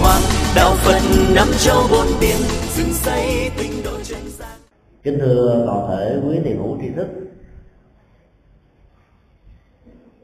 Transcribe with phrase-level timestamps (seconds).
[0.00, 0.22] hoàng
[0.56, 1.00] đạo phật
[1.34, 2.36] năm châu bốn biển
[2.76, 4.58] dựng xây tinh độ chân gian.
[5.02, 7.06] Kính thưa toàn thể quý thầy hữu tri thức.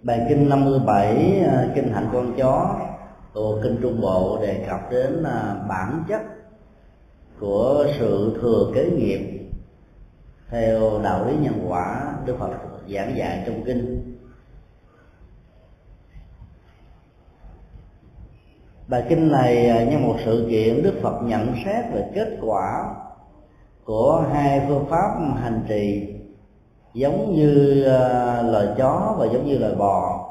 [0.02, 2.80] Bài kinh 57 à, kinh hạnh con chó
[3.32, 6.20] của kinh trung bộ đề cập đến à, bản chất
[7.40, 9.48] của sự thừa kế nghiệp
[10.50, 12.50] theo đạo lý nhân quả đức phật
[12.88, 13.93] giảng dạy trong kinh.
[18.88, 22.94] Bài kinh này à, như một sự kiện đức phật nhận xét về kết quả
[23.84, 25.10] của hai phương pháp
[25.42, 26.14] hành trì,
[26.94, 30.30] giống như à, lời chó và giống như lời bò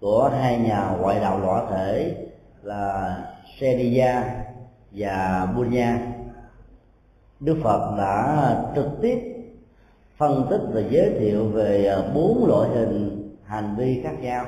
[0.00, 2.16] của hai nhà ngoại đạo lõa thể
[2.62, 3.16] là
[3.60, 4.24] Seniya
[4.92, 5.98] và Bunya.
[7.40, 9.18] Đức Phật đã trực tiếp
[10.16, 14.44] phân tích và giới thiệu về à, bốn loại hình hành vi khác nhau.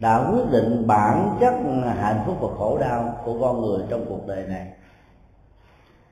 [0.00, 1.54] Đã quyết định bản chất
[1.96, 4.72] hạnh phúc và khổ đau của con người trong cuộc đời này.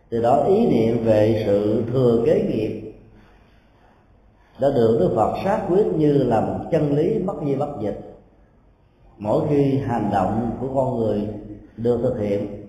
[0.09, 2.93] Từ đó ý niệm về sự thừa kế nghiệp
[4.61, 8.01] đã được Đức Phật xác quyết như là một chân lý bất di bất dịch.
[9.19, 11.29] Mỗi khi hành động của con người
[11.77, 12.67] được thực hiện,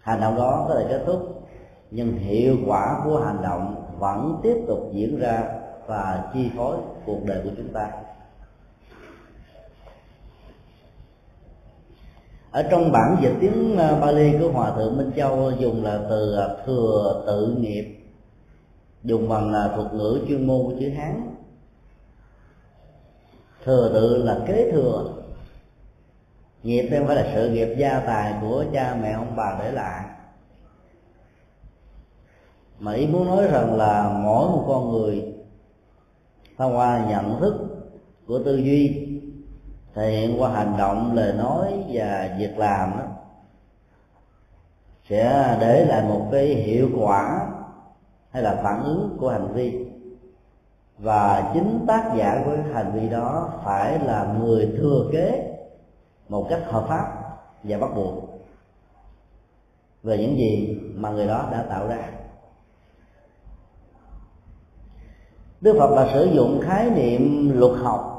[0.00, 1.42] hành động đó có thể kết thúc,
[1.90, 5.44] nhưng hiệu quả của hành động vẫn tiếp tục diễn ra
[5.86, 7.90] và chi phối cuộc đời của chúng ta.
[12.50, 16.32] Ở trong bản dịch tiếng ờ, Bali của hòa thượng Minh Châu dùng là từ
[16.32, 17.96] ờ, thừa tự nghiệp,
[19.04, 21.34] dùng bằng là thuật ngữ chuyên môn của chữ Hán.
[23.64, 25.14] Thừa tự là kế thừa.
[26.62, 30.04] Nghiệp đây phải là sự nghiệp gia tài của cha mẹ ông bà để lại.
[32.78, 35.34] Mà ý muốn nói rằng là mỗi một con người
[36.58, 37.54] thông qua nhận thức
[38.26, 39.07] của tư duy
[39.98, 43.04] thể hiện qua hành động, lời nói và việc làm đó
[45.08, 47.46] sẽ để lại một cái hiệu quả
[48.30, 49.86] hay là phản ứng của hành vi.
[50.98, 55.56] Và chính tác giả của hành vi đó phải là người thừa kế
[56.28, 57.06] một cách hợp pháp
[57.62, 58.40] và bắt buộc
[60.02, 62.08] về những gì mà người đó đã tạo ra.
[65.60, 68.17] Đức Phật đã sử dụng khái niệm luật học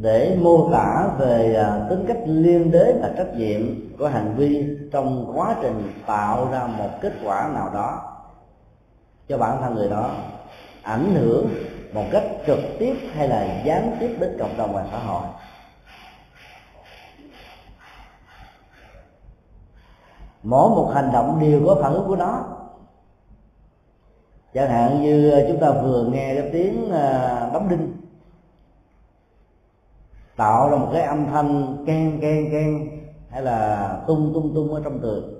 [0.00, 3.60] để mô tả về à, tính cách liên đới và trách nhiệm
[3.98, 8.14] của hành vi trong quá trình tạo ra một kết quả nào đó
[9.28, 10.10] cho bản thân người đó,
[10.82, 11.48] ảnh hưởng
[11.92, 15.22] một cách trực tiếp hay là gián tiếp đến cộng đồng và xã hội.
[20.42, 22.44] Mỗi một hành động đều có phản ứng của nó.
[24.54, 28.07] Chẳng hạn như à, chúng ta vừa nghe cái tiếng à, bấm đinh
[30.38, 32.88] tạo ra một cái âm thanh ken ken ken
[33.30, 35.34] hay là tung tung tung ở trong tường.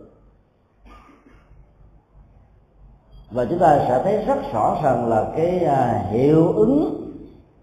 [3.30, 7.04] Và chúng ta sẽ thấy rất rõ ràng là cái à, hiệu ứng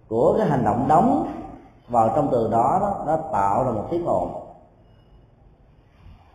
[0.08, 1.28] của cái hành động đóng
[1.88, 4.30] vào trong tường đó, đó nó tạo ra một tiếng ồn.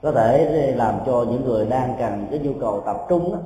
[0.03, 3.39] Có thể làm cho những người đang cần cái nhu cầu tập trung đó,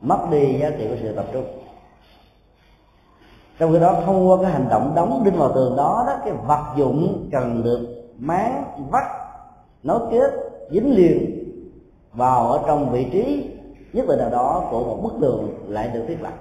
[0.00, 1.44] mất đi giá trị của sự tập trung
[3.58, 6.32] trong khi đó, thông qua cái hành động đóng đinh vào tường đó đó, cái
[6.46, 9.04] vật dụng cần được máng, vắt,
[9.82, 10.30] nối kết,
[10.70, 11.44] dính liền
[12.12, 13.50] vào ở trong vị trí
[13.92, 16.32] nhất định nào đó của một bức tường lại được thiết lập.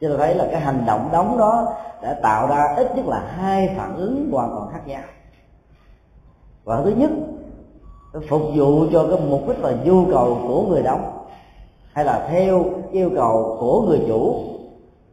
[0.00, 3.18] Cho nên thấy là cái hành động đóng đó đã tạo ra ít nhất là
[3.36, 5.02] hai phản ứng hoàn toàn khác nhau.
[6.64, 7.10] Và thứ nhất
[8.28, 11.26] phục vụ cho cái mục đích và nhu cầu của người đóng,
[11.92, 14.34] hay là theo yêu cầu của người chủ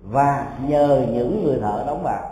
[0.10, 2.30] và nhờ những người thợ đóng vào.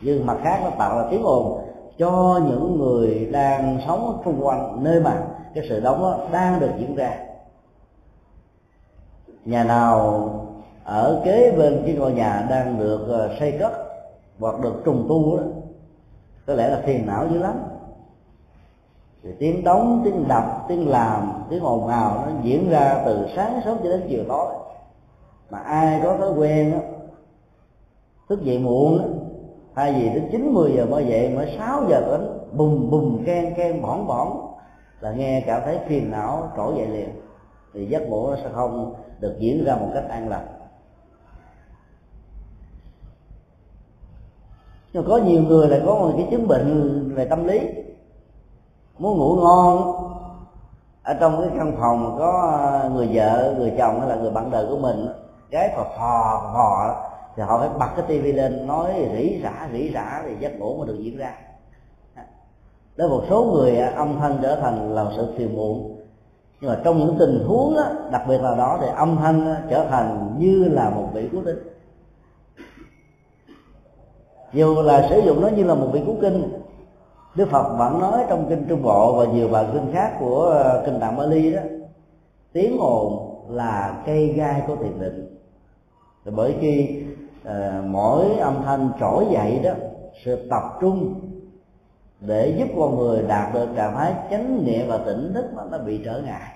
[0.00, 1.60] Nhưng mặt khác nó tạo ra tiếng ồn
[1.98, 5.22] cho những người đang sống xung quanh nơi mà
[5.54, 7.16] cái sự đóng đó đang được diễn ra.
[9.44, 10.30] Nhà nào
[10.84, 13.72] ở kế bên cái ngôi nhà đang được ờ, xây cất
[14.38, 15.42] hoặc được trùng tu đó
[16.46, 17.54] có lẽ là phiền não dữ lắm.
[19.22, 23.60] Thì tiếng đóng tiếng đập tiếng làm tiếng ồn ào nó diễn ra từ sáng
[23.64, 24.54] sớm cho đến chiều tối.
[25.50, 26.78] Mà ai có thói quen đó,
[28.28, 29.04] thức dậy muộn đó,
[29.74, 33.54] thay vì đến chín mười giờ mới dậy mới sáu giờ đến bùm bùm ken
[33.56, 34.54] ken bỏng bỏng
[35.00, 37.08] là nghe cảm thấy phiền não trỗi dậy liền.
[37.74, 40.46] Thì giấc ngủ nó sẽ không được diễn ra một cách an lành.
[44.92, 47.60] Nhưng có nhiều người lại có một cái chứng bệnh về tâm lý.
[48.98, 49.94] Muốn ngủ ngon
[51.02, 52.58] ở trong cái căn phòng có
[52.94, 55.08] người vợ người chồng hay là người bạn đời của mình
[55.50, 57.05] gái phò phò phò
[57.36, 60.76] thì họ phải bật cái tivi lên nói rỉ rả rỉ rả thì giấc ngủ
[60.76, 61.34] mới được diễn ra.
[62.96, 65.96] Đối một số người à, âm thanh trở thành là sự phiền muộn.
[66.60, 69.62] Nhưng mà trong những tình huống đó, đặc biệt là đó thì âm thanh à,
[69.70, 71.58] trở thành như là một vị cứu tinh.
[74.52, 76.42] Dù là sử dụng nó như là một vị cứu kinh
[77.34, 80.82] Đức Phật vẫn nói trong kinh Trung Bộ và nhiều bài kinh khác của à,
[80.86, 81.60] kinh Tạng Bali đó
[82.52, 85.38] tiếng ồn là cây gai của thiền định.
[86.24, 87.04] Bởi khi
[87.46, 89.70] à, mỗi âm thanh trỗi dậy đó
[90.24, 91.14] sự tập trung
[92.20, 95.78] để giúp con người đạt được trạng thái chánh niệm và tỉnh thức nó, nó
[95.78, 96.52] bị trở ngại.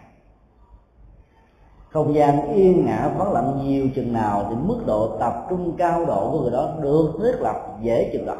[1.90, 6.06] Không gian yên ngã vắng lặng nhiều chừng nào thì mức độ tập trung cao
[6.06, 8.36] độ của người đó được thiết lập dễ chừng đó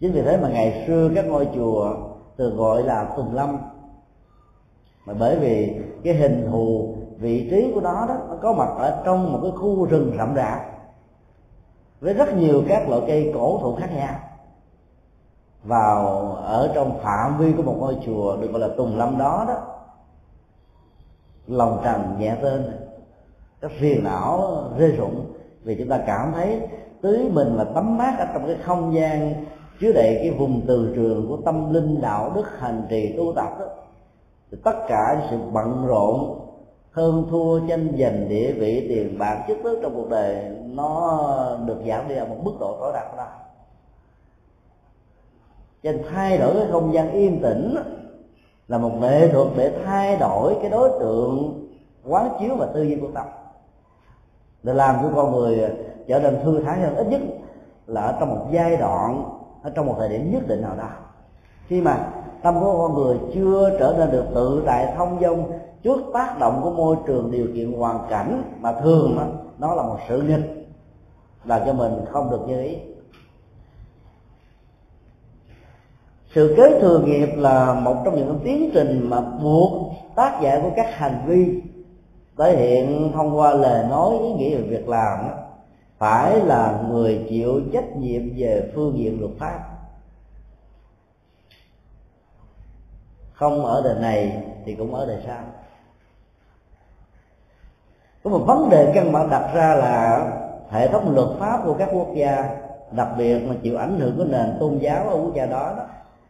[0.00, 1.96] chính vì thế mà ngày xưa các ngôi chùa
[2.38, 3.58] thường gọi là tùng lâm.
[5.06, 9.02] Mà bởi vì cái hình thù vị trí của nó đó nó có mặt ở
[9.04, 10.60] trong một cái khu rừng rậm rạp
[12.00, 14.14] với rất nhiều các loại cây cổ thụ khác nhau.
[15.64, 19.44] Vào, ở trong phạm vi của một ngôi chùa được gọi là tùng lâm đó
[19.48, 19.54] đó,
[21.46, 22.72] lòng trần nhẹ tên
[23.60, 25.26] các phiền não rơi rụng,
[25.62, 26.68] vì chúng ta cảm thấy
[27.02, 29.44] tưới mình là tắm mát ở trong cái không gian
[29.80, 33.50] chứa đầy cái vùng từ trường của tâm linh đạo đức hành trì tu tập
[33.60, 33.66] đó.
[34.50, 36.45] Thì tất cả sự bận rộn
[36.96, 41.78] hơn thua tranh giành địa vị tiền bạc chức tước trong cuộc đời, nó được
[41.88, 43.26] giảm đi ở một mức độ tối đa đó.
[45.82, 47.76] Cho nên thay đổi cái không gian yên tĩnh
[48.68, 51.66] là một nghệ thuật để thay đổi cái đối tượng
[52.04, 53.26] quán chiếu và tư duy của tâm
[54.62, 55.70] để làm cho con người
[56.08, 57.20] trở nên thư thái hơn ít nhất
[57.86, 59.24] là ở trong một giai đoạn,
[59.62, 60.88] ở trong một thời điểm nhất định nào đó.
[61.66, 62.08] Khi mà
[62.42, 65.52] tâm của con người chưa trở nên được tự tại thông dong
[65.86, 69.26] trước tác động của môi trường điều kiện hoàn cảnh mà thường đó,
[69.58, 70.68] nó là một sự nghịch
[71.44, 72.76] làm cho mình không được như ý.
[76.34, 80.70] Sự kế thừa nghiệp là một trong những tiến trình mà buộc tác giả của
[80.76, 81.62] các hành vi
[82.38, 85.18] thể hiện thông qua lời nói ý nghĩa về việc làm
[85.98, 89.60] phải là người chịu trách nhiệm về phương diện luật pháp.
[93.32, 95.38] Không ở đời này thì cũng ở đời sau
[98.26, 100.26] có một vấn đề căn bản đặt ra là
[100.70, 102.48] hệ thống luật pháp của các quốc gia
[102.90, 105.84] đặc biệt là chịu ảnh hưởng của nền tôn giáo ở quốc gia đó, đó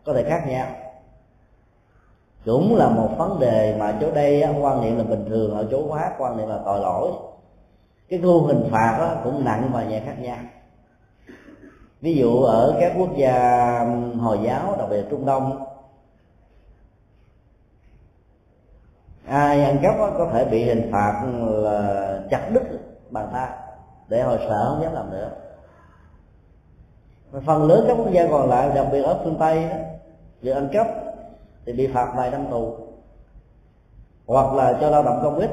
[0.04, 0.66] có thể khác nhau.
[2.44, 5.92] Cũng là một vấn đề mà chỗ đây quan niệm là bình thường ở chỗ
[5.92, 7.10] khác quan niệm là tội lỗi.
[8.08, 10.38] Cái khu hình phạt đó cũng nặng và nhẹ khác nhau.
[12.00, 13.78] Ví dụ ở các quốc gia
[14.20, 15.64] hồi giáo đặc biệt trung đông
[19.28, 22.62] ai ăn cắp có thể bị hình phạt là chặt đứt
[23.10, 23.48] bàn tay
[24.08, 25.30] để hồi sợ không dám làm nữa.
[27.46, 29.76] Phần lớn các quốc gia còn lại, đặc biệt ở phương tây đó
[30.40, 30.86] việc ăn cắp
[31.66, 32.76] thì bị phạt vài năm tù.
[34.26, 35.50] Hoặc là cho lao động công ích.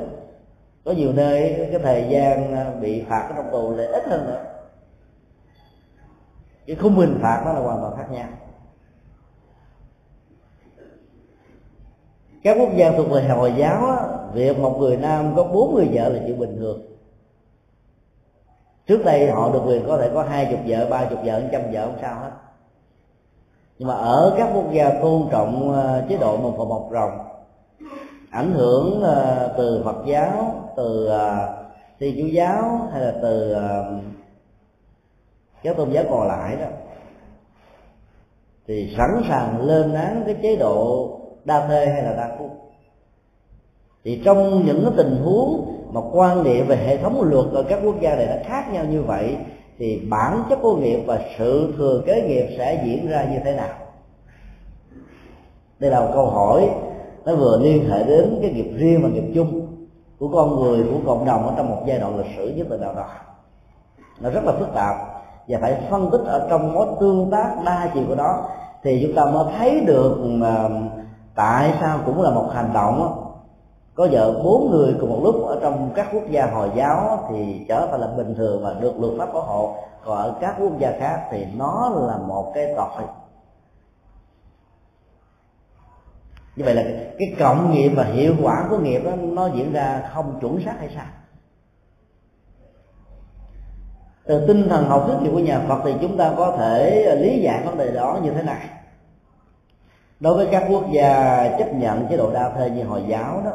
[0.85, 4.25] Có nhiều nơi cái thời gian à, bị phạt cái trong tù lại ít hơn
[4.25, 4.43] nữa.
[6.67, 8.27] Cái khung hình phạt nó là hoàn toàn khác nhau.
[12.43, 13.97] Các quốc gia thuộc về hồi giáo á,
[14.33, 16.81] việc một người nam có bốn người vợ là chuyện bình thường.
[18.87, 21.61] Trước đây họ được quyền có thể có hai chục vợ ba chục vợ trăm
[21.71, 22.31] vợ không sao hết.
[23.79, 27.11] Nhưng mà ở các quốc gia tôn trọng ờ, chế độ một phòng một rồng
[28.29, 31.57] ảnh hưởng ờ, từ phật giáo từ ờ,
[31.99, 33.55] thi chú giáo hay là từ
[35.63, 36.67] các tôn giáo còn lại đó
[38.67, 41.12] thì sẵn sàng lên án cái chế độ
[41.45, 42.49] đa thê hay là đa phúc
[44.03, 47.79] thì trong những cái tình huống mà quan niệm về hệ thống luật ở các
[47.83, 49.37] quốc gia này đã khác nhau như vậy,
[49.77, 53.55] thì bản chất của nghiệp và sự thừa kế nghiệp sẽ diễn ra như thế
[53.55, 53.73] nào?
[55.79, 56.69] Đây là một câu hỏi
[57.25, 59.67] nó vừa liên hệ đến cái nghiệp riêng và nghiệp chung
[60.19, 62.81] của con người, của cộng đồng ở trong một giai đoạn lịch sử nhất định
[62.81, 63.07] nào đó
[64.19, 64.95] nó rất là phức tạp
[65.47, 68.49] và phải phân tích ở trong mối tương tác đa chiều của đó
[68.83, 70.69] thì chúng ta mới thấy được mà
[71.35, 73.19] tại sao cũng là một hành động
[73.95, 77.65] có vợ bốn người cùng một lúc ở trong các quốc gia hồi giáo thì
[77.67, 79.75] trở thành là bình thường và được luật pháp bảo hộ.
[80.05, 83.03] Còn ở các quốc gia khác thì nó là một cái tội.
[86.55, 86.83] Như vậy là
[87.19, 90.75] cái cộng nghiệp và hiệu quả của nghiệp đó, nó diễn ra không chuẩn xác
[90.79, 91.05] hay sao?
[94.25, 97.41] Từ tinh thần học thuyết nghiệp của nhà Phật thì chúng ta có thể lý
[97.41, 98.69] giải vấn đề đó như thế này
[100.23, 103.51] đối với các quốc gia chấp nhận chế độ đa thê như hồi giáo đó,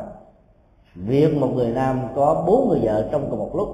[0.95, 3.69] việc một người nam có bốn người vợ trong cùng một lúc,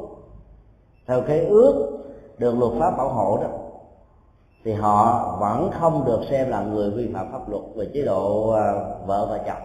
[1.07, 2.01] theo cái ước
[2.39, 3.49] được luật pháp bảo hộ đó,
[4.65, 8.51] thì họ vẫn không được xem là người vi phạm pháp luật về chế độ
[8.51, 8.73] à,
[9.07, 9.63] vợ và chồng.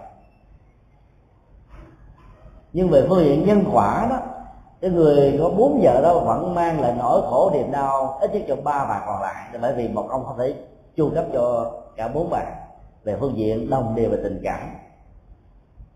[2.73, 4.17] Nhưng về phương diện nhân quả đó,
[4.81, 8.43] cái người có bốn vợ đó vẫn mang lại nỗi khổ, niềm đau, ít nhất
[8.47, 10.55] cho ba bà còn lại, bởi vì một ông không thể
[10.95, 12.58] chu cấp cho cả bốn bà
[13.09, 14.69] về phương diện đồng đều về tình cảm.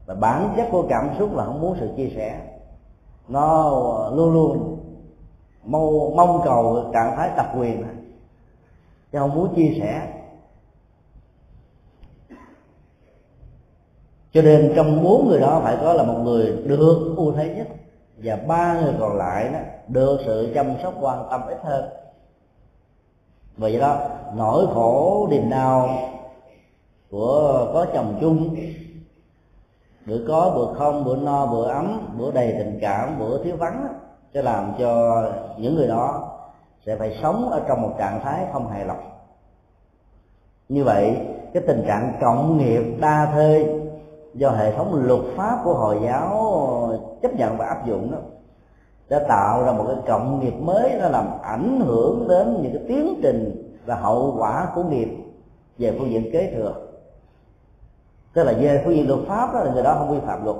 [0.05, 2.41] Và bản chất của cảm xúc là không muốn sự chia sẻ.
[3.27, 3.69] Nó
[4.13, 4.79] luôn luôn
[5.63, 7.83] mong, mong cầu trạng thái tập quyền.
[9.11, 10.13] Chứ không muốn chia sẻ.
[14.33, 17.67] Cho nên trong bốn người đó phải có là một người được ưu thế nhất.
[18.17, 21.89] Và ba người còn lại đó được sự chăm sóc quan tâm ít hơn.
[23.57, 23.97] Vì vậy đó
[24.35, 25.89] nỗi khổ niềm đau
[27.13, 28.55] của có chồng chung.
[30.05, 33.87] Bữa có, bữa không, bữa no, bữa ấm, bữa đầy tình cảm, bữa thiếu vắng,
[34.33, 35.23] sẽ làm cho
[35.57, 36.31] những người đó
[36.85, 39.09] sẽ phải sống ở trong một trạng thái không hài lòng.
[40.69, 41.17] Như vậy,
[41.53, 43.79] cái tình trạng cộng nghiệp đa thê
[44.33, 46.53] do hệ thống luật pháp của hồi giáo
[47.21, 48.17] chấp nhận và áp dụng đó
[49.09, 52.83] đã tạo ra một cái cộng nghiệp mới nó làm ảnh hưởng đến những cái
[52.87, 55.09] tiến trình và hậu quả của nghiệp
[55.77, 56.73] về phương diện kế thừa
[58.33, 60.57] tức là về phương diện luật pháp đó là người đó không vi phạm luật.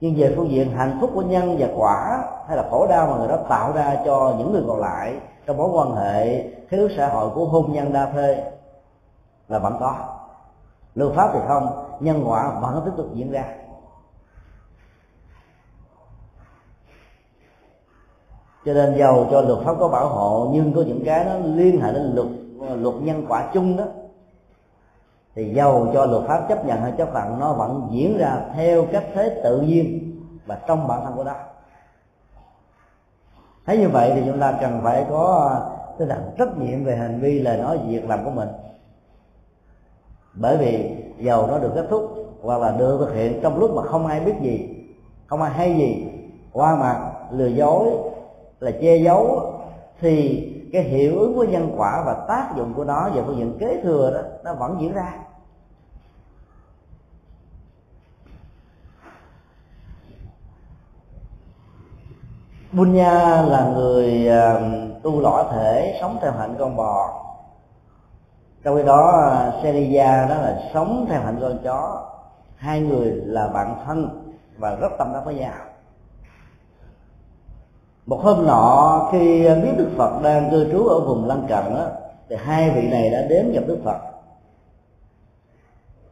[0.00, 3.16] Nhưng về phương diện hạnh phúc của nhân và quả hay là khổ đau mà
[3.16, 7.08] người đó tạo ra cho những người còn lại trong mối quan hệ thiếu xã
[7.08, 8.52] hội của hôn nhân đa thê
[9.48, 9.94] là vẫn có.
[10.94, 13.44] Luật pháp thì không, nhân quả vẫn tiếp tục diễn ra.
[18.64, 21.80] Cho nên giàu cho luật pháp có bảo hộ, nhưng có những cái nó liên
[21.80, 22.26] hệ đến luật
[22.76, 23.84] luật nhân quả chung đó
[25.34, 28.86] thì giàu cho luật pháp chấp nhận hay chấp nhận nó vẫn diễn ra theo
[28.92, 30.12] cách thế tự nhiên
[30.46, 31.34] và trong bản thân của nó
[33.66, 35.56] thấy như vậy thì chúng ta cần phải có à,
[35.98, 38.48] tinh thần trách nhiệm về hành vi lời nói việc làm của mình.
[40.34, 42.02] Bởi vì dầu nó được kết thúc
[42.42, 44.84] hoặc là được thực hiện trong lúc mà không ai biết gì,
[45.26, 46.06] không ai hay gì,
[46.52, 47.88] qua mặt, lừa dối,
[48.60, 49.52] là che giấu,
[50.00, 53.56] thì cái hiệu ứng của nhân quả và tác dụng của nó về phương diện
[53.58, 55.12] kế thừa đó nó vẫn diễn ra.
[62.72, 64.28] Bunya là người
[65.02, 67.20] tu lõa thể sống theo hạnh con bò.
[68.64, 69.32] Trong khi đó
[69.62, 72.10] Seriya đó là sống theo hạnh con chó.
[72.56, 75.54] Hai người là bạn thân và rất tâm đắc với nhau.
[78.06, 81.86] Một hôm nọ khi biết Đức Phật đang cư trú ở vùng lân cận đó,
[82.28, 84.13] thì hai vị này đã đến gặp Đức Phật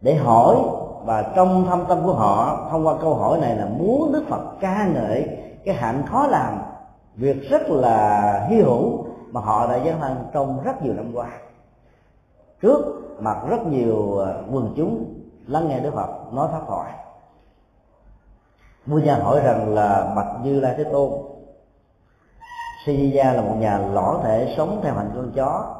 [0.03, 0.57] để hỏi.
[1.05, 4.43] Và trong thâm tâm của họ, thông qua câu hỏi này là muốn Đức Phật
[4.61, 6.59] ca ngợi cái hạnh khó làm,
[7.15, 11.29] việc rất là hy hữu mà họ đã dấn thân trong rất nhiều năm qua.
[12.61, 12.79] Trước
[13.19, 15.05] mặt rất nhiều ờ, quần chúng
[15.47, 16.93] lắng nghe Đức Phật nói pháp thoại.
[18.87, 21.11] Vua nhà hỏi rằng là bạch như lai thế tôn
[22.85, 25.75] Sijia là một nhà lõa thể sống theo hạnh con chó,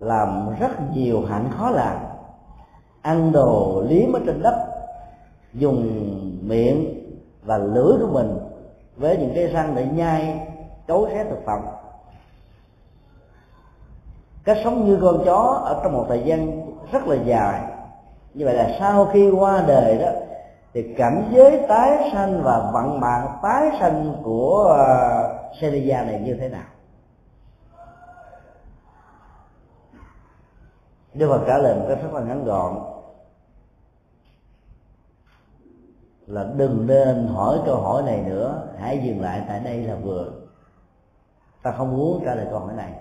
[0.00, 1.96] làm rất nhiều hạnh khó làm
[3.06, 4.66] ăn đồ liếm ở trên đất
[5.54, 6.10] dùng
[6.42, 7.02] miệng
[7.44, 8.38] và lưỡi của mình
[8.96, 10.40] với những cái răng để nhai
[10.86, 11.60] cấu xé thực phẩm.
[14.44, 17.60] Cách sống như con chó ở trong một thời gian rất là dài.
[18.34, 20.08] Như vậy là sau khi qua đời đó
[20.74, 26.20] thì cảnh giới tái sanh và vận mạng tái sanh của ờ, uh, Seria này
[26.24, 26.75] như thế nào?
[31.16, 32.78] Đức Phật trả lời một cách rất là ngắn gọn.
[36.26, 40.30] Là đừng nên hỏi câu hỏi này nữa, hãy dừng lại tại đây là vừa.
[41.62, 42.92] Ta không muốn trả lời câu hỏi này.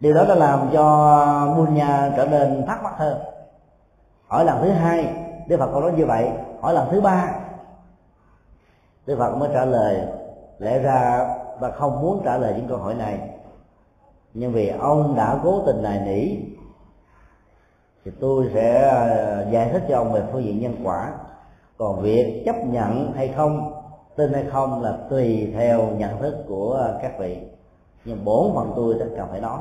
[0.00, 3.18] Điều đó đã làm cho Bunya trở nên thắc mắc hơn.
[4.26, 5.14] Hỏi lần thứ hai,
[5.48, 6.30] Đức Phật còn nói như vậy.
[6.60, 7.34] Hỏi lần thứ ba,
[9.06, 10.08] Đức Phật mới trả lời
[10.58, 11.28] lẽ ra
[11.60, 13.35] ta không muốn trả lời những câu hỏi này
[14.38, 16.36] nhưng vì ông đã cố tình này nỉ,
[18.04, 21.12] thì tôi sẽ ờ, giải thích cho ông về phương diện nhân quả.
[21.76, 23.72] Còn việc chấp nhận hay không,
[24.16, 27.38] tin hay không là tùy theo nhận thức của các vị.
[28.04, 29.58] Nhưng bốn phần tôi sẽ cần phải nói.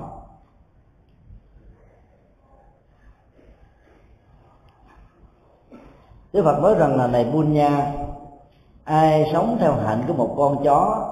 [6.34, 7.91] Đức Phật nói rằng là, này Bunya,
[8.84, 11.12] ai sống theo hạnh của một con chó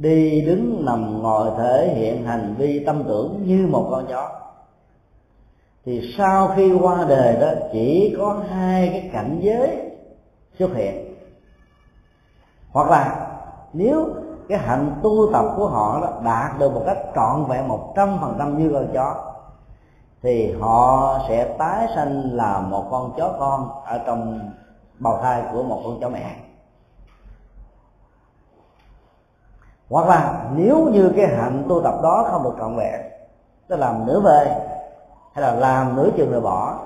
[0.00, 4.28] đi đứng nằm ngồi thể hiện hành vi tâm tưởng như một con chó.
[5.84, 9.90] Thì sau khi qua đời đó, chỉ có hai cái cảnh giới
[10.58, 11.14] xuất hiện.
[12.70, 13.28] Hoặc là
[13.72, 14.08] nếu
[14.48, 18.18] cái hạnh tu tập của họ đó đạt được một cách trọn vẹn một trăm
[18.20, 19.14] phần trăm như con chó,
[20.22, 24.50] thì họ sẽ tái sanh là một con chó con ở trong
[24.98, 26.36] bào thai của một con chó mẹ.
[29.90, 33.00] Hoặc là nếu như cái hạnh tu tập đó không được trọn vẹn
[33.68, 34.44] tức làm nửa về
[35.34, 36.78] hay là làm nửa chừng rồi bỏ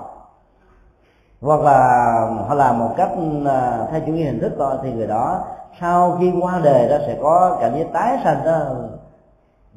[1.41, 1.99] hoặc là
[2.47, 3.09] họ làm một cách
[3.45, 5.43] ờ, theo chủ nghĩa hình thức thôi thì người đó
[5.81, 8.59] sau khi qua đời đó sẽ có cảm giác tái sanh đó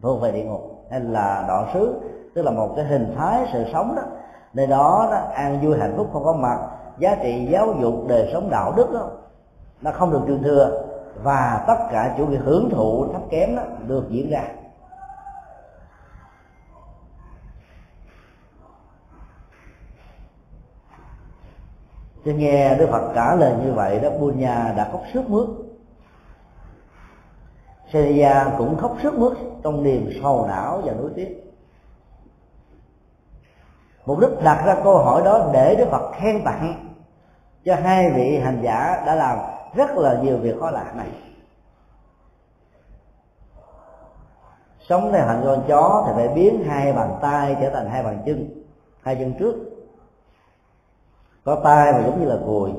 [0.02, 2.00] thuộc về địa ngục hay là đọa xứ
[2.35, 4.02] tức là một cái hình thái sự sống đó.
[4.54, 6.58] Nơi đó, đó an vui hạnh phúc không có mặt
[6.99, 9.08] giá trị giáo dục đời sống đạo đức đó,
[9.82, 10.82] nó không được truyền thừa
[11.23, 14.43] và tất cả chủ nghĩa hưởng thụ thấp kém đó được diễn ra.
[22.25, 25.49] Cho nghe Đức Phật trả lời như vậy đó Bunya đã khóc sướt mướt.
[27.93, 29.33] Seniya cũng khóc sướt mướt
[29.65, 31.45] trong niềm sầu não và nuối tiếc.
[34.07, 36.95] Mục đích đặt ra câu hỏi đó để Đức Phật khen tặng
[37.65, 39.39] cho hai vị hành giả đã làm
[39.75, 41.09] rất là nhiều việc khó lạ này.
[44.89, 48.23] Sống theo hạnh con chó thì phải biến hai bàn tay trở thành hai bàn
[48.27, 48.65] chân,
[49.03, 49.55] hai chân trước.
[51.45, 52.71] Có tay mà giống như là cùi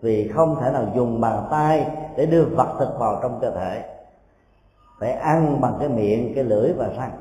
[0.00, 3.84] vì không thể nào dùng bàn tay để đưa vật thực vào trong cơ thể.
[5.00, 7.20] Phải ăn bằng cái miệng, cái lưỡi và răng.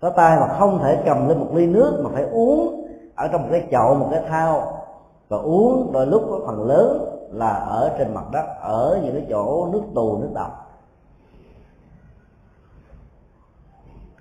[0.00, 2.86] Có tay mà không thể cầm lên một ly nước mà phải uống
[3.16, 4.82] ở trong một cái chậu, một cái thao.
[5.28, 9.26] Và uống đôi lúc có phần lớn là ở trên mặt đất, ở những cái
[9.30, 10.70] chỗ nước tù, nước độc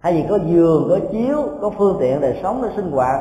[0.02, 3.20] hay gì có giường, có chiếu, có phương tiện để sống, để sinh hoạt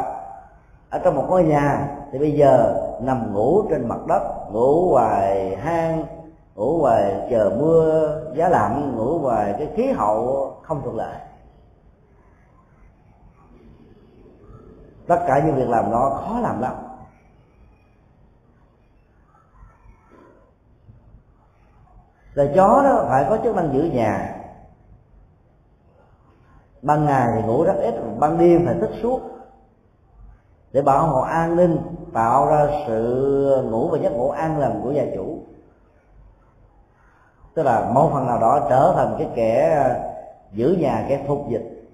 [0.91, 4.23] ở trong một ngôi nhà, thì bây giờ nằm ngủ trên mặt đất,
[4.53, 6.07] ngủ ngoài hang,
[6.55, 11.17] ngủ ngoài chờ mưa giá lạnh, ngủ ngoài cái khí hậu không thuận lợi.
[15.07, 16.75] Tất cả những việc làm đó khó làm lắm.
[22.39, 24.35] Rồi chó đó phải có chức năng giữ nhà.
[26.83, 29.21] Ban ngày thì ngủ rất ít ban đêm phải thức suốt.
[30.73, 31.79] Để bảo hộ an ninh
[32.13, 35.39] tạo ra sự ngủ và giấc ngủ an lành của gia chủ.
[37.55, 40.01] Tức là một phần nào đó trở thành cái kẻ à,
[40.53, 41.89] giữ nhà kẻ phục dịch.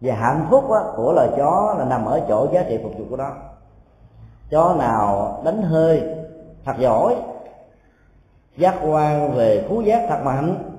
[0.00, 3.04] Và hạnh phúc á, của loài chó là nằm ở chỗ giá trị phục vụ
[3.10, 3.30] của nó.
[4.50, 6.02] Chó nào đánh hơi
[6.64, 7.16] thật giỏi
[8.56, 10.70] giác quan về phú giác thật mạnh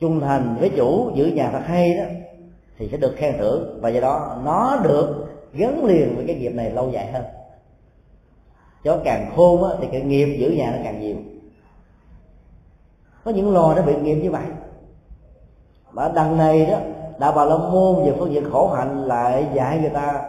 [0.00, 2.04] trung thành với chủ giữ nhà thật hay đó
[2.78, 3.78] thì sẽ được khen thưởng.
[3.82, 7.24] Và do đó nó được gắn liền với cái nghiệp này lâu dài hơn.
[8.84, 11.16] Chó càng khôn á, thì cái nghiệp giữ nhà nó càng nhiều.
[13.24, 14.44] Có những loài nó bị nghiệp như vậy.
[15.92, 16.78] Mà đằng này đó
[17.18, 20.22] đạo bà la môn về phương diện khổ hạnh lại dạy người ta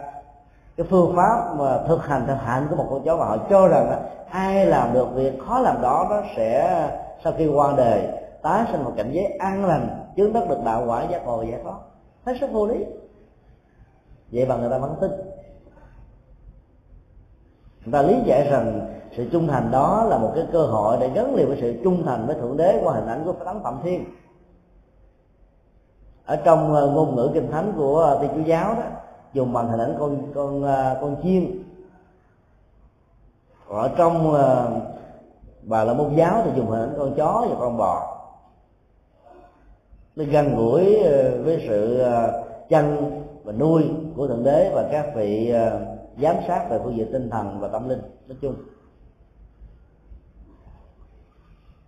[0.76, 3.68] cái phương pháp mà thực hành thực hành của một con chó và họ cho
[3.68, 3.96] rằng đó,
[4.30, 6.90] ai làm được việc khó làm đó nó sẽ
[7.24, 8.08] sau khi qua đời
[8.42, 11.60] tái sinh một cảnh giới an lành chứng đắc được đạo quả giác ngộ giải
[11.62, 11.76] thoát.
[12.24, 12.84] Hết sức vô lý.
[14.32, 15.10] Vậy mà người ta vẫn tin.
[17.84, 18.80] Người ta lý giải rằng
[19.16, 22.02] sự trung thành đó là một cái cơ hội để gắn liền với sự trung
[22.06, 24.04] thành với thượng đế qua hình ảnh của thánh phạm thiên.
[26.26, 28.82] Ở trong ờ, ngôn ngữ kinh thánh của tiên chúa giáo đó
[29.36, 31.62] dùng bằng hình ảnh con con ờ, con chiên
[33.68, 34.66] ở trong à,
[35.62, 38.22] bà là môn giáo thì dùng hình ảnh con chó và con bò.
[40.16, 42.04] Nó gần gũi à, với sự
[42.68, 43.10] chăn
[43.44, 45.54] và nuôi của thượng đế và các vị
[46.22, 48.54] giám sát về phương diện tinh thần và tâm linh nói chung.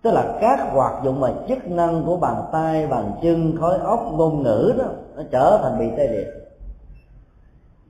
[0.03, 4.13] Tức là các hoạt dụng mà chức năng của bàn tay bàn chân khối óc
[4.13, 4.85] ngôn ngữ đó
[5.17, 6.48] nó trở thành bị tê liệt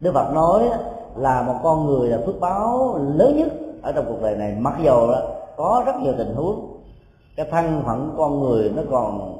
[0.00, 0.70] đức phật nói
[1.16, 3.48] là một con người là phước báo lớn nhất
[3.82, 4.56] ở trong cuộc đời này.
[4.58, 5.20] Mặc dù đó,
[5.56, 6.78] có rất nhiều tình huống
[7.37, 9.38] cái thân phận của con người nó còn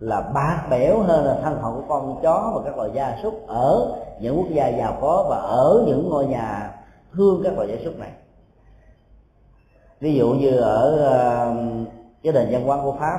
[0.00, 3.46] là bạc bẽo hơn là thân phận của con chó và các loài gia súc
[3.46, 6.74] ở những quốc gia giàu có và ở những ngôi nhà
[7.12, 8.10] thương các loài gia súc này.
[10.00, 11.88] Ví dụ như ở uh,
[12.22, 13.18] cái nền văn hóa của pháp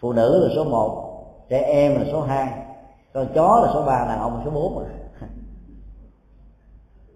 [0.00, 1.06] phụ nữ là số 1
[1.48, 2.48] trẻ em là số 2
[3.14, 4.82] con chó là số 3 đàn ông là số 4 mà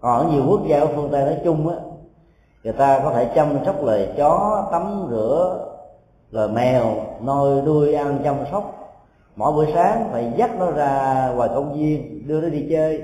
[0.05, 1.75] còn ở nhiều quốc gia ở phương tây nói chung á,
[2.63, 5.65] người ta có thể chăm sóc lời chó, tắm rửa
[6.31, 6.85] rồi mèo
[7.21, 8.93] nôi đuôi, ăn chăm sóc.
[9.35, 13.01] Mỗi buổi sáng phải dắt nó ra ngoài công viên, đưa nó đi chơi.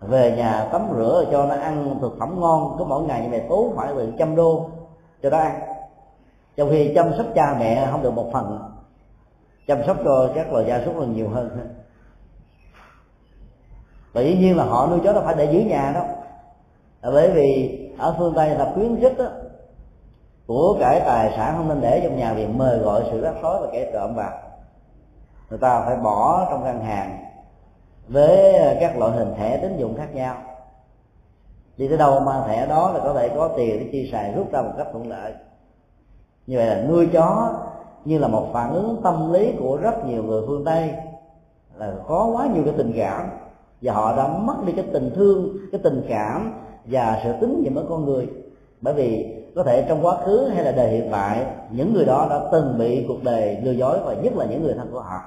[0.00, 3.42] Về nhà tắm rửa cho nó ăn thực phẩm ngon, cứ mỗi ngày như vậy
[3.48, 4.66] tốn phải từ trăm đô
[5.22, 5.60] cho nó ăn.
[6.56, 8.58] Trong khi chăm sóc cha mẹ không được một phần,
[9.66, 11.58] chăm sóc cho các loài gia súc là nhiều hơn
[14.16, 16.04] và dĩ nhiên là họ nuôi chó đâu phải để dưới nhà đâu.
[17.02, 19.24] Là bởi vì ở phương tây là khuyến khích đó,
[20.46, 23.60] của cải tài sản không nên để trong nhà vì mời gọi sự rắc rối
[23.60, 24.30] và kẻ trộm vào.
[25.50, 27.24] Người ta phải bỏ trong ngân hàng
[28.08, 30.36] với các loại hình thẻ tín dụng khác nhau.
[31.76, 34.52] Đi tới đâu mang thẻ đó là có thể có tiền để chi xài rút
[34.52, 35.34] ra một cách thuận lợi.
[36.46, 37.54] Như vậy là nuôi chó
[38.04, 40.94] như là một phản ứng tâm lý của rất nhiều người phương tây
[41.74, 43.30] là có quá nhiều cái tình cảm
[43.82, 46.52] và họ đã mất đi cái tình thương, cái tình cảm
[46.84, 48.28] và sự tín nhiệm ở con người.
[48.80, 52.26] Bởi vì có thể trong quá khứ hay là đời hiện tại, những người đó
[52.30, 55.20] đã từng bị cuộc đời lừa dối và nhất là những người thân của họ.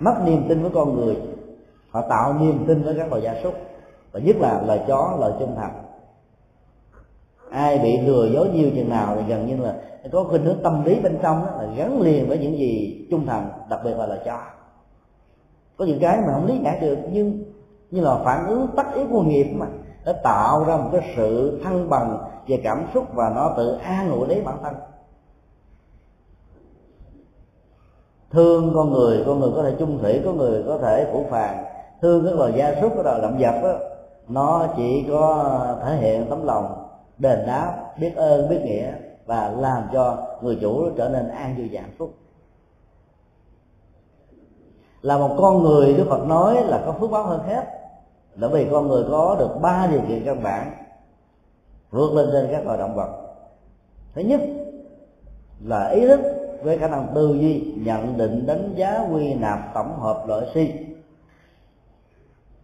[0.00, 1.16] Mất niềm tin với con người.
[1.90, 3.54] Họ tạo niềm tin với các loài gia súc.
[4.12, 5.84] Và nhất là loài chó, loài trung thành
[7.54, 9.74] ai bị lừa dối nhiều chừng nào thì gần như là
[10.12, 13.26] có khuynh hướng tâm lý bên trong đó là gắn liền với những gì trung
[13.26, 14.38] thành, đặc biệt là loài chó
[15.76, 17.44] có những cái mà không lý giải được, nhưng
[17.90, 19.66] như là phản ứng tắc ý của nghiệp mà,
[20.04, 24.10] nó tạo ra một cái sự thăng bằng về cảm xúc và nó tự an
[24.10, 24.74] ủi lấy bản thân.
[28.30, 31.64] Thương con người con người có thể chung thủy có người có thể phủ phàng.
[32.02, 33.78] Thương cái loài gia súc, cái loài động vật đó
[34.28, 38.92] nó chỉ có thể hiện tấm lòng, đền đáp, biết ơn, biết nghĩa
[39.26, 42.10] và làm cho người chủ trở nên an vui và hạnh phúc
[45.04, 47.64] là một con người đức phật nói là có phước báo hơn hết.
[48.36, 50.72] Bởi vì con người có được ba điều kiện căn bản,
[51.90, 53.08] vượt lên trên các loài động vật.
[54.14, 54.40] Thứ nhất
[55.64, 56.20] là ý thức
[56.62, 60.72] với khả năng tư duy, nhận định, đánh giá, quy nạp, tổng hợp loại suy.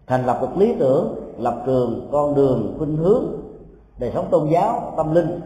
[0.06, 3.24] Thành lập được lý tưởng, lập trường, con đường, khuynh hướng,
[3.98, 5.40] đời sống tôn giáo, tâm linh.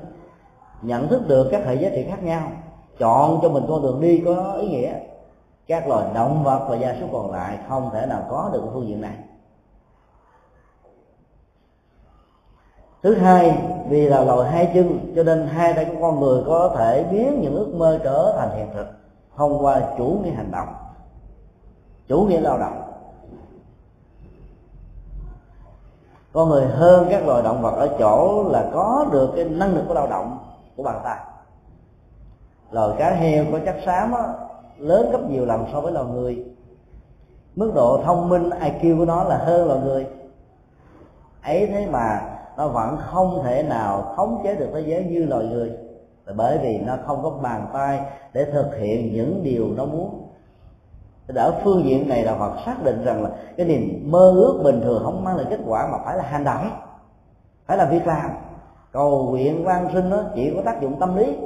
[0.82, 2.50] Nhận thức được các hệ giá trị khác nhau,
[2.98, 4.92] chọn cho mình con đường đi có ý nghĩa
[5.66, 8.88] các loài động vật và gia súc còn lại không thể nào có được phương
[8.88, 9.16] diện này.
[13.02, 16.74] Thứ hai vì là loài hai chân cho nên hai tay của con người có
[16.76, 18.86] thể biến những ước mơ trở thành hiện thực
[19.36, 20.74] thông qua chủ nghĩa hành động
[22.08, 22.80] chủ nghĩa lao động.
[26.32, 29.84] Con người hơn các loài động vật ở chỗ là có được cái năng lực
[29.88, 30.38] của lao động
[30.76, 31.18] của bàn tay.
[32.70, 34.22] Loài cá heo có chất xám á,
[34.78, 36.44] lớn gấp nhiều lần so với loài người.
[37.56, 40.06] Mức độ thông minh IQ của nó là hơn loài người.
[41.42, 42.20] Ấy thế mà
[42.56, 45.72] nó vẫn không thể nào khống chế được thế giới như loài người.
[46.26, 48.00] Là bởi vì nó không có bàn tay
[48.32, 50.20] để thực hiện những điều nó muốn.
[51.34, 54.80] Ở phương diện này là Phật xác định rằng là cái niềm mơ ước bình
[54.80, 56.70] thường không mang lại kết quả mà phải là hành động,
[57.66, 58.30] phải là việc làm.
[58.92, 61.36] Cầu nguyện van sinh nó chỉ có tác dụng tâm lý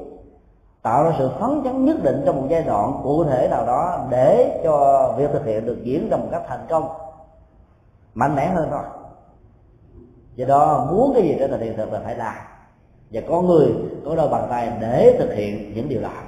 [0.88, 4.07] tạo ra sự phấn chấn nhất định trong một giai đoạn cụ thể nào đó
[4.11, 6.88] để cho việc thực hiện được diễn ra một cách thành công,
[8.14, 8.83] mạnh mẽ hơn thôi.
[10.37, 12.35] Do đó, muốn cái gì trở thành hiện thực là phải làm.
[13.11, 13.72] Và có người
[14.05, 16.24] có đôi bàn tay để thực hiện những điều làm.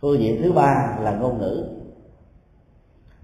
[0.00, 1.64] Phương diện thứ ba là ngôn ngữ.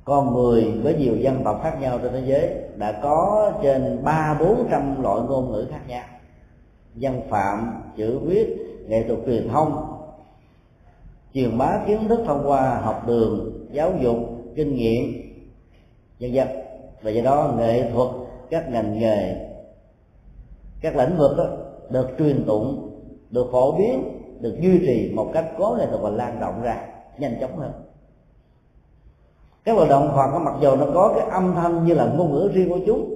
[0.05, 4.37] Con người với nhiều dân tộc khác nhau trên thế giới đã có trên ba
[4.41, 6.05] bốn trăm loại ngôn ngữ khác nhau.
[6.95, 8.60] Văn phạm, chữ viết
[8.91, 9.97] nghệ thuật truyền thông
[11.35, 14.17] truyền bá kiến thức thông qua học đường giáo dục
[14.57, 15.13] kinh nghiệm
[16.21, 16.49] vân vân.
[17.03, 18.09] Và do đó nghệ thuật
[18.51, 19.37] các ngành nghề
[20.81, 21.45] các lĩnh vực đó,
[21.91, 22.91] được truyền tụng
[23.31, 24.03] được phổ biến
[24.41, 26.87] được duy trì một cách có nghệ thuật và lan rộng ra
[27.19, 27.73] nhanh chóng hơn.
[29.65, 32.51] Các hoạt động Phật mặc dù nó có cái âm thanh như là ngôn ngữ
[32.53, 33.15] riêng của chúng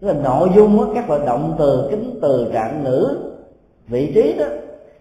[0.00, 3.29] tức là nội dung đó, các hoạt động từ kính từ trạng ngữ
[3.90, 4.44] vị trí đó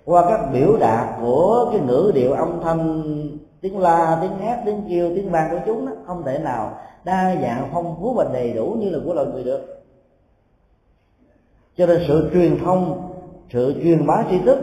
[0.06, 3.04] qua các biểu đạt của cái ngữ điệu âm thanh
[3.62, 7.36] tiếng la tiếng hát tiếng kêu tiếng vang của chúng đó không thể nào đa
[7.42, 9.84] dạng phong phú và đầy đủ như là của loài người được.
[11.78, 13.10] Cho nên sự truyền thông
[13.54, 14.60] sự truyền bá tri thức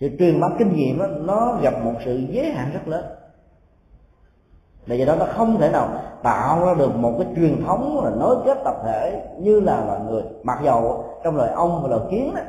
[0.00, 3.04] sự truyền bá kinh nghiệm đó, nó gặp một sự giới hạn rất lớn.
[4.86, 5.88] Là do đó nó không thể nào
[6.22, 10.00] tạo ra được một cái truyền thống là nối kết tập thể như là loài
[10.08, 10.22] người.
[10.42, 12.42] Mặc dầu trong loài ong và loài kiến đó,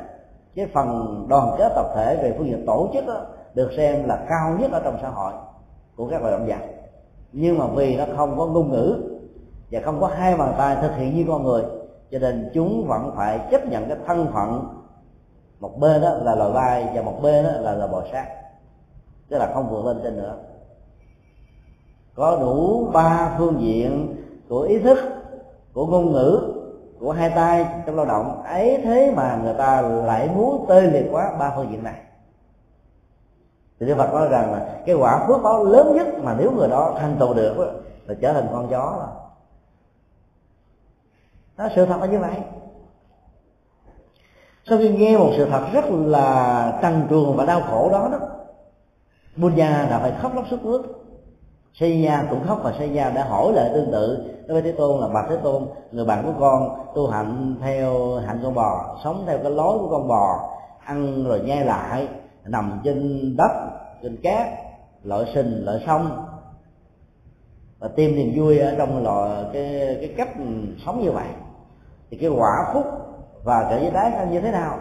[0.56, 3.20] cái phần đoàn kết tập thể về phương diện tổ chức đó,
[3.54, 5.32] được xem là cao nhất ở trong xã hội
[5.96, 6.66] của các loài động vật.
[7.32, 8.96] Nhưng mà vì nó không có ngôn ngữ
[9.70, 11.62] và không có hai bàn tay thực hiện như con người
[12.10, 14.68] cho nên chúng vẫn phải chấp nhận cái thân phận
[15.60, 18.26] một bên đó là loài bay và một bên đó là loài bò sát.
[19.28, 20.36] Tức là không vượt lên trên nữa.
[22.14, 24.16] Có đủ ba phương diện
[24.48, 24.98] của ý thức
[25.72, 26.53] của ngôn ngữ
[27.04, 31.08] của hai tay trong lao động, ấy thế mà người ta lại muốn tê liệt
[31.10, 32.00] quá ba phương diện này.
[33.80, 36.68] Thì đức phật nói rằng là cái quả phước báo lớn nhất mà nếu người
[36.68, 39.08] đó thành tựu được là trở thành con chó rồi
[41.56, 42.36] đó sự thật là như vậy.
[44.68, 48.18] Sau khi nghe một sự thật rất là trần truồng và đau khổ đó đó,
[49.36, 51.03] Buddha đã phải khóc lóc suốt nước
[51.80, 54.30] Xây Nha cũng khóc và Xây Nha đã hỏi lại tương tự.
[54.46, 58.16] Đối với Thế Tôn là bạch Thế Tôn người bạn của con tu hạnh theo
[58.26, 60.50] hạnh con bò sống theo cái lối của con bò
[60.84, 62.08] ăn rồi nhai lại
[62.44, 63.70] nằm trên đất
[64.02, 64.48] trên cát
[65.02, 66.26] lội sình lội sông.
[67.78, 70.30] Và tìm niềm vui ở trong loại cái cái cách
[70.86, 71.28] sống như vậy.
[72.10, 72.84] Thì cái quả phúc
[73.44, 74.78] và cái giới đáy như thế nào?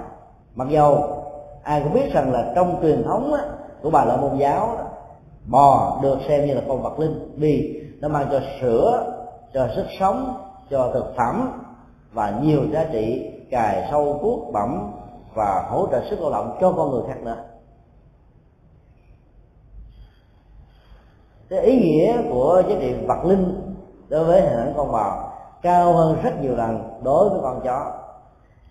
[0.55, 1.23] Mặc dầu
[1.63, 3.43] ai cũng biết rằng là trong truyền thống á,
[3.81, 4.77] của bà la môn giáo
[5.45, 7.33] bò được xem như là con vật linh.
[7.37, 9.13] Vì nó mang cho sữa,
[9.53, 10.37] cho sức sống,
[10.69, 11.61] cho thực phẩm
[12.13, 14.91] và nhiều giá trị cài sâu cuốc bẩm
[15.35, 17.37] và hỗ trợ sức lao động cho con người khác nữa.
[21.49, 23.75] Cái ý nghĩa của giá trị vật linh
[24.09, 25.29] đối với hình ảnh con bò
[25.61, 27.91] cao hơn rất nhiều lần đối với con chó.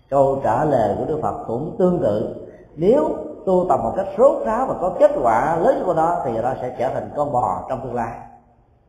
[0.09, 2.35] Câu trả lời của đức phật cũng tương tự.
[2.75, 3.09] Nếu
[3.45, 6.53] tu tập một cách rốt ráo và có kết quả lớn của nó, thì nó
[6.61, 8.11] sẽ trở thành con bò trong tương lai.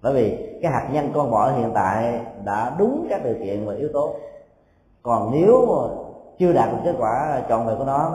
[0.02, 3.74] Bởi vì cái hạt nhân con bò hiện tại đã đúng các điều kiện và
[3.74, 4.14] yếu tố.
[5.02, 5.66] Còn nếu
[6.38, 8.12] chưa đạt được kết quả chọn về của nó,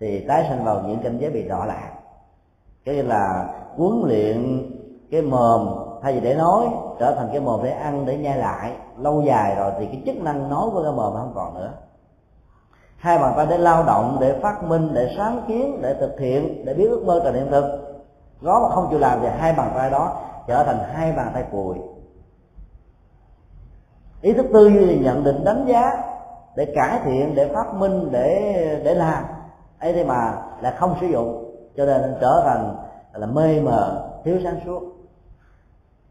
[0.00, 1.90] thì tái sinh vào những cảnh giới bị đỏ lạc.
[2.84, 4.70] Cái như là huấn luyện
[5.10, 5.68] cái mồm,
[6.02, 6.66] thay vì để nói,
[6.98, 10.22] trở thành cái mồm để ăn, để nhai lại, lâu dài rồi thì cái chức
[10.22, 11.70] năng nói của cái mồm không còn nữa
[13.00, 16.64] hai bàn tay để lao động, để phát minh, để sáng kiến, để thực hiện,
[16.64, 17.64] để biết ước mơ thành hiện thực
[18.40, 21.44] nó mà không chịu làm thì hai bàn tay đó trở thành hai bàn tay
[21.52, 21.76] cùi.
[24.20, 26.02] Ý thức tư duy nhận định, đánh giá,
[26.56, 29.24] để cải thiện, để phát minh, để để làm.
[29.80, 32.76] Ấy thế mà là không sử dụng, cho nên trở thành
[33.12, 34.82] là mê mờ, thiếu sáng suốt.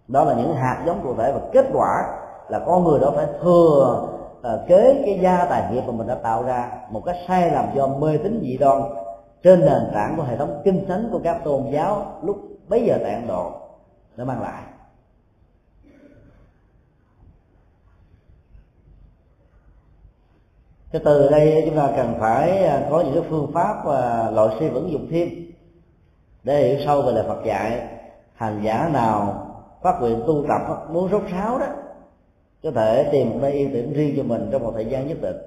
[0.08, 3.26] Đó là những hạt giống cụ thể và kết quả là con người đó phải
[3.42, 4.08] thừa
[4.42, 7.66] Ờ, kế cái gia tài nghiệp mà mình đã tạo ra một cách sai lầm
[7.76, 8.82] do mê tín dị đoan
[9.44, 12.98] trên nền tảng của hệ thống kinh thánh của các tôn giáo lúc bấy giờ
[13.04, 13.52] tại Ấn Độ
[14.16, 14.64] đã mang lại.
[20.92, 24.56] Cái từ đây chúng ta cần phải à, có những cái phương pháp và loại
[24.60, 25.30] suy vững dụng thêm
[26.44, 27.88] để hiểu sâu về lời Phật dạy.
[28.36, 29.46] Hành giả nào
[29.82, 31.68] phát nguyện tu tập, muốn rốt ráo đó
[32.64, 35.18] có thể tìm một nơi yên tĩnh riêng cho mình trong một thời gian nhất
[35.22, 35.38] định.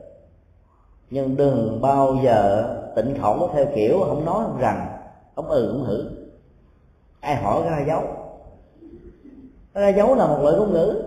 [1.11, 4.87] Nhưng đừng bao giờ tịnh khẩu theo kiểu không nói không rằng,
[5.37, 6.05] không ừ không hử.
[7.20, 8.03] Ai hỏi ra dấu?
[9.75, 11.03] Ra dấu là một loại ngôn ngữ.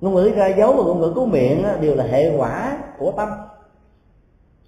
[0.00, 3.28] Ngôn ngữ ra dấu và ngôn ngữ của miệng đều là hệ quả của tâm.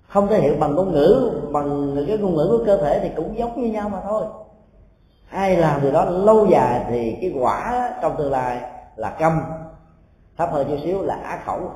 [0.09, 3.39] Không thể hiện bằng ngôn ngữ, bằng cái ngôn ngữ của cơ thể thì cũng
[3.39, 4.25] giống như nhau mà thôi.
[5.31, 8.61] Ai làm điều đó lâu dài thì cái quả trong tương lai
[8.97, 9.41] là câm
[10.37, 11.71] thấp hơn chút xíu là á khẩu.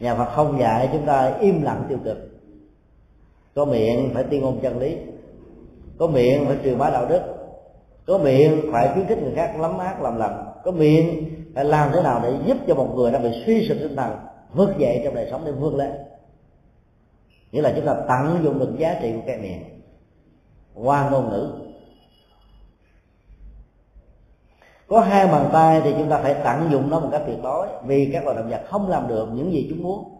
[0.00, 2.18] Nhà Phật không dạy chúng ta im lặng tiêu cực.
[3.54, 4.96] Có miệng phải tuyên ngôn chân lý.
[5.98, 7.20] Có miệng phải truyền bá đạo đức.
[8.06, 11.90] Có miệng phải khuyến khích người khác lắm ác làm lành có miệng phải làm
[11.92, 14.16] thế nào để giúp cho một người đang bị suy sụp tinh thần
[14.54, 15.92] vượt dậy trong đời sống để vươn lên.
[17.52, 19.79] Nghĩa là chúng ta tận dụng được giá trị của cái miệng
[20.84, 21.52] qua ngôn ngữ.
[24.88, 27.68] Có hai bàn tay thì chúng ta phải tận dụng nó một cách tuyệt đối
[27.84, 30.16] vì các loài động vật không làm được những gì chúng muốn.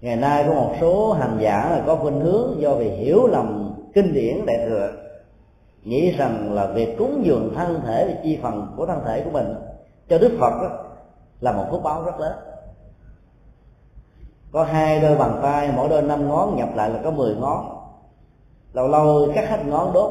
[0.00, 3.74] Ngày nay có một số hành giả là có khuynh hướng do vì hiểu lầm
[3.94, 4.92] kinh điển đại thừa
[5.84, 9.30] nghĩ rằng là việc cúng dường thân thể và chi phần của thân thể của
[9.30, 9.54] mình
[10.08, 10.68] cho đức phật đó,
[11.40, 12.32] là một phước báo rất lớn.
[14.52, 17.81] Có hai đôi bàn tay mỗi đôi năm ngón nhập lại là có 10 ngón
[18.72, 20.10] lâu lâu cắt hết ngón đốt.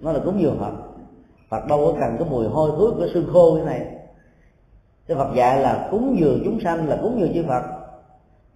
[0.00, 0.72] Nó là cúng dường phật.
[1.50, 3.86] Phật đâu có cần cái mùi hôi thối của xương khô như này.
[5.06, 7.62] Cái phật dạy là cúng dường chúng sanh là cúng dường chư phật.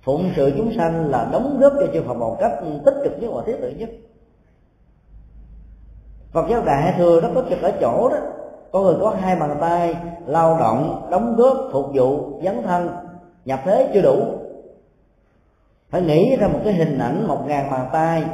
[0.03, 2.53] Phụng sự chúng sanh là đóng góp cho chư phật một cách
[2.85, 3.91] tích cực nhất và thiết thực nhất.
[6.33, 8.17] Phật giáo đại thừa nó có trực ở chỗ đó.
[8.73, 9.97] Có người có hai bàn tay
[10.27, 12.89] lao động, đóng góp, phục vụ, dấn thân,
[13.45, 14.25] nhập thế chưa đủ.
[15.91, 18.25] Phải nghĩ ra một cái hình ảnh một ngàn bàn tay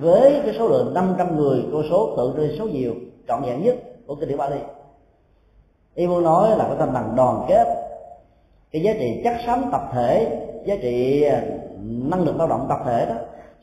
[0.00, 2.94] với cái số lượng 500 người cô số, tự trên số nhiều,
[3.28, 3.76] trọn vẹn nhất
[4.06, 4.58] của kinh điển Bali.
[5.94, 7.66] Y muốn nói là cái tinh thần đoàn kết.
[8.72, 11.42] Cái giá trị chắc sống tập thể, giá trị à,
[11.82, 13.14] năng lực lao động tập thể đó,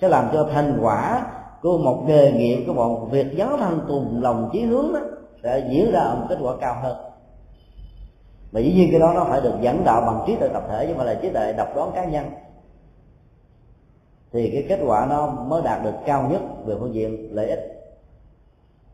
[0.02, 1.26] sẽ làm cho thành quả
[1.62, 5.00] của một nghề nghiệp, của một việc giáo thân cùng lòng chí hướng đó,
[5.44, 6.98] sẽ diễn ra một kết quả cao hơn.
[8.52, 10.86] Và dĩ nhiên cái đó nó phải được dẫn đạo bằng trí tuệ tập thể,
[10.86, 12.26] chứ không phải là trí tuệ độc đoán cá nhân
[14.32, 17.76] thì cái kết quả nó mới đạt được cao nhất về phương diện lợi ích.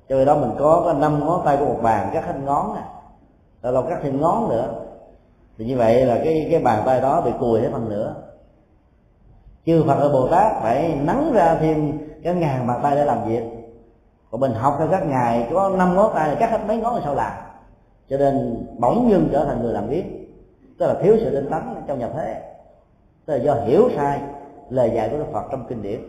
[0.10, 2.76] Cho nên đó mình có cái năm ngón tay của một bàn cắt hết ngón
[2.76, 2.82] nè.
[3.62, 4.67] Lâu lâu cắt thêm ngón nữa.
[5.58, 8.15] Thì như vậy là cái cái bàn tay đó bị cùi hết phần nữa.
[9.65, 13.28] Chư phật ở bồ tát phải nắng ra thêm cái ngàn bàn tay để làm
[13.28, 13.43] việc.
[14.32, 16.95] Còn mình học theo các ngài, có năm ngón tay là cắt hết mấy ngón
[16.95, 17.32] là sao làm?
[18.10, 20.04] Cho nên bỗng dưng trở thành người làm biết
[20.78, 22.41] tức là thiếu sự tinh tấn trong nhập thế.
[23.26, 24.19] Tức là do hiểu sai
[24.69, 25.99] lời dạy của đức phật trong kinh điển.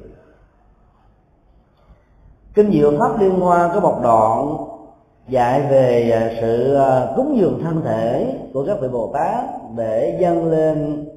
[2.55, 4.57] Kinh diệu pháp liên hoa có một đoạn
[5.29, 9.45] dạy về à, sự à, cúng dường thân thể của các vị bồ tát
[9.77, 11.09] để dâng lên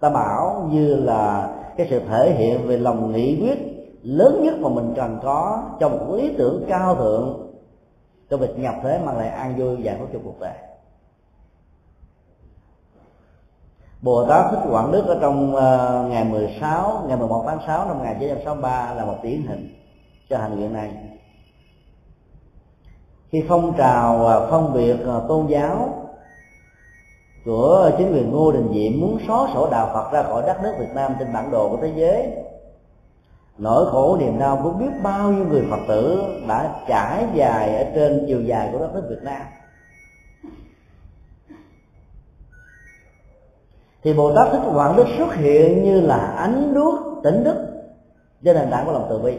[0.00, 3.58] tam bảo như là cái sự thể hiện về lòng nghị quyết
[4.02, 7.50] lớn nhất mà mình cần có trong một ý tưởng cao thượng
[8.30, 10.54] cho việc nhập thế mang lại an vui giải thoát cho cuộc đời.
[14.02, 17.98] Bồ Tát Thích Quảng Đức ở trong uh, ngày 16, ngày 11 tháng 6 năm
[17.98, 19.74] 1963 là một điển hình
[20.30, 20.90] cho hành nguyện này.
[23.30, 25.88] Khi phong trào ờ, uh, phân biệt uh, ờ, tôn giáo
[27.44, 30.72] của chính quyền Ngô Đình Diệm muốn xóa sổ đạo Phật ra khỏi đất nước
[30.78, 32.28] Việt Nam trên bản đồ của thế giới
[33.58, 37.84] nỗi khổ niềm đau của biết bao nhiêu người phật tử đã trải dài ở
[37.94, 39.42] trên chiều dài của đất nước việt nam
[44.02, 47.66] thì bồ tát thích quảng đức xuất hiện như là ánh đuốc tỉnh đức.
[48.44, 49.38] Trên nền tảng của lòng từ bi.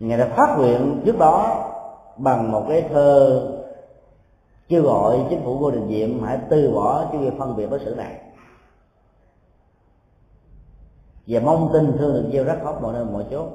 [0.00, 1.68] Ngài đã phát nguyện trước đó
[2.16, 3.42] bằng một cái thơ
[4.68, 7.80] kêu gọi chính phủ vô đình diệm hãy từ bỏ cái việc phân biệt đối
[7.80, 8.20] xử này.
[11.26, 13.48] Và mong tin thương được gieo rắc khóc mọi nơi mọi chốt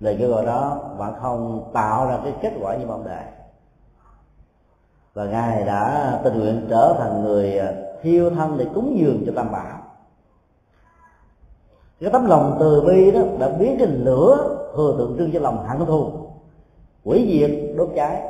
[0.00, 3.24] lời kêu gọi đó bạn không tạo ra cái kết quả như mong đợi
[5.16, 9.32] và ngài đã tình nguyện trở thành người à, thiêu thân để cúng dường cho
[9.36, 9.78] tam bảo.
[12.00, 15.66] Cái tấm lòng từ bi đó đã biến cái lửa thừa tượng trưng cho lòng
[15.66, 16.10] hận thù.
[17.04, 18.22] Quỷ diệt, đốt cháy,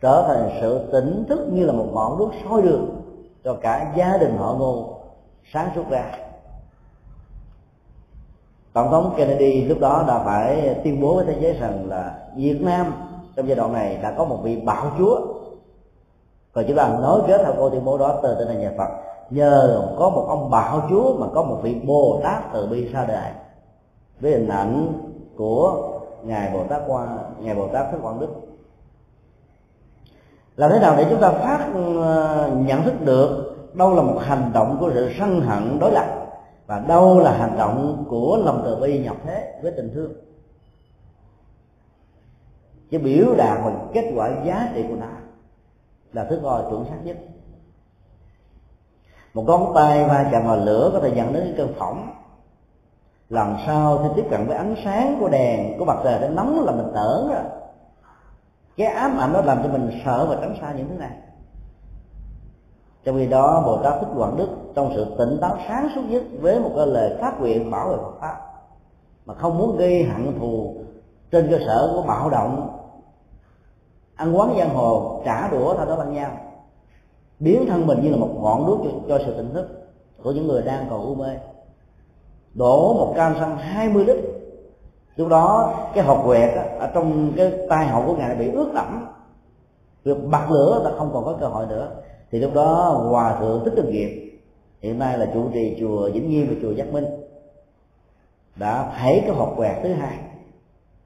[0.00, 3.02] trở thành sự tỉnh thức như là một ngọn đuốc soi đường
[3.44, 5.00] cho cả gia đình họ ngô
[5.52, 6.04] sáng suốt ra.
[8.72, 12.58] Tổng thống Kennedy lúc đó đã phải tuyên bố với thế giới rằng là Việt
[12.62, 12.92] Nam
[13.36, 15.33] trong giai đoạn này đã có một vị bảo chúa
[16.54, 18.88] còn chúng ta nói kết theo câu tuyên bố đó từ tên là nhà Phật.
[19.30, 23.04] Nhờ có một ông bảo chúa mà có một vị Bồ Tát từ bi ra
[23.06, 23.30] đời.
[24.20, 24.92] Với hình ảnh
[25.36, 25.90] của
[26.22, 27.06] ngài Bồ Tát qua
[27.40, 28.28] ngài Bồ Tát Thích Quảng Đức.
[30.56, 31.68] Làm thế nào để chúng ta phát
[32.02, 36.06] ờ, nhận thức được đâu là một hành động của sự sân hận, đối lập,
[36.66, 40.12] và đâu là hành động của lòng từ bi nhập thế với tình thương?
[42.90, 45.06] Chứ biểu đạt bằng kết quả giá trị của nó
[46.14, 47.16] là thứ ngồi chuẩn xác nhất.
[49.34, 52.10] Một ngón tay va chạm vào lửa có thể dẫn đến cơn phỏng.
[53.28, 56.64] Làm sao khi tiếp cận với ánh sáng của đèn, của mặt trời nó nóng
[56.64, 57.42] là mình tởn rồi
[58.76, 61.10] cái ám ảnh nó làm cho mình sợ và tránh xa những thứ này.
[63.04, 66.22] Trong khi đó, bồ tát thích quảng đức trong sự tỉnh táo sáng suốt nhất
[66.40, 68.36] với một cái lời phát nguyện bảo vệ phật pháp
[69.26, 70.74] mà không muốn gây hận thù
[71.30, 72.78] trên cơ sở của bạo động
[74.16, 76.30] ăn quán giang hồ trả đũa thay đó bằng nhau
[77.38, 79.90] biến thân mình như là một ngọn đuốc cho, cho sự tỉnh thức
[80.22, 81.36] của những người đang còn u mê.
[82.54, 84.16] Đổ một can xăng 20 lít.
[85.16, 89.06] Lúc đó cái hộp quẹt ở trong cái tai hậu của ngài bị ướt đẫm.
[90.04, 91.90] Việc bật lửa ta không còn có cơ hội nữa.
[92.30, 94.40] Thì lúc đó hòa thượng thích tinh nghiệp
[94.80, 97.04] hiện nay là chủ trì chùa vĩnh nghiêm và chùa giác minh
[98.56, 100.18] đã thấy cái hộp quẹt thứ hai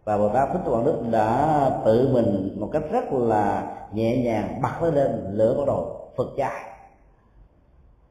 [0.08, 4.62] và bồ tát thích quảng đức đã tự mình một cách rất là nhẹ nhàng
[4.62, 6.62] bật nó lên lửa bắt đầu phật cháy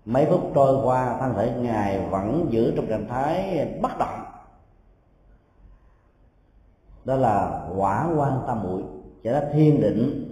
[0.06, 4.20] mấy phút trôi qua, thân thể ngài vẫn giữ trong trạng thái bất động.
[7.06, 8.84] Đó là quả quan tam muội
[9.24, 10.30] cho ra thiên định.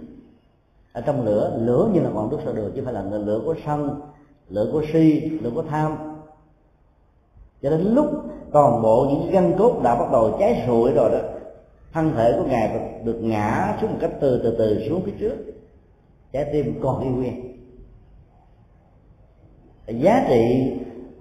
[0.92, 3.40] Ở trong lửa lửa như là ngọn đuốc soi đường chứ không phải là lửa
[3.44, 4.00] của sân,
[4.48, 5.96] lửa của si, lửa của tham.
[7.62, 8.06] Cho đến lúc
[8.52, 11.18] toàn bộ những gân cốt đã bắt đầu cháy rụi rồi đó
[11.96, 15.36] thân thể của ngài được ngã xuống một cách từ từ từ xuống phía trước.
[16.32, 17.56] Trái tim còn y nguyên.
[19.86, 20.72] Giá trị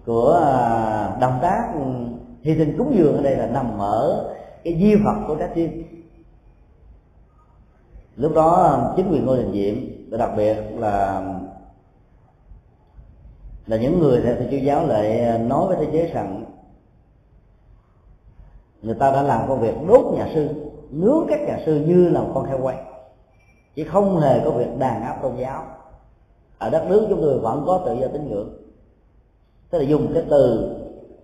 [0.06, 1.82] của à, động tác ừ,
[2.42, 5.84] hy sinh cúng dường ở đây là nằm ở cái di vật của trái tim.
[8.16, 9.76] Lúc đó à, chính quyền ngôi đình diệm,
[10.12, 11.24] và đặc biệt là
[13.68, 16.46] là những người theo thầy chúa giáo lại à, nói với thế giới rằng,
[18.82, 20.65] người ta đã làm công việc đốt nhà sư
[20.96, 22.78] nướng các nhà sư như là một con heo quay.
[23.76, 25.64] Chứ không hề có việc đàn áp tôn giáo.
[26.58, 28.50] Ở đất nước chúng tôi vẫn có tự do tín ngưỡng.
[29.70, 30.76] Tức là dùng cái từ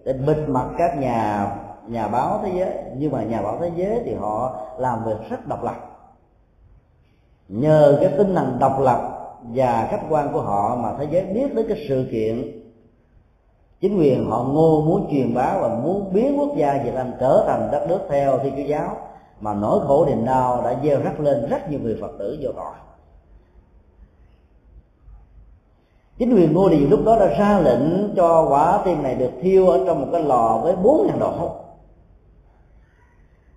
[0.05, 1.51] để bịt mặt các nhà
[1.87, 2.73] nhà báo thế giới.
[2.97, 5.75] Nhưng mà nhà báo thế giới thì họ làm việc rất độc lập.
[7.47, 9.11] Nhờ cái tinh thần độc lập
[9.41, 12.61] và khách quan của họ mà thế giới biết đến cái sự kiện.
[13.81, 17.43] Chính quyền họ ngô muốn truyền bá và muốn biến quốc gia Việt Nam trở
[17.47, 18.97] thành đất nước theo thiên chúa giáo
[19.41, 22.51] mà nỗi khổ niềm đau đã gieo rắc lên rất nhiều người phật tử vô
[22.55, 22.73] tội.
[26.17, 29.67] Chính quyền ngô đình lúc đó đã ra lệnh cho quả tim này được thiêu
[29.67, 31.55] ở trong một cái lò với bốn ngàn độ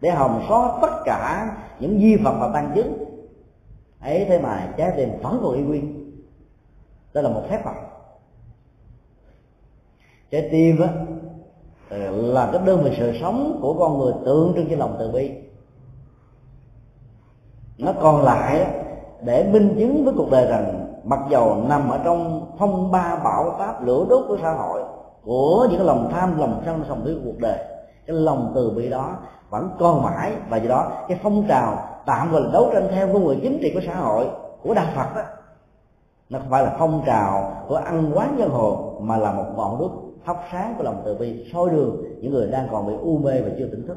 [0.00, 3.04] để hồng xóa tất cả những di vật và tăng chứng.
[4.00, 6.10] Ấy thế mà trái tim vẫn còn y nguyên
[7.12, 7.74] đó là một phép phật
[10.30, 10.88] trái tim á,
[12.10, 15.30] là cái đơn vị sự sống của con người tượng trưng cho lòng từ bi
[17.78, 18.66] nó còn lại
[19.22, 23.50] để minh chứng với cuộc đời rằng mặc dầu nằm ở trong phong ba bão
[23.58, 24.82] táp lửa đốt của xã hội,
[25.24, 27.58] của những cái lòng tham, lòng sân sòng của cuộc đời,
[28.06, 29.16] cái lòng từ bi đó
[29.50, 33.08] vẫn còn mãi và do đó cái phong trào tạm gọi là đấu tranh theo
[33.12, 34.26] của người chính trị của xã hội,
[34.62, 35.22] của đạo phật đó
[36.30, 39.78] nó không phải là phong trào của ăn quán nhân hồ mà là một ngọn
[39.78, 39.92] đuốc
[40.24, 43.40] thắp sáng của lòng từ bi soi đường những người đang còn bị u mê
[43.40, 43.96] và chưa tỉnh thức.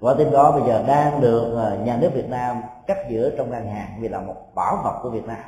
[0.00, 3.50] Quả tim đó bây giờ đang được ờ, nhà nước Việt Nam cắt giữa trong
[3.50, 5.38] ngân hàng vì là một bảo vật của Việt Nam.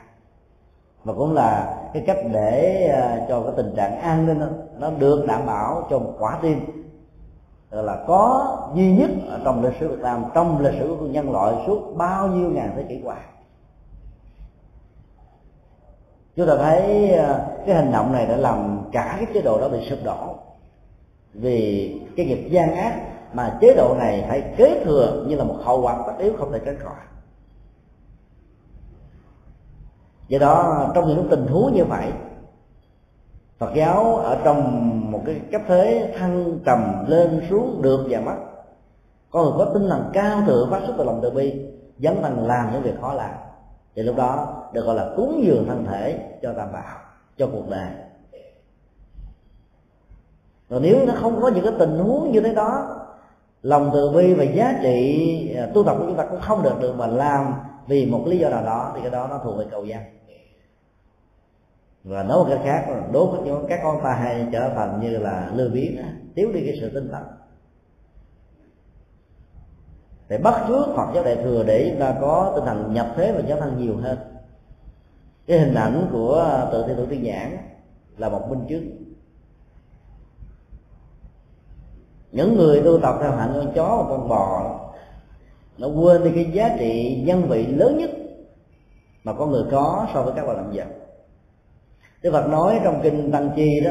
[1.05, 4.41] Và cũng là cái cách để ờ, cho cái tình trạng an ninh
[4.79, 6.61] nó được đảm bảo cho một quả tim.
[7.71, 11.33] Là có duy nhất ở trong lịch sử Việt Nam, trong lịch sử của nhân
[11.33, 13.17] loại suốt bao nhiêu ngàn thế kỷ qua.
[16.37, 19.69] Chúng ta thấy ờ, cái hành động này đã làm cả cái chế độ đó
[19.69, 20.35] bị sụp đổ
[21.35, 23.01] vì cái nghiệp gian ác
[23.33, 26.53] mà chế độ này phải kế thừa như là một hậu quả tất yếu không
[26.53, 26.97] thể tránh khỏi.
[30.29, 32.13] Do đó, trong những tình huống như vậy,
[33.59, 38.37] Phật giáo ở trong một cái cấp thế thăng trầm lên xuống được và mất
[39.31, 41.67] con người có tinh thần cao thượng phát xuất từ lòng từ bi
[41.99, 43.31] dấn thân làm những việc khó làm.
[43.95, 46.99] Thì lúc đó được gọi là cúng dường thân thể cho tam bảo,
[47.37, 47.89] cho cuộc đời.
[50.69, 52.97] Rồi nếu nó không có những cái tình huống như thế đó
[53.63, 56.81] lòng từ bi và giá trị à, tu tập của chúng ta cũng không được
[56.81, 57.55] được mà làm
[57.87, 60.03] vì một lý do nào đó, thì cái đó nó thuộc về cầu gian.
[62.05, 65.51] Và nói một cái khác là đốt các các con hay trở thành như là
[65.55, 66.03] lừa biến
[66.37, 67.23] thiếu đi cái sự tinh tấn
[70.29, 73.33] để bắt trước hoặc giáo đại thừa để chúng ta có tinh thần nhập thế
[73.33, 74.19] và giáo thân nhiều hơn.
[75.47, 77.57] Cái hình ảnh của tự thi, thủ tiên nhãn
[78.19, 79.08] là một minh chứng.
[82.33, 84.81] Những người tu tập theo hạnh con chó và con bò,
[85.79, 88.11] nó quên đi cái giá trị nhân vị lớn nhất
[89.25, 90.87] mà con người có so với các loài động vật.
[92.23, 93.91] Đức Phật nói trong kinh Tăng Chi đó,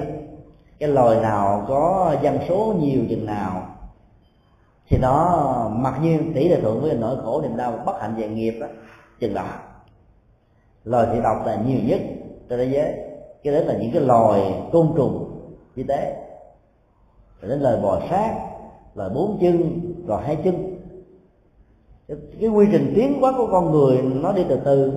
[0.80, 3.62] cái loài nào có dân số nhiều chừng nào,
[4.90, 8.28] thì nó mặc nhiên tỷ lệ thuận với nỗi khổ niềm đau bất hạnh về
[8.28, 8.68] nghiệp đó,
[9.20, 9.48] chừng đó.
[10.84, 12.00] Loài thị tộc là nhiều nhất
[12.50, 12.94] trên thế giới,
[13.44, 15.42] cái đấy là những cái loài côn trùng
[15.76, 16.27] như tế
[17.42, 18.48] rồi đến lời bò sát
[18.96, 20.78] lời bốn chân rồi hai chân.
[22.08, 24.92] Cái, cái quy trình tiến hóa của con người nó đi từ từ.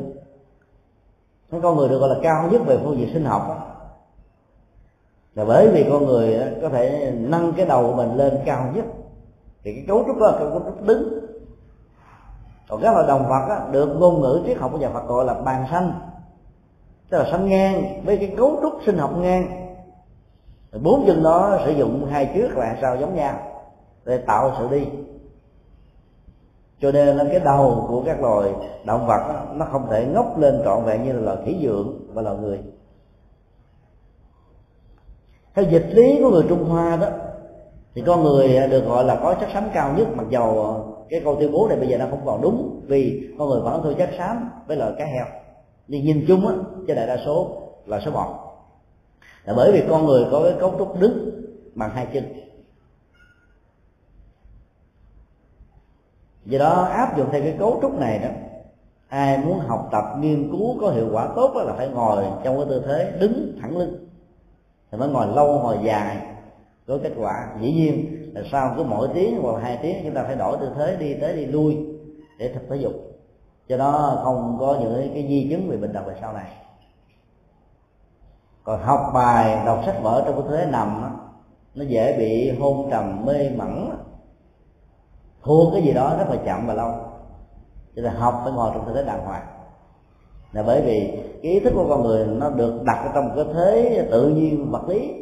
[1.50, 3.66] Cái con người được gọi là cao nhất về phương diện sinh học đó.
[5.34, 8.84] là bởi vì con người có thể nâng cái đầu của mình lên cao nhất.
[9.62, 11.20] Thì cái cấu trúc đó là cấu trúc đứng.
[12.68, 15.24] Còn các loài động vật đó, được ngôn ngữ triết học của nhà Phật gọi
[15.24, 15.92] là bàn xanh
[17.10, 19.69] tức là xanh ngang với cái cấu trúc sinh học ngang
[20.78, 23.34] bốn chân đó sử dụng hai trước và sau giống nhau?
[24.04, 24.86] Để tạo sự đi.
[26.80, 28.52] Cho nên là cái đầu của các loài
[28.84, 32.00] động vật đó, nó không thể ngóc lên trọn vẹn như là loài khỉ dượng
[32.12, 32.60] và loài người.
[35.54, 37.06] Theo dịch lý của người trung hoa đó
[37.94, 40.76] thì con người được gọi là có chất xám cao nhất mặc dầu
[41.08, 43.80] cái câu tuyên bố này bây giờ nó không còn đúng vì con người vẫn
[43.82, 45.26] thôi chất xám với loài cá heo.
[45.88, 46.54] Nhưng nhìn chung á
[46.88, 47.50] cho đại đa số
[47.86, 48.49] là số một
[49.44, 51.30] là bởi vì con người có cái cấu trúc đứng
[51.74, 52.24] bằng hai chân.
[56.44, 58.28] Do đó, áp dụng theo cái cấu trúc này đó,
[59.08, 62.56] ai muốn học tập, nghiên cứu có hiệu quả tốt đó là phải ngồi trong
[62.56, 64.08] cái tư thế đứng thẳng lưng.
[64.90, 66.26] Thì mới ngồi lâu, ngồi dài,
[66.86, 67.48] có kết quả.
[67.60, 70.70] Dĩ nhiên là sau cứ mỗi tiếng hoặc hai tiếng, chúng ta phải đổi tư
[70.76, 71.76] thế, đi tới đi lui
[72.38, 72.92] để tập thể dục.
[73.68, 76.52] Cho đó, không có những cái di chứng về bệnh tật về sau này
[78.64, 81.10] còn học bài đọc sách vở trong cái thế nằm đó,
[81.74, 83.90] nó dễ bị hôn trầm mê mẩn
[85.42, 86.90] thua cái gì đó rất là chậm và lâu.
[87.96, 89.46] Cho nên học phải ngồi trong tư thế đàng hoàng.
[90.52, 93.44] Là bởi vì cái ý thức của con người nó được đặt ở trong cái
[93.54, 95.14] thế tự nhiên vật lý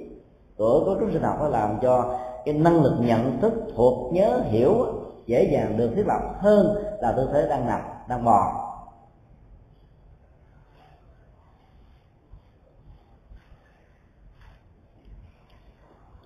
[0.59, 4.41] của cấu trúc sinh học nó làm cho cái năng lực nhận thức thuộc nhớ
[4.45, 4.87] hiểu
[5.27, 8.68] dễ dàng được thiết lập hơn là tư thế đang nằm đang bò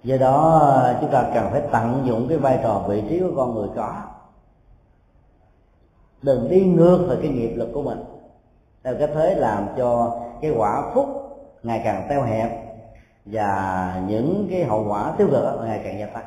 [0.05, 3.55] do đó, chúng ta cần phải tận dụng cái vai trò vị trí của con
[3.55, 4.03] người có.
[6.23, 8.05] Đừng đi ngược về cái nghiệp lực của mình.
[8.85, 11.07] Theo cái thế làm cho cái quả phúc
[11.63, 12.51] ngày càng teo hẹp
[13.25, 16.25] và những cái hậu quả tiêu cực ngày càng gia tăng.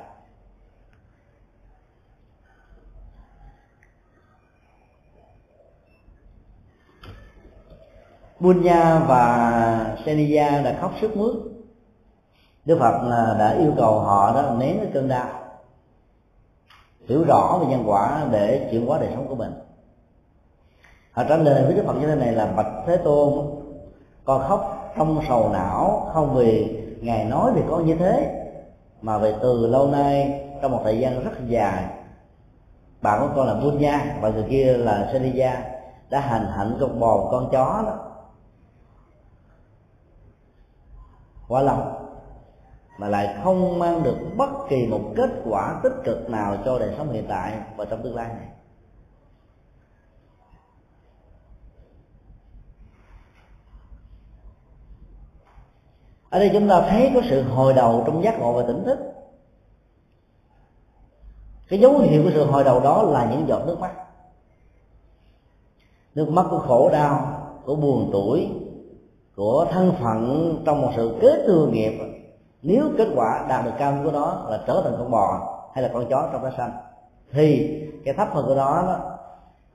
[8.39, 11.54] Bunya và Seniya đã khóc sức mướt.
[12.65, 13.09] Đức Phật
[13.39, 15.29] đã yêu cầu họ đó nén cái cơn đau,
[17.07, 19.53] hiểu rõ về nhân quả để chuyển hóa đời sống của mình
[21.11, 23.45] họ trả lời với Đức Phật như thế này là bạch Thế Tôn,
[24.25, 28.45] con khóc trong sầu não, không vì ngài nói thì có như thế,
[29.01, 31.85] mà về từ lâu nay, trong một thời gian rất dài
[33.01, 35.63] bạn của con là Bunya và người kia là Seniya
[36.09, 37.93] đã hành hạnh con bò con chó đó
[41.47, 41.94] quá lòng
[42.97, 46.93] mà lại không mang được bất kỳ một kết quả tích cực nào cho đời
[46.97, 48.47] sống hiện tại và trong tương lai này.
[56.29, 58.99] Ở đây chúng ta thấy có sự hồi đầu trong giác ngộ và tỉnh thức.
[61.69, 63.91] Cái dấu hiệu của sự hồi đầu đó là những giọt nước mắt.
[66.15, 68.49] Nước mắt của khổ đau, của buồn tuổi
[69.35, 72.14] của thân phận trong một sự kết thừa nghiệp
[72.65, 75.83] nếu kết quả đạt được cao hơn của nó là trở thành con bò hay
[75.83, 76.71] là con chó trong cái xanh
[77.31, 78.99] thì cái thấp hơn của đó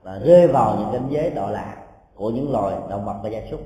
[0.03, 1.75] là rơi vào những cảnh giới đọa lạc
[2.15, 3.59] của những loài động vật và gia súc.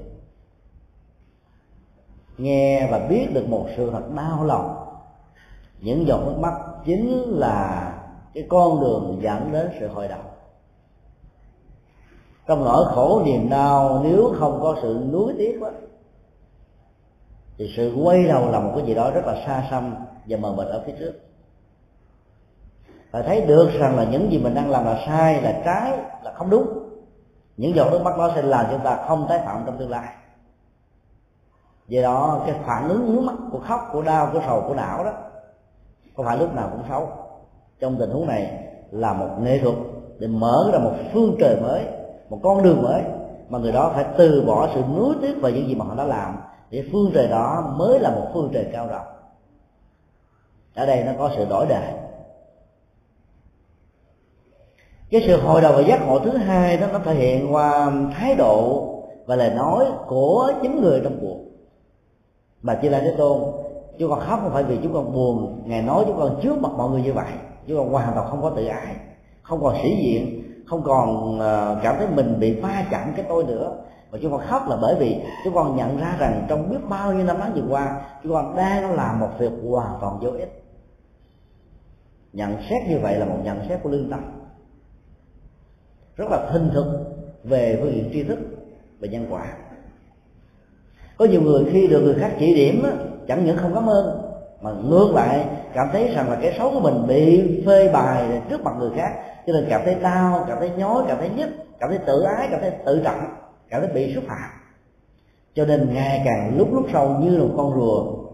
[2.37, 4.85] Nghe và biết được một sự thật đau lòng
[5.81, 6.53] những giọt nước mắt
[6.85, 7.91] chính là
[8.33, 10.19] cái con đường dẫn đến sự hồi đầu
[12.47, 15.69] trong nỗi khổ niềm đau nếu không có sự nuối tiếc đó,
[17.57, 19.95] thì sự quay đầu là một cái gì đó rất là xa xăm
[20.25, 21.13] và mờ mịt ở phía trước.
[23.11, 26.33] Phải thấy được rằng là những gì mình đang làm là sai, là trái, là
[26.33, 26.67] không đúng.
[27.57, 30.07] Những giọt nước mắt đó sẽ làm chúng ta không tái phạm trong tương lai.
[31.87, 35.03] Vì đó, cái phản ứng, nước mắt của khóc, của đau, của sầu, của não
[35.03, 35.11] đó
[36.15, 37.09] không phải lúc nào cũng xấu.
[37.79, 39.75] Trong tình huống này là một nghệ thuật
[40.19, 41.81] để mở ra một phương trời mới,
[42.29, 43.01] một con đường mới
[43.49, 46.03] mà người đó phải từ bỏ sự nuối tiếc về những gì mà họ đã
[46.03, 46.37] làm
[46.71, 49.07] thì phương trời đó mới là một phương trời cao rộng.
[50.75, 51.93] Ở đây nó có sự đổi đời
[55.09, 58.35] cái sự hồi đầu và giác ngộ thứ hai đó nó thể hiện qua thái
[58.35, 58.87] độ
[59.25, 61.37] và lời nói của chính người trong cuộc.
[62.61, 63.41] Mà chỉ là thế tôn,
[63.99, 66.69] chúng con khóc không phải vì chúng con buồn ngài nói chúng con trước mặt
[66.77, 67.31] mọi người như vậy.
[67.67, 68.95] Chúng con hoàn toàn không có tự ái,
[69.41, 73.43] không còn sĩ diện, không còn ờ, cảm thấy mình bị va chạm cái tôi
[73.43, 73.75] nữa
[74.15, 77.13] và chúng con khóc là bởi vì chúng con nhận ra rằng trong biết bao
[77.13, 80.63] nhiêu năm tháng vừa qua chúng con đang làm một việc hoàn toàn vô ích.
[82.33, 84.19] Nhận xét như vậy là một nhận xét của lương tâm.
[86.15, 86.85] Rất là thinh thực
[87.43, 88.39] về phương diện tri thức
[88.99, 89.45] và nhân quả.
[91.17, 92.83] Có nhiều người khi được người khác chỉ điểm
[93.27, 96.79] chẳng những không cảm ơn, mà ngược lại cảm thấy rằng là cái xấu của
[96.79, 99.11] mình bị phê bài trước mặt người khác.
[99.47, 101.49] Cho nên cảm thấy đau, cảm thấy nhói, cảm thấy nhức,
[101.79, 104.49] cảm thấy tự ái, cảm thấy tự trọng cảm thấy bị xúc phạm.
[105.53, 108.25] Cho nên ngày càng lúc lúc sau như là một con rùa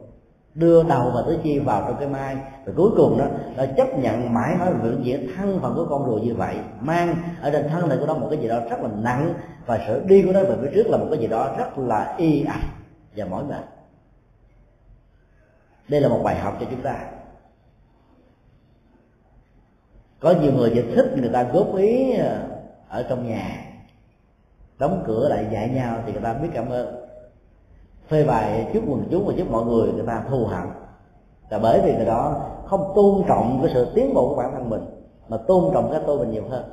[0.53, 2.37] đưa đầu và tứ chi vào trong cái mai.
[2.65, 3.25] Và cuối cùng đó
[3.55, 7.15] là chấp nhận mãi mãi vĩnh diễn thân phận của con rùa như vậy, mang
[7.41, 9.33] ở trên thân này của nó một cái gì đó rất là nặng.
[9.65, 12.15] Và sự đi của nó về phía trước là một cái gì đó rất là
[12.17, 12.65] y ạch
[13.15, 13.63] và mỏi mệt.
[15.87, 16.95] Đây là một bài học cho chúng ta.
[20.19, 22.47] Có nhiều người thì thích người ta góp ý ờ,
[22.89, 23.70] ở trong nhà
[24.81, 26.95] đóng cửa lại dạy nhau thì người ta biết cảm ơn.
[28.07, 30.67] Phê bài trước quần chúng và trước mọi người người ta thù hận.
[31.49, 34.69] Là bởi vì người đó không tôn trọng cái sự tiến bộ của bản thân
[34.69, 34.85] mình
[35.29, 36.63] mà tôn trọng cái tôi mình nhiều hơn.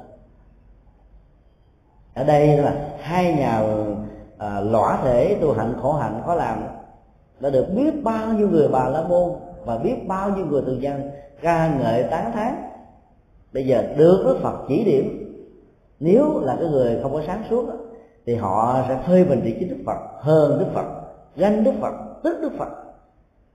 [2.14, 3.62] Ở đây là hai nhà
[4.38, 6.62] à, lõa thể tu hạnh khổ hạnh khó làm
[7.40, 9.30] đã được biết bao nhiêu người bà la môn
[9.64, 12.54] và biết bao nhiêu người từ dân ca ngợi tán thán.
[13.52, 15.24] Bây giờ được đức phật chỉ điểm
[16.00, 17.66] nếu là cái người không có sáng suốt
[18.26, 20.86] thì họ sẽ phê bình trị chính đức phật hơn đức phật,
[21.36, 22.68] ganh đức phật tức đức phật.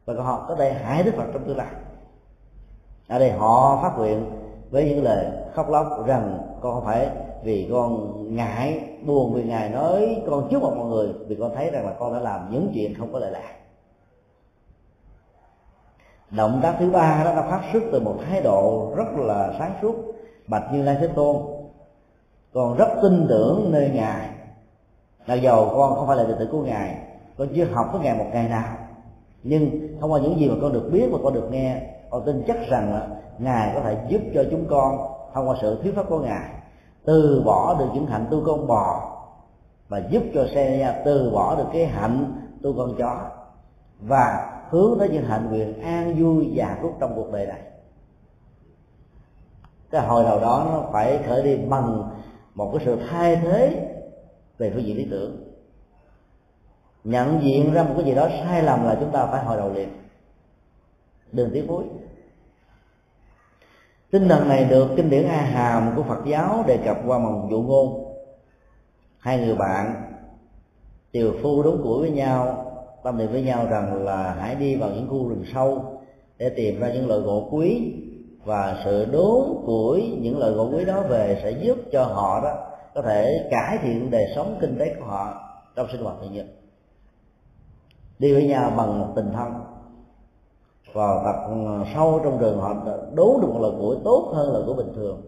[0.06, 1.68] Và họ có thể hại đức phật trong tương lai.
[3.08, 4.26] Ở đây họ phát nguyện
[4.72, 7.10] với những lời khóc lóc rằng con không phải
[7.44, 11.72] vì con ngại, buồn vì ngài nói con trước mặt mọi người vì con thấy
[11.72, 13.54] rằng là con đã làm những chuyện không có lợi lạc
[16.36, 19.74] động tác thứ ba đó là phát xuất từ một thái độ rất là sáng
[19.82, 19.96] suốt,
[20.48, 21.36] bạch như lai thế tôn.
[22.54, 24.30] Còn rất tin tưởng nơi ngài
[25.26, 26.98] là dầu, con không phải là đệ tử của ngài.
[27.38, 28.78] Con chưa học với ngài một ngày nào.
[29.44, 32.44] Nhưng thông qua những gì mà con được biết và con được nghe, con tin
[32.48, 33.08] chắc rằng là
[33.38, 34.98] ngài có thể giúp cho chúng con
[35.34, 36.50] thông qua sự thuyết pháp của ngài,
[37.06, 39.10] từ bỏ được những hạnh tu con bò
[39.90, 43.18] và giúp cho xe từ bỏ được cái hạnh tu con chó
[44.00, 47.62] và hướng tới những hạnh nguyện an vui và hạnh phúc trong cuộc đời này.
[49.92, 52.10] Cái hồi đầu đó nó phải khởi đi bằng
[52.56, 53.90] một cái sự thay thế
[54.64, 55.38] về phương diện lý tưởng.
[57.04, 59.74] Nhận diện ra một cái gì đó sai lầm là chúng ta phải hồi đầu
[59.74, 59.90] liền.
[61.32, 61.84] Đừng tiếc nuối.
[64.12, 67.48] Tinh thần này được kinh điển a hàm của phật giáo đề cập qua một
[67.52, 68.14] dụ ngôn.
[69.20, 70.14] Hai người bạn,
[71.12, 72.66] tiều phu đốn củi với nhau,
[73.04, 76.00] tâm niệm với nhau rằng là hãy đi vào những khu rừng sâu
[76.38, 77.94] để tìm ra những loại gỗ quý
[78.46, 82.73] và sự đốn củi, những loại gỗ quý đó về sẽ giúp cho họ đó
[82.96, 86.48] có thể cải thiện đời sống kinh tế của họ trong sinh hoạt tự nhiên.
[88.20, 89.54] Đi với nhau bằng một tình thân.
[90.94, 92.76] Vào tập ừ, sâu trong rừng, họ
[93.14, 95.22] đố được một lời của tốt hơn là của bình thường.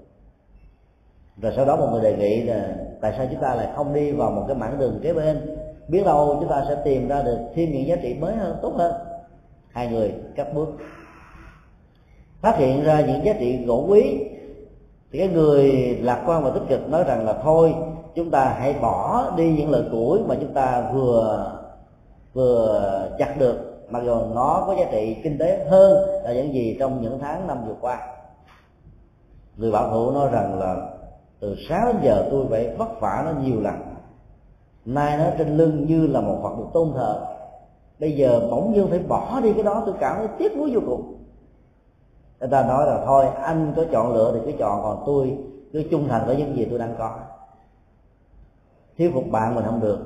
[1.42, 4.12] Rồi sau đó một người đề nghị là, tại sao chúng ta lại không đi
[4.12, 5.58] vào một cái mảng đường kế bên?
[5.88, 8.74] Biết đâu chúng ta sẽ tìm ra được thêm những giá trị mới hơn, tốt
[8.78, 8.94] hơn.
[9.72, 10.68] Hai người cắt bước.
[12.42, 14.20] Phát hiện ra những giá trị gỗ quý
[15.16, 17.76] thì cái người lạc quan và tích cực nói rằng là thôi,
[18.16, 21.52] chúng ta hãy bỏ đi những lời củi mà chúng ta vừa
[22.34, 22.82] vừa
[23.20, 27.02] chặt được, mặc dù nó có giá trị kinh tế hơn là những gì trong
[27.02, 27.98] những tháng năm vừa qua.
[29.58, 30.76] Người bảo thủ nói rằng là
[31.40, 33.76] từ sáng đến giờ tôi phải vất vả nó nhiều lần.
[34.86, 37.26] Nay nó trên lưng như là một phật được tôn thờ.
[38.00, 40.82] Bây giờ bỗng dưng phải bỏ đi cái đó, tôi cảm thấy tiếc nuối vô
[40.88, 41.15] cùng
[42.46, 45.38] người ta nói là thôi, anh có chọn lựa thì cứ chọn, còn tôi
[45.74, 47.16] cứ trung thành với những gì tôi đang có.
[48.98, 50.00] Thiếu phục bạn mình không được.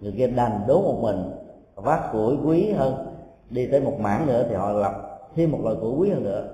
[0.00, 1.30] Người kia đành đố một mình,
[1.74, 2.94] vác củi quý hơn,
[3.50, 6.44] đi tới một mảng nữa thì họ lập thêm một loại củi quý hơn nữa.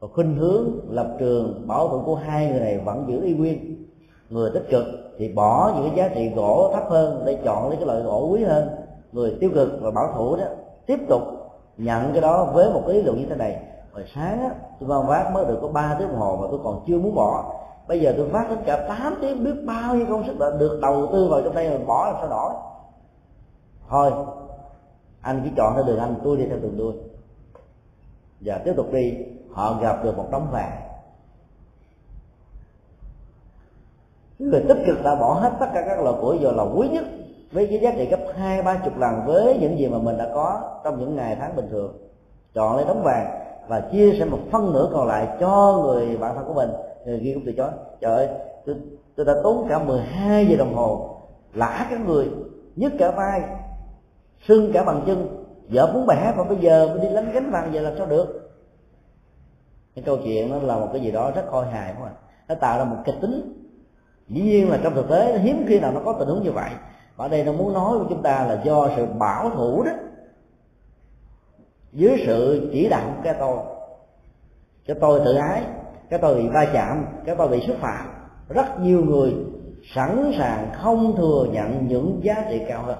[0.00, 3.86] Và khuynh hướng lập trường, bảo thủ của hai người này vẫn giữ y nguyên.
[4.30, 4.84] Người tích cực
[5.18, 8.28] thì bỏ những cái giá trị gỗ thấp hơn để chọn lấy cái loại gỗ
[8.32, 8.68] quý hơn.
[9.12, 10.44] Người tiêu cực và bảo thủ đó
[10.86, 11.22] tiếp tục
[11.76, 13.60] nhận cái đó với một cái ý luận như thế này
[13.92, 16.60] hồi sáng á, tôi mang vác mới được có 3 tiếng đồng hồ mà tôi
[16.64, 17.54] còn chưa muốn bỏ.
[17.88, 20.78] Bây giờ tôi vác đến cả 8 tiếng, biết bao nhiêu công sức đã được
[20.82, 22.52] đầu tư vào trong đây rồi bỏ làm sao nổi
[23.88, 24.12] thôi,
[25.20, 26.92] anh chỉ chọn theo đường anh, tôi đi theo đường tôi
[28.40, 29.16] và tiếp tục đi,
[29.52, 30.82] họ gặp được một đống vàng.
[34.38, 37.04] Người tích cực đã bỏ hết tất cả các loại của giờ là quý nhất,
[37.52, 40.30] với cái giá trị gấp hai, ba chục lần với những gì mà mình đã
[40.34, 41.96] có trong những ngày tháng bình thường.
[42.54, 46.34] Chọn lấy đống vàng và chia sẻ một phân nửa còn lại cho người bạn
[46.34, 46.70] thân của mình.
[47.06, 47.70] Người kia cũng từ chối.
[48.00, 48.28] Trời ơi
[48.66, 48.76] tôi,
[49.16, 51.16] tôi đã tốn cả 12 giờ đồng hồ
[51.54, 52.30] lã các người
[52.76, 53.42] nhức cả vai
[54.48, 57.74] sưng cả bằng chân vợ muốn bẻ mà bây giờ mới đi lánh gánh vàng
[57.74, 58.50] giờ làm sao được?
[59.94, 62.12] Cái câu chuyện nó là một cái gì đó rất khôi hài không ạ?
[62.48, 63.54] Nó tạo ra một kịch tính.
[64.28, 66.70] Dĩ nhiên là trong thực tế hiếm khi nào nó có tình huống như vậy.
[67.16, 69.92] Ở đây nó muốn nói với chúng ta là do sự bảo thủ đó
[71.92, 73.58] dưới sự chỉ đạo của cái tôi.
[74.86, 75.62] Cái tôi tự ái,
[76.10, 78.06] cái tôi bị va chạm, cái tôi bị xúc phạm.
[78.48, 79.34] Rất nhiều người
[79.94, 82.98] sẵn sàng không thừa nhận những giá trị cao hơn.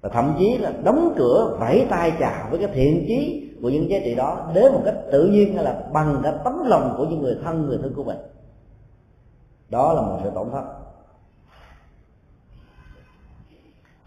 [0.00, 3.90] Và thậm chí là đóng cửa, vẫy tay chào với cái thiện chí của những
[3.90, 7.04] giá trị đó đến một cách tự nhiên hay là bằng cái tấm lòng của
[7.04, 8.18] những người thân người thân của mình.
[9.68, 10.64] Đó là một sự tổn thất.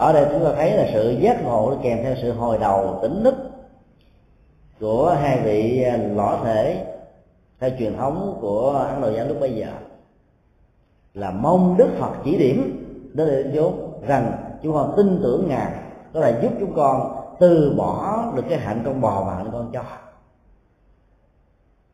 [0.03, 3.23] Ở đây chúng ta thấy là sự giác ngộ kèm theo sự hồi đầu, tỉnh
[3.23, 3.35] thức
[4.79, 6.85] của hai vị à, lõa thể
[7.59, 9.67] theo truyền thống của ấn độ giáo lúc bây giờ.
[11.13, 14.31] Là mong đức phật chỉ điểm đến để vốn rằng
[14.63, 15.71] chúng con tin tưởng ngài
[16.13, 19.71] có thể giúp chúng con từ bỏ được cái hạnh con bò và hạnh con
[19.73, 19.83] chó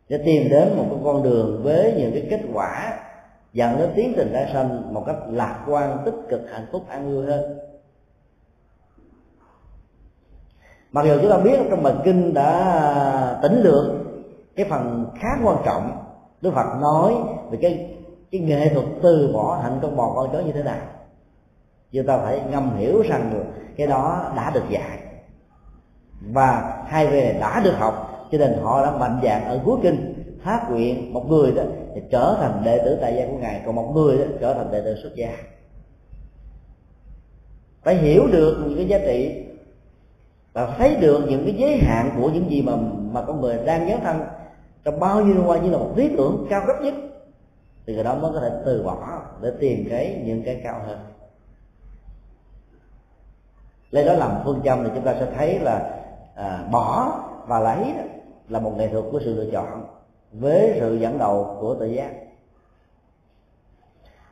[0.10, 2.99] để tìm đến một cái con đường với những cái kết quả,
[3.53, 7.16] dẫn đến tiến trình tái sanh một cách lạc quan, tích cực, hạnh phúc, an
[7.16, 7.69] vui hơn.
[10.92, 13.86] Mặc dù chúng ta biết trong bài kinh đã à, tỉnh lược,
[14.56, 15.92] cái phần khá quan trọng,
[16.42, 17.14] đức phật nói
[17.52, 17.96] về cái
[18.32, 20.82] cái nghệ thuật từ bỏ hạnh con bò con chó như thế nào.
[21.92, 23.44] Chúng ta phải ngầm hiểu rằng được
[23.78, 25.00] cái đó đã được dạy.
[26.34, 30.14] Và hai về đã được học, cho nên họ đã mạnh dạng ở cuối kinh,
[30.44, 31.64] phát nguyện một người đó
[31.96, 34.72] thì trở thành đệ tử tại gia của ngài, còn một người đó trở thành
[34.72, 35.32] đệ tử xuất gia.
[37.84, 39.46] Phải hiểu được những cái giá trị
[40.54, 42.74] và thấy được những cái giới hạn của những gì mà
[43.12, 44.22] mà con người đang dấn thân
[44.84, 46.93] trong bao nhiêu năm qua như là một lý tưởng cao cấp nhất
[47.86, 51.00] thì người đó mới có thể từ bỏ để tìm cái những cái cao hơn.
[53.91, 56.02] Lấy đó làm phương châm thì chúng ta sẽ thấy là
[56.36, 57.93] à, bỏ và lấy
[58.50, 59.86] là một nghệ thuật của sự lựa chọn
[60.32, 62.12] với sự dẫn đầu của tự giác.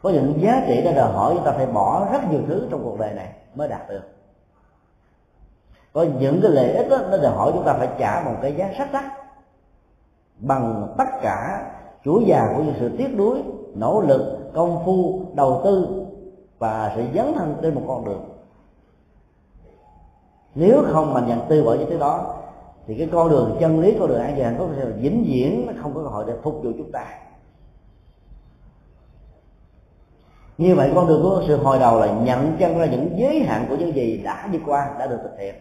[0.01, 2.83] Có những giá trị đã đòi hỏi chúng ta phải bỏ rất nhiều thứ trong
[2.83, 4.16] cuộc đời này mới đạt được
[5.97, 8.55] có những cái lợi ích đó, nó đòi hỏi chúng ta phải trả một cái
[8.55, 9.03] giá rất đắt.
[10.39, 11.71] Bằng tất cả
[12.05, 13.43] chuỗi già của những sự tiếc nuối
[13.75, 16.05] nỗ lực công phu đầu tư
[16.59, 18.29] và sự dấn thân trên một con đường.
[20.55, 22.35] Nếu không mà nhận tư bỏ những thứ đó
[22.87, 25.73] thì cái con đường chân lý con đường an toàn có thể vĩnh viễn nó
[25.81, 27.05] không có cơ hội để phục vụ chúng ta.
[30.57, 33.65] Như vậy con đường của sự hồi đầu là nhận chân ra những giới hạn
[33.69, 35.55] của những gì đã đi qua đã được thực hiện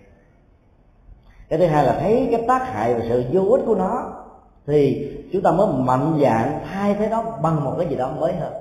[1.48, 4.12] cái thứ hai là thấy cái tác hại và sự vô ích của nó,
[4.66, 8.32] thì chúng ta mới mạnh dạn thay thế nó bằng một cái gì đó mới
[8.32, 8.52] hơn.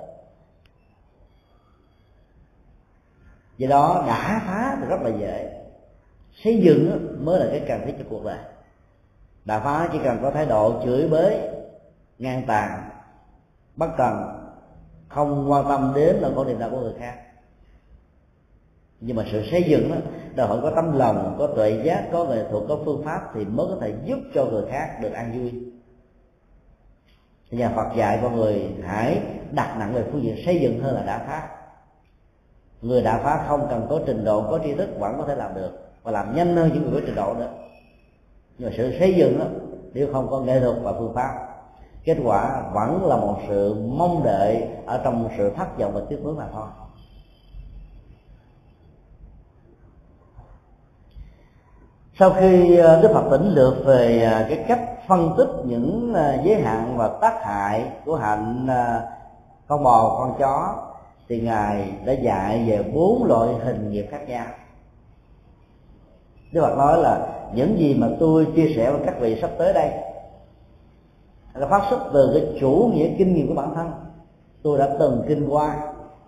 [3.57, 5.61] Vì đó đã phá thì rất là dễ.
[6.43, 8.37] Xây dựng mới là cái cần thiết cho cuộc đời.
[9.45, 11.39] Đà phá chỉ cần có thái độ chửi bới,
[12.19, 12.89] ngang tàn,
[13.75, 14.41] bất cần,
[15.07, 17.15] không quan tâm đến là có niềm đau của người khác
[19.05, 19.95] nhưng mà sự xây dựng đó,
[20.35, 23.45] đòi hỏi có tấm lòng, có tuệ giác, có nghệ thuật, có phương pháp thì
[23.45, 25.53] mới có thể giúp cho người khác được an vui.
[27.51, 31.03] Nhà Phật dạy con người hãy đặt nặng về phương diện xây dựng hơn là
[31.03, 31.47] đã phá.
[32.81, 35.55] Người đã phá không cần có trình độ, có tri thức, vẫn có thể làm
[35.55, 35.71] được.
[36.03, 37.49] Và làm nhanh hơn những người có trình độ nữa.
[38.57, 39.45] Nhưng mà sự xây dựng đó,
[39.93, 41.31] nếu không có nghệ thuật và phương pháp,
[42.03, 46.23] kết quả vẫn là một sự mong đợi ở trong sự thất vọng và tiếc
[46.23, 46.67] nuối mà thôi.
[52.19, 56.37] Sau khi ờ, đức phật tỉnh lược về ờ, cái cách phân tích những ờ,
[56.43, 58.67] giới hạn và tác hại của hạnh
[59.67, 60.75] con bò, con chó
[61.29, 64.45] thì ngài đã dạy về bốn loại hình nghiệp khác nhau.
[66.51, 69.73] Đức phật nói là, những gì mà tôi chia sẻ với các vị sắp tới
[69.73, 69.91] đây
[71.53, 73.91] là phát xuất từ cái chủ nghĩa kinh nghiệm của bản thân.
[74.63, 75.75] Tôi đã từng kinh qua,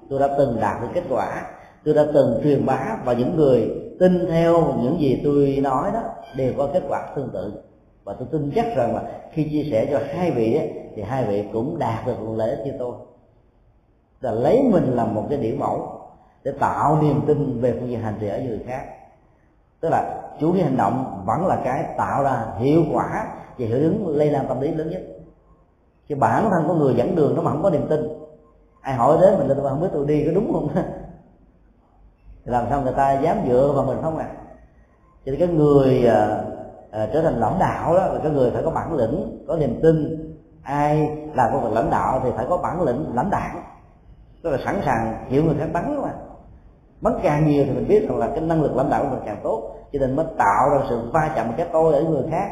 [0.10, 1.46] tôi đã từng đạt được kết quả,
[1.86, 6.02] tôi đã từng truyền bá và những người tin theo những gì tôi nói đó
[6.36, 7.64] đều có kết quả tương tự.
[8.04, 11.26] Và tôi tin chắc rằng là khi chia sẻ cho hai vị ấy, thì hai
[11.26, 12.96] vị cũng đạt được lợi ích như tôi.
[14.22, 16.02] Là lấy mình làm một cái điểm mẫu
[16.44, 18.86] để tạo niềm tin về phương diện hành trì ở người khác.
[19.80, 23.28] Tức là chủ nghĩa hành động vẫn là cái tạo ra hiệu quả
[23.58, 25.02] và hiệu ứng lây lan tâm lý lớn nhất.
[26.10, 28.08] Chứ bản thân của người dẫn đường nó mà không có niềm tin.
[28.82, 30.70] Ai hỏi đến mình là tôi không biết tôi đi có đúng không?
[32.48, 34.28] làm sao người ta dám dựa vào mình không à?
[35.26, 36.42] Cho nên cái người à,
[36.92, 39.80] à, trở thành lãnh đạo đó là cái người phải có bản lĩnh có niềm
[39.84, 40.24] tin.
[40.64, 43.56] Ai làm công việc lãnh đạo thì phải có bản lĩnh lãnh đạo
[44.44, 46.14] tức là sẵn sàng chịu người khác bắn mà.
[47.02, 49.24] Bắn càng nhiều thì mình biết rằng là cái năng lực lãnh đạo của mình
[49.26, 49.72] càng tốt.
[49.94, 52.50] Cho nên mới tạo ra sự va chạm cái tôi ở người khác.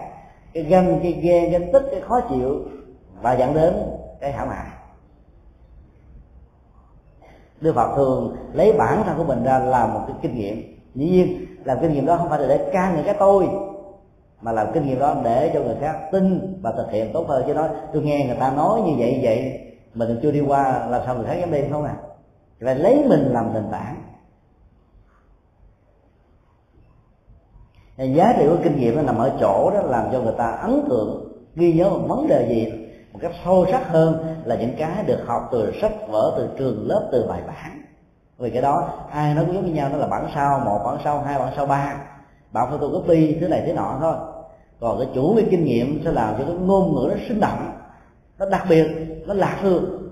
[0.53, 2.59] Cái ganh cái ghen cái tích cái khó chịu
[3.21, 3.73] và dẫn đến
[4.21, 4.67] cái hãm hại.
[7.61, 10.79] Đức Phật thường lấy bản thân của mình ra làm một cái kinh nghiệm.
[10.95, 13.47] Dĩ nhiên làm kinh nghiệm đó không phải là để ca những cái tôi,
[14.41, 17.43] Mà làm kinh nghiệm đó để cho người khác tin và thực hiện tốt hơn.
[17.47, 19.59] Chứ nói, tôi nghe người ta nói như vậy vậy,
[19.93, 21.95] Mình chưa đi qua, làm sao người khác dám đi không à?
[22.61, 23.95] Phải lấy mình làm nền tảng.
[27.97, 30.81] Giá trị của kinh nghiệm nó nằm ở chỗ đó làm cho người ta ấn
[30.89, 32.84] tượng, ghi nhớ một vấn đề gì
[33.15, 36.87] một cách sâu sắc hơn là những cái được học từ sách vở, từ trường
[36.87, 37.81] lớp, từ bài bản.
[38.37, 40.97] Vì cái đó, ai nói cũng giống như nhau, nó là bản sao một, bản
[41.03, 41.95] sao hai, bản sao ba.
[42.51, 44.15] Bạn copy thứ này thế nọ thôi.
[44.79, 47.71] Còn cái chủ cái kinh nghiệm sẽ làm cho cái ngôn ngữ nó sinh động,
[48.39, 48.87] nó đặc biệt,
[49.25, 50.11] nó lạc hương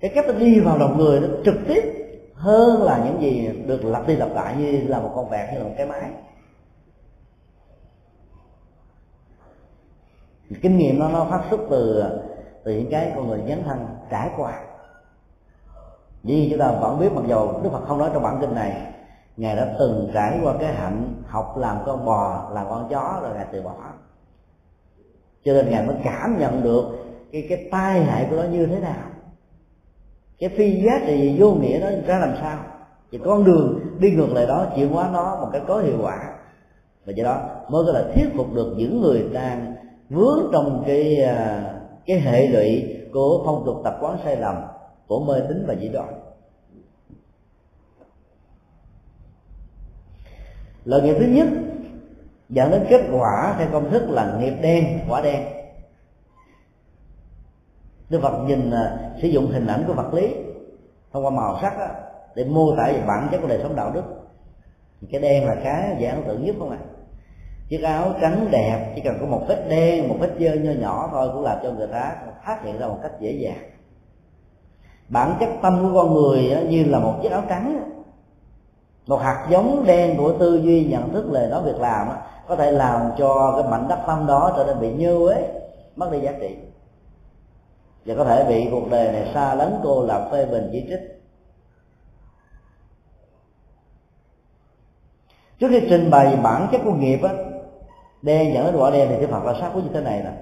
[0.00, 1.82] cái cách nó đi vào lòng người nó trực tiếp
[2.34, 5.58] hơn là những gì được lặp đi lặp lại như là một con vẹt, như
[5.58, 6.02] là một cái máy.
[10.62, 12.04] Kinh nghiệm nó nó phát xuất từ
[12.64, 14.60] từ những cái con người dấn thân trải qua.
[16.22, 18.92] Vì chúng ta vẫn biết mặc dù đức phật không nói trong bản kinh này,
[19.36, 23.34] ngài đã từng trải qua cái hạnh học làm con bò, làm con chó rồi
[23.34, 23.74] ngài từ bỏ.
[25.44, 26.84] Cho nên ngài mới cảm nhận được
[27.32, 29.04] cái cái tai hại của nó như thế nào.
[30.38, 32.58] Cái phi giá trị vô nghĩa nó ra làm sao?
[33.12, 36.18] Thì con đường đi ngược lại đó chuyển hóa nó một cách có hiệu quả.
[37.06, 39.74] Và do đó mới có là thuyết phục được những người đang
[40.10, 41.64] vướng trong cái à,
[42.06, 44.54] cái hệ lụy của phong tục tập quán sai lầm
[45.06, 46.08] của mê tín và dị đoan.
[50.84, 51.46] Lợi nghiệp thứ nhất
[52.48, 55.42] dẫn đến kết quả theo công thức là nghiệp đen quả đen.
[58.10, 60.34] Đức Phật nhìn à, sử dụng hình ảnh của vật lý
[61.12, 61.86] thông qua màu sắc đó,
[62.34, 64.02] để mô tả về bản chất của đời sống đạo đức.
[65.10, 66.78] Cái đen là cái dễ ấn tượng nhất không ạ?
[66.80, 66.97] à?
[67.68, 71.08] Chiếc áo trắng đẹp, chỉ cần có một vết đen, một vết dơ nho nhỏ
[71.12, 73.70] thôi cũng làm cho người ta phát hiện ra một cách dễ dàng.
[75.08, 77.90] Bản chất tâm của con người như là một chiếc áo trắng
[79.06, 82.08] một hạt giống đen của tư duy, nhận thức lời nói việc làm
[82.48, 85.44] có thể làm cho cái mảnh đất tâm đó trở nên bị nhơ ấy
[85.96, 86.56] mất đi giá trị.
[88.04, 91.00] Và có thể bị cuộc đời này xa lấn cô lập phê bình chỉ trích.
[95.58, 97.30] Trước khi trình bày bản chất của nghiệp á
[98.22, 100.32] đen dẫn đến quả đen thì cái phật là sát của như thế này nè.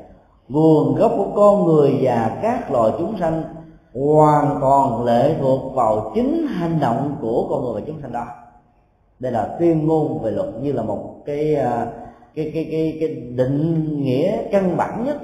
[0.48, 3.42] Nguồn gốc của con người và các loài chúng sanh
[3.94, 8.26] hoàn toàn lệ thuộc vào chính hành động của con người và chúng sanh đó.
[9.18, 11.86] Đây là tuyên ngôn về luật như là một cái à,
[12.34, 15.16] cái cái cái, cái định nghĩa căn bản nhất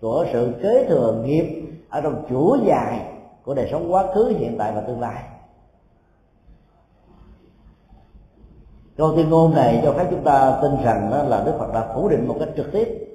[0.00, 3.00] của sự kế thừa nghiệp ở trong chuỗi dài
[3.44, 5.22] của đời sống quá khứ hiện tại và tương lai.
[9.02, 11.86] Câu tuyên ngôn này cho phép chúng ta tin rằng đó là đức phật đã
[11.94, 13.08] phủ định một cách trực tiếp.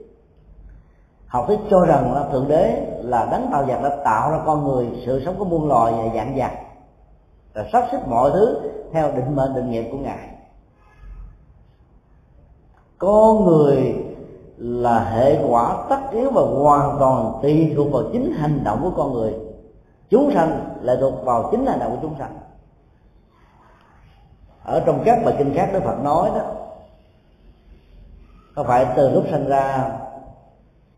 [1.27, 4.63] Học thuyết cho rằng là thượng đế là đấng tạo vật, đã tạo ra con
[4.63, 6.51] người, sự sống của muôn loài và dạng vật,
[7.53, 8.59] và sắp xếp mọi thứ
[8.91, 10.29] theo định mệnh, định nghiệp của ngài.
[12.97, 13.95] Con người
[14.57, 19.03] là hệ quả tất yếu và hoàn toàn tùy thuộc vào chính hành động của
[19.03, 19.33] con người.
[20.09, 22.37] Chúng sanh lại thuộc vào chính hành động của chúng sanh
[24.67, 26.41] ở trong các bài kinh khác đức phật nói đó,
[28.55, 29.91] có phải từ lúc sinh ra,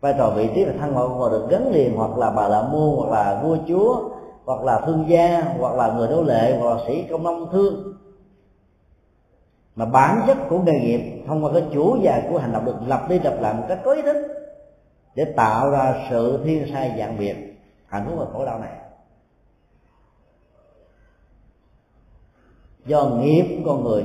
[0.00, 2.62] vai trò vị trí là thân mẫu của được gắn liền hoặc là bà la
[2.62, 4.10] môn hoặc là vua chúa,
[4.44, 7.94] hoặc là thương gia, hoặc là người nô lệ, hoặc là sĩ công nông thương.
[9.76, 12.76] Mà bản chất của nghề nghiệp thông qua cái chủ dài của hành động được
[12.86, 14.16] lập đi lập lại một cách có ý thức
[15.14, 17.36] để tạo ra sự thiên sai dạng biệt,
[17.86, 18.72] hạnh phúc và khổ đau này.
[22.86, 24.04] Do nghiệp của con người,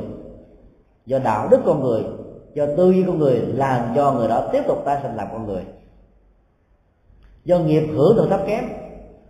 [1.05, 2.03] do đạo đức con người,
[2.53, 5.45] do tư duy con người làm cho người đó tiếp tục tái sinh làm con
[5.45, 5.63] người.
[7.45, 8.63] Do nghiệp hưởng được thấp kém,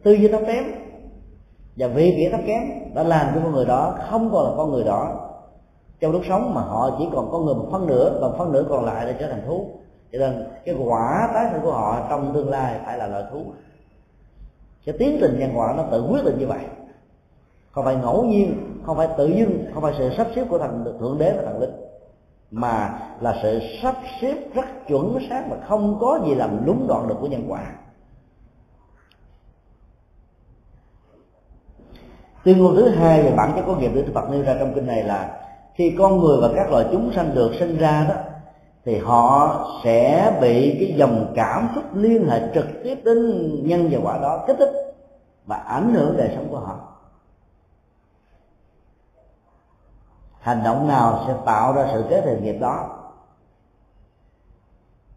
[0.03, 0.63] tư duy thấp kém,
[1.75, 2.61] và vị kỷ thấp kém
[2.93, 5.29] đã làm cho con người đó không còn là con người đó
[5.99, 8.65] trong lúc sống, mà họ chỉ còn có người một phân nửa và phân nửa
[8.69, 9.67] còn lại để trở thành thú.
[10.11, 13.43] Cho nên cái quả tái sinh của họ trong tương lai phải là loại thú.
[14.85, 16.59] Cái tiến trình nhân quả nó tự quyết định như vậy.
[17.71, 20.97] Không phải ngẫu nhiên không phải tự dưng, không phải sự sắp xếp của thần
[20.99, 21.71] thượng đế và thần linh,
[22.51, 27.07] mà là sự sắp xếp rất chuẩn xác mà không có gì làm lúng đoạn
[27.07, 27.73] được của nhân quả.
[32.43, 34.87] Tuyên ngôn thứ hai về bản chất của nghiệp được Phật nêu ra trong kinh
[34.87, 35.41] này là,
[35.73, 38.15] khi con người và các loài chúng sanh được sinh ra đó,
[38.85, 43.99] thì họ sẽ bị cái dòng cảm xúc liên hệ trực tiếp đến nhân và
[44.03, 44.71] quả đó kích thích
[45.45, 46.94] và ảnh hưởng đời sống của họ.
[50.45, 52.89] Hành động nào sẽ tạo ra sự kế thừa nghiệp đó?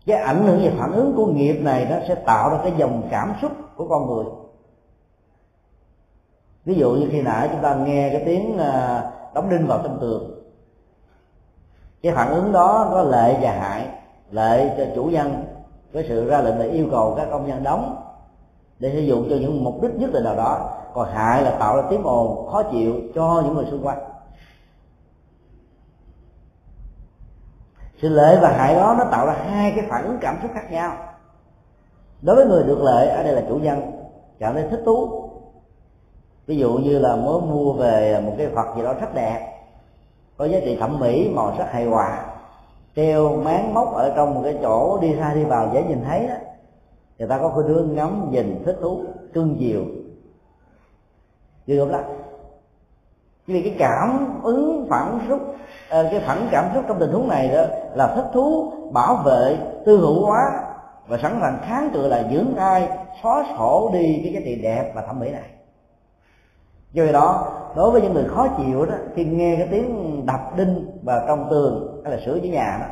[0.07, 3.03] Cái ảnh hưởng và phản ứng của nghiệp này nó sẽ tạo ra cái dòng
[3.11, 4.25] cảm xúc của con người.
[6.65, 9.03] Ví dụ như khi nãy chúng ta nghe cái tiếng à,
[9.35, 10.45] đóng đinh vào trong tường.
[12.03, 13.89] Cái phản ứng đó có lợi và hại
[14.31, 15.45] lợi cho chủ nhân,
[15.93, 17.97] với sự ra lệnh là yêu cầu các công nhân đóng.
[18.79, 21.77] Để sử dụng cho những mục đích nhất định nào đó, còn hại là tạo
[21.77, 23.99] ra tiếng ồn, khó chịu cho những người xung quanh.
[28.03, 30.71] Sự lợi và hại đó nó tạo ra hai cái phản ứng cảm xúc khác
[30.71, 30.97] nhau.
[32.23, 33.91] Đối với người được lợi ở đây là chủ nhân,
[34.39, 35.25] cảm thấy thích thú.
[36.47, 39.59] Ví dụ như là mới mua về một cái phật gì đó rất đẹp,
[40.37, 42.27] có giá trị thẩm mỹ, màu sắc hài hòa,
[42.97, 46.27] treo máng móc ở trong một cái chỗ đi ra đi vào dễ nhìn thấy
[46.29, 46.35] đó,
[47.19, 49.01] người ta có khuynh hướng ngắm, nhìn, thích thú,
[49.35, 49.85] cưng chiều.
[51.67, 52.05] Ghê gớm lắm
[53.49, 55.41] vì cái cảm ứng phản xúc
[55.89, 57.63] ờ, cái phản cảm xúc trong tình huống này đó
[57.95, 60.63] là thích thú, bảo vệ, tư hữu hóa
[61.09, 62.89] và sẵn sàng kháng cự là dưỡng ai
[63.23, 65.51] xóa sổ đi cái giá trị đẹp và thẩm mỹ này.
[66.93, 70.57] Do vậy đó, đối với những người khó chịu đó, khi nghe cái tiếng đập
[70.57, 72.87] đinh vào trong tường hay là sửa chữa nhà đó,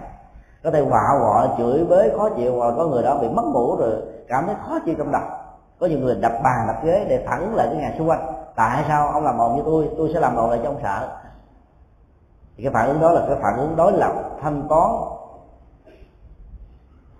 [0.64, 3.76] có thể quạo quọ chửi bới, khó chịu hoặc có người đó bị mất ngủ
[3.76, 3.92] rồi,
[4.28, 5.22] cảm thấy khó chịu trong đầu
[5.80, 8.84] có nhiều người đập bàn đập ghế để thẳng lại cái nhà xung quanh tại
[8.88, 9.08] sao?
[9.08, 11.08] Ông làm bầu như tôi tôi sẽ làm bầu lại cho ông sợ.
[12.56, 14.90] Thì cái phản ứng đó là cái phản ứng đối lập, thanh toán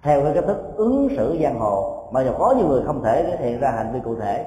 [0.02, 1.92] theo cái cách thức ứng xử giang hồ.
[2.12, 4.46] Mà dù có nhiều người không thể thể hiện ra hành vi cụ thể.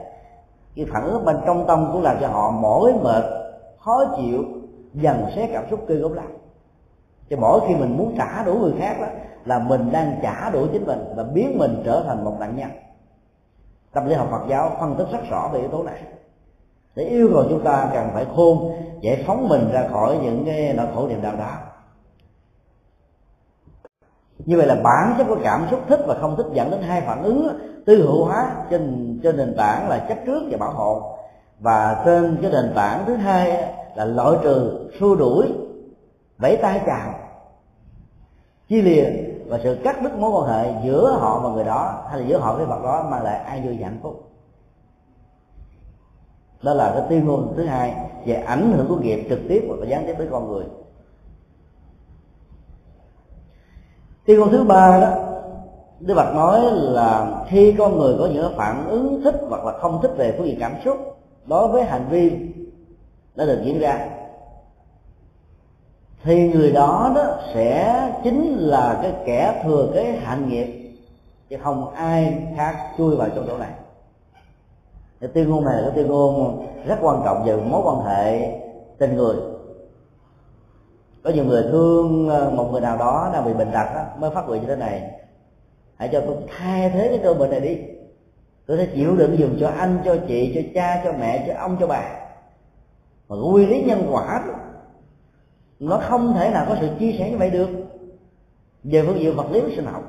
[0.76, 3.24] Cái phản ứng bên trong tâm cũng làm cho họ mỏi mệt,
[3.80, 4.44] khó chịu
[4.94, 6.28] dần xé cảm xúc cơ gốc lại
[7.30, 9.08] cho mỗi khi mình muốn trả đũa người khác đó,
[9.46, 12.70] là mình đang trả đũa chính mình và biến mình trở thành một nạn nhân.
[13.94, 16.04] Tâm lý học Phật giáo phân tích rất rõ về yếu tố này
[16.96, 18.72] để yêu cầu chúng ta cần phải khôn,
[19.02, 21.52] giải phóng mình ra khỏi những cái nỗi khổ niềm đau đó.
[24.46, 27.02] Như vậy là bản chất của cảm xúc thích và không thích dẫn đến hai
[27.02, 31.18] phản ứng tư hữu hóa trên trên nền tảng là chấp trước và bảo hộ.
[31.60, 35.48] Và trên cái nền tảng thứ hai là loại trừ, xua đuổi,
[36.38, 37.14] vẫy tay chào,
[38.70, 39.06] chia lìa
[39.48, 42.38] và sự cắt đứt mối quan hệ giữa họ và người đó hay là giữa
[42.38, 44.28] họ với vật đó mang lại an vui và hạnh phúc
[46.62, 47.95] đó là cái tiên ngôn thứ hai
[48.26, 50.66] về ảnh hưởng của nghiệp trực tiếp và gián tiếp tới con người.
[54.26, 55.26] Tiên ngôn thứ ba đó,
[55.99, 59.99] Đức Phật nói là khi con người có những phản ứng thích hoặc là không
[60.01, 60.97] thích về phương diện cảm xúc
[61.45, 62.32] đối với hành vi
[63.36, 64.10] đã được diễn ra,
[66.24, 70.91] thì người đó đó sẽ chính là cái kẻ thừa cái hạnh nghiệp,
[71.49, 73.72] chứ không ai khác chui vào trong chỗ này
[75.22, 78.51] cái tuyên ngôn này là cái tuyên ngôn rất quan trọng về mối quan hệ
[78.97, 79.36] tình người.
[81.24, 84.32] Có nhiều người thương ờ, một người nào đó đang bị bệnh tật đó, mới
[84.32, 85.11] phát nguyện như thế này.
[85.95, 87.78] Hãy cho tôi thay thế cái cơn bệnh này đi.
[88.65, 91.78] Tôi sẽ chịu đựng dùng cho anh cho chị cho cha cho mẹ cho ông
[91.80, 92.03] cho bà.
[93.30, 94.53] Mà quy lý nhân quả đó,
[95.80, 97.70] nó không thể nào có sự chia sẻ như vậy được.
[98.84, 100.03] Về phương diện vật lý sinh học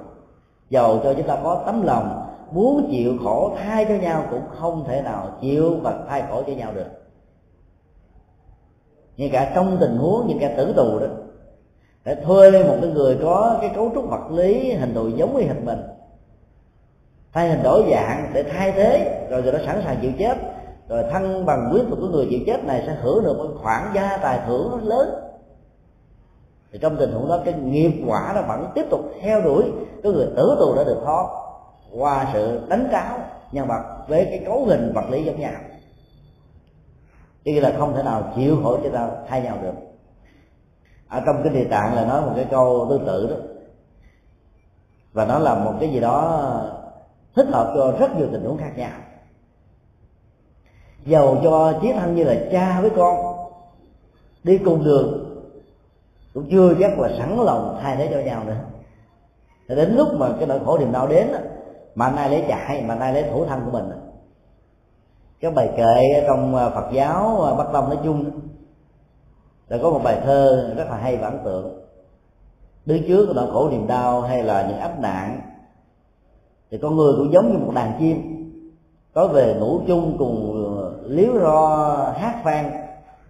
[0.71, 4.85] dầu cho chúng ta có tấm lòng muốn chịu khổ thay cho nhau cũng không
[4.89, 6.87] thể nào chịu và thay khổ cho nhau được.
[9.17, 11.07] Ngay cả trong tình huống như cả tử tù đó,
[12.05, 15.47] để thuê một cái người có cái cấu trúc vật lý, hình thù giống như
[15.47, 15.81] hình mình,
[17.33, 20.39] thay hình đổi dạng để thay thế, rồi người đó sẵn sàng chịu chết,
[20.89, 24.17] rồi thân bằng quyết của người chịu chết này sẽ hưởng được một khoản gia
[24.17, 25.15] tài thưởng lớn.
[26.73, 29.65] Thì trong tình huống đó, cái nghiệp quả nó vẫn tiếp tục theo đuổi,
[30.03, 31.27] cái người tử tù đã được thoát
[31.93, 33.19] qua sự đánh tráo
[33.53, 35.53] nhân vật với cái cấu hình vật lý giống nhau.
[37.45, 39.75] Chứ là không thể nào chịu khổ cho ta thay nhau được.
[41.09, 43.37] Ở trong cái địa tạng là nói một cái câu tương tự đó.
[45.13, 46.51] Và nó là một cái gì đó
[47.35, 48.91] thích hợp cho rất nhiều tình huống khác nhau.
[51.05, 53.37] Dầu cho chí thân như là cha với con,
[54.45, 55.27] đi cùng đường,
[56.35, 58.61] cũng chưa chắc là sẵn lòng thay thế cho nhau nữa.
[59.69, 61.33] Đến lúc mà cái nỗi khổ niềm đau đến
[61.95, 63.91] mà anh ai lấy chạy mà anh ai lấy thủ thân của mình.
[65.41, 68.31] Cái bài kệ trong à, Phật giáo à, Bắc Tông nói chung
[69.69, 71.81] đã có một bài thơ rất là hay và ấn tượng.
[72.87, 75.41] Đứng trước nỗi khổ niềm đau hay là những áp nạn,
[76.71, 78.37] thì con người cũng giống như một đàn chim,
[79.15, 82.71] có về ngủ chung cùng à, liếu ro, hát vang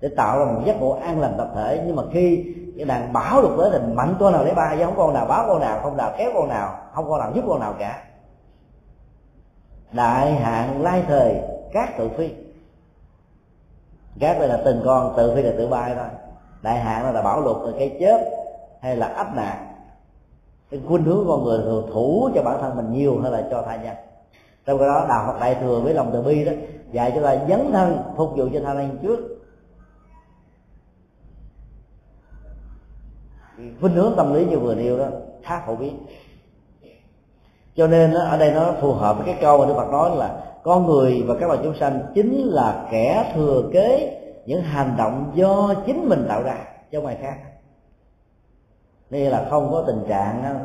[0.01, 1.83] để tạo ra một giấc ngủ an lành tập thể.
[1.87, 4.85] Nhưng mà khi cái đàn báo được tới thì mạnh con nào lấy ba chứ
[4.85, 7.45] không con nào báo con nào, không nào kéo con nào, không con nào giúp
[7.49, 8.03] con nào cả
[9.93, 11.41] đại hạn lai thời,
[11.73, 12.31] các tự phi.
[14.21, 16.09] Các đây là từng con, tự phi là tự bay thôi.
[16.63, 18.31] Đại hạn là là bảo luật là cái chết,
[18.81, 19.67] hay là áp nạn.
[20.71, 23.63] Cái khuynh hướng con người thường thủ cho bản thân mình nhiều hơn là cho
[23.63, 23.97] tha nhân.
[24.67, 26.53] Trong cái đó, đạo Phật đại thừa với lòng từ bi đó,
[26.93, 29.37] dạy cho ta dấn thân, phục vụ cho tha nhân trước.
[33.81, 35.07] Khuynh hướng tâm lý như vừa nêu đó,
[35.43, 35.99] khá phổ biến
[37.75, 40.43] cho nên ở đây nó phù hợp với cái câu mà Đức Phật nói là
[40.63, 44.17] con người và các loài chúng sanh chính là kẻ thừa kế
[44.47, 46.57] những hành động do chính mình tạo ra
[46.93, 47.37] cho ngoài khác.
[49.11, 50.59] Nên là không có tình trạng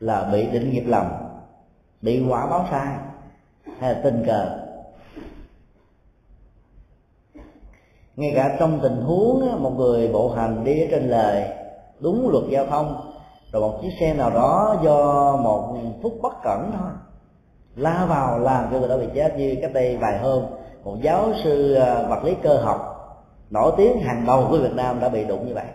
[0.00, 1.06] là bị định nghiệp lầm,
[2.02, 2.96] bị quả báo sai
[3.78, 4.64] hay là tình cờ.
[8.16, 11.56] Ngay cả trong tình huống một người bộ hành đi trên lề
[12.00, 13.12] đúng luật giao thông
[13.52, 16.90] rồi một chiếc xe nào đó do một phút bất cẩn thôi,
[17.76, 20.42] la vào làm cho người đó bị chết như cách đây vài hôm.
[20.84, 22.94] Một giáo sư à, vật lý cơ học
[23.50, 25.66] nổi tiếng hàng đầu của Việt Nam đã bị đụng như vậy.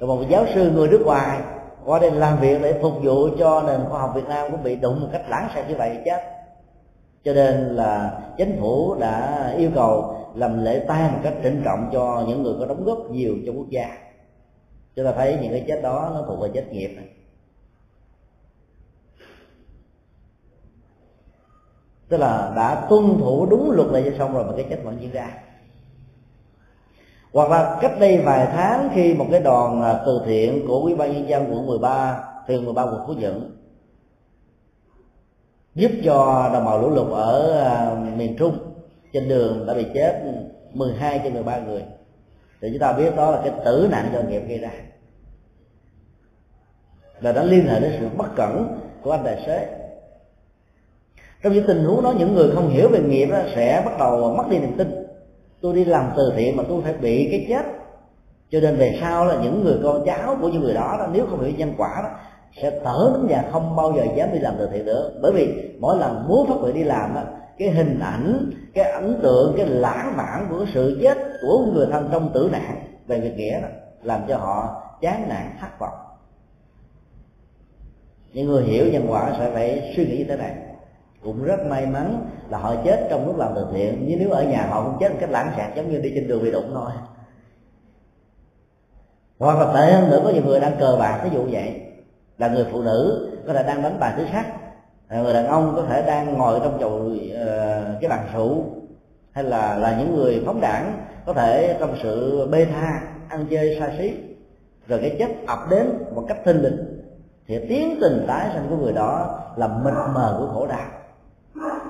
[0.00, 1.38] Rồi một giáo sư người nước ngoài
[1.84, 4.76] qua đây làm việc để phục vụ cho nền khoa học Việt Nam cũng bị
[4.76, 6.38] đụng một cách lãng xẹt như vậy chết
[7.24, 11.90] cho nên là chính phủ đã yêu cầu làm lễ tang một cách trịnh trọng
[11.92, 13.88] cho những người có đóng góp nhiều cho quốc gia
[14.98, 16.88] chúng ta thấy những cái chết đó nó thuộc về chết nghiệp.
[16.96, 17.04] Này
[22.08, 24.96] tức là đã tuân thủ đúng luật lệ cho xong rồi mà cái chết vẫn
[25.00, 25.30] diễn ra.
[27.32, 30.94] Hoặc là cách đây vài tháng khi một cái đoàn à, từ thiện của ủy
[30.94, 33.56] ban nhân dân quận 13 phường 13 quận Phú Nhuận,
[35.74, 38.58] giúp cho đồng bào lũ lụt ở à, miền trung
[39.12, 40.22] trên đường đã bị chết
[40.72, 41.82] 12 trên 13 người
[42.60, 44.70] thì chúng ta biết đó là cái tử nạn do nghiệp gây ra.
[47.20, 49.66] Là nó liên hệ đến sự bất cẩn của anh tài xế.
[51.42, 54.34] Trong những tình huống đó những người không hiểu về nghiệp đó sẽ bắt đầu
[54.34, 55.04] mất đi niềm tin.
[55.60, 57.66] Tôi đi làm từ thiện mà tôi phải bị cái chết.
[58.50, 61.26] Cho nên về sau là những người con cháu của những người đó, đó nếu
[61.26, 62.10] không hiểu nhân quả đó
[62.62, 65.10] sẽ tở và không bao giờ dám đi làm từ thiện nữa.
[65.22, 67.22] Bởi vì mỗi lần muốn phát nguyện đi làm đó,
[67.58, 72.08] cái hình ảnh, cái ấn tượng, cái lãng mạn của sự chết của người thân
[72.12, 73.68] trong tử nạn về việc nghĩa đó,
[74.02, 75.98] làm cho họ chán nản, thất vọng.
[78.32, 80.54] Những người hiểu nhân quả sẽ phải suy nghĩ như thế này
[81.22, 84.44] cũng rất may mắn là họ chết trong lúc làm từ thiện, nhưng nếu ở
[84.44, 86.70] nhà họ cũng chết một cách lãng xẹt, giống như đi trên đường bị đụng
[86.74, 86.90] thôi.
[89.38, 91.80] Hoặc là tệ hơn nữa, có nhiều người đang cờ bạc, ví dụ vậy.
[92.38, 94.46] Là người phụ nữ có thể đang đánh bài tứ sắc
[95.08, 98.64] À, người đàn ông có thể đang ngồi trong chầu uh, cái bàn rượu
[99.32, 100.92] hay là là những người phóng đảng
[101.26, 104.14] có thể trong sự bê tha ăn chơi xa xí.
[104.86, 106.72] Rồi cái chết ập đến một cách thinh lịch
[107.46, 110.86] thì tiến tình tái sanh của người đó là mịt mờ của khổ đau.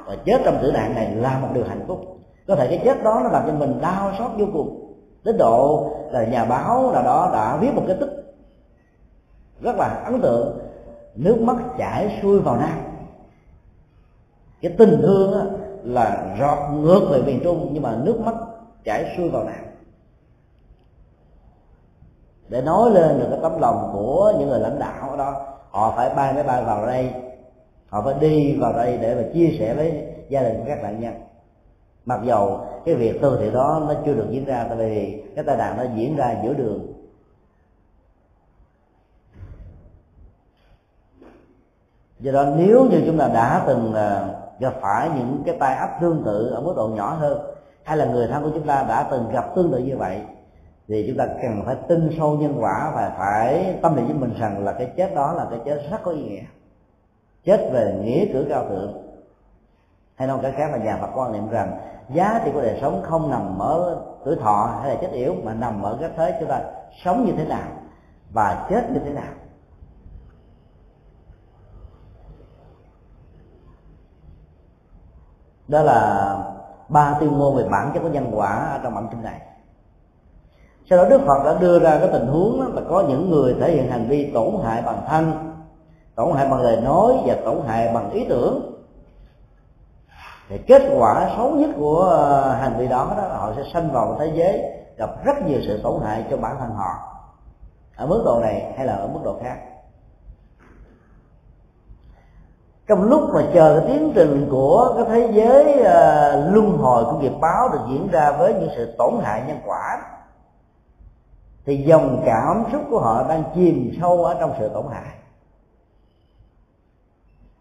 [0.07, 2.01] Và chết trong tử nạn này là một điều hạnh phúc.
[2.49, 4.95] Có thể cái chết đó nó làm cho mình đau xót vô cùng
[5.25, 8.11] đến độ là nhà báo nào đó đã viết một cái tích
[9.61, 10.59] rất là ấn tượng
[11.15, 12.88] nước mắt chảy xuôi vào nam
[14.61, 15.45] cái tình thương á,
[15.83, 18.35] là rọt ngược về miền trung nhưng mà nước mắt
[18.85, 19.65] chảy xuôi vào nam
[22.49, 25.93] để nói lên được cái tấm lòng của những người lãnh đạo ở đó họ
[25.97, 27.13] phải bay máy bay vào đây
[27.89, 31.01] họ phải đi vào đây để mà chia sẻ với gia đình của các nạn
[31.01, 31.15] nhân.
[32.05, 35.45] Mặc dầu cái việc từ thiện đó nó chưa được diễn ra tại vì cái
[35.45, 36.93] tai nạn nó diễn ra giữa đường.
[42.21, 44.29] Do đó nếu như chúng ta đã từng à,
[44.59, 47.41] gặp phải những cái tai ách tương tự ở mức độ nhỏ hơn.
[47.85, 50.21] Hay là người thân của chúng ta đã từng gặp tương tự như vậy,
[50.89, 54.35] thì chúng ta cần phải tin sâu nhân quả và phải tâm niệm với mình
[54.39, 56.43] rằng là cái chết đó là cái chết rất có ý nghĩa.
[57.45, 58.93] Chết về nghĩa cử cao thượng.
[60.15, 61.79] Hay nói cái khác là nhà Phật quan niệm rằng,
[62.15, 65.55] giá trị của đời sống không nằm ở tuổi thọ hay là chết yếu mà
[65.55, 66.61] nằm ở cái thế chúng ta
[67.05, 67.69] sống như thế nào
[68.33, 69.33] và chết như thế nào.
[75.69, 76.35] Đó là
[76.89, 79.41] ba tuyên ngôn về bản chất của nhân quả ở trong bản kinh này.
[80.91, 83.73] Sau đó đức phật đã đưa ra cái tình huống là có những người thể
[83.73, 85.55] hiện hành vi tổn hại bằng thân,
[86.15, 88.75] tổn hại bằng lời nói và tổn hại bằng ý tưởng.
[90.49, 93.91] Thì kết quả xấu nhất của ờ, hành vi đó đó là họ sẽ sanh
[93.93, 94.63] vào thế giới
[94.97, 96.91] gặp rất nhiều sự tổn hại cho bản thân họ.
[97.97, 99.57] Ở mức độ này hay là ở mức độ khác?
[102.89, 107.19] Trong lúc mà chờ cái tiến trình của cái thế giới uh, luân hồi của
[107.19, 110.03] nghiệp báo được diễn ra với những sự tổn hại nhân quả
[111.67, 115.15] thì dòng cảm xúc của họ đang chìm sâu ở trong sự tổn hại.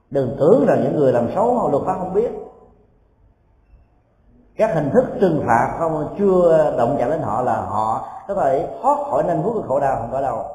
[0.10, 2.32] Đừng tưởng rằng những người làm xấu họ luật pháp không biết.
[4.58, 8.68] Các hình thức trừng phạt không chưa động chạm đến họ là họ có thể
[8.82, 10.46] thoát khỏi nanh vuốt cái khổ đau không có đâu.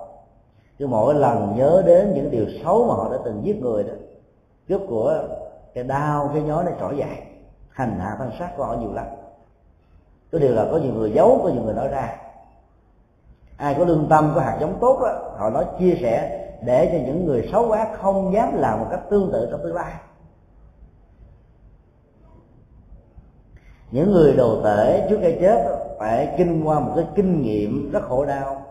[0.79, 3.93] Chứ mỗi lần nhớ đến những điều xấu mà họ đã từng giết người đó
[4.69, 5.23] giúp của
[5.75, 7.23] cái đau cái nhói nó trỗi dậy.
[7.71, 9.07] Hành hạ thân xác của họ nhiều lắm.
[10.33, 12.17] Cái điều là có nhiều người giấu có nhiều người nói ra.
[13.57, 17.07] Ai có lương tâm có hạt giống tốt đó, họ nói chia sẻ để cho
[17.07, 19.93] những người xấu quá không dám làm một cách tương tự trong tương lai.
[23.91, 28.03] Những người đồ tể trước cái chết phải kinh qua một cái kinh nghiệm rất
[28.03, 28.63] khổ đau.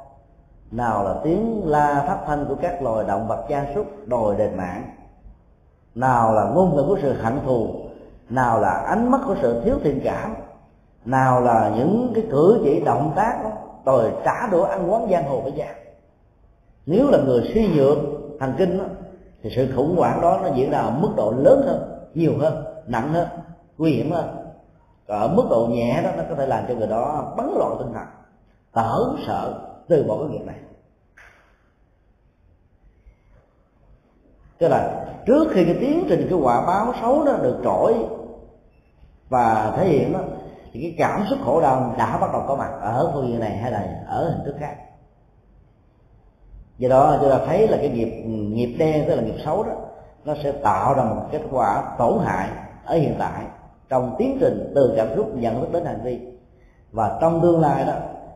[0.72, 4.58] Nào là tiếng la phát thanh của các loài động vật gia súc đòi đền
[4.58, 4.96] mạng
[5.96, 7.68] nào là ngôn ngữ của sự hận thù
[8.30, 10.36] nào là ánh mắt của sự thiếu thiện cảm
[11.06, 13.50] nào là những cái cử chỉ động tác đó,
[13.86, 15.74] đòi trả đũa ăn quán giang hồ với gia
[16.86, 17.98] nếu là người suy nhược
[18.40, 18.84] thần kinh đó,
[19.44, 22.64] thì sự khủng hoảng đó nó diễn ra ở mức độ lớn hơn nhiều hơn
[22.88, 23.28] nặng hơn
[23.78, 24.26] nguy hiểm hơn.
[25.08, 27.76] Còn ở mức độ nhẹ đó nó có thể làm cho người đó bấn loạn
[27.80, 28.06] tinh thần
[28.72, 29.54] tở sợ
[29.88, 30.56] từ bỏ cái việc này.
[34.62, 37.96] Tức là trước khi cái tiến trình cái quả báo xấu đó được trỗi
[39.30, 40.20] và thể hiện đó,
[40.74, 43.58] thì cái cảm xúc khổ đau đã bắt đầu có mặt ở phương diện này
[43.58, 44.76] hay là ở hình thức khác.
[46.78, 49.72] Do đó chúng ta thấy là cái nghiệp nghiệp đen, tức là nghiệp xấu đó,
[50.26, 52.50] nó sẽ tạo ra một kết quả tổn hại
[52.86, 53.44] ở hiện tại
[53.90, 56.20] trong tiến trình từ cảm xúc nhận thức đến hành vi.
[56.92, 57.94] Và trong tương lai đó,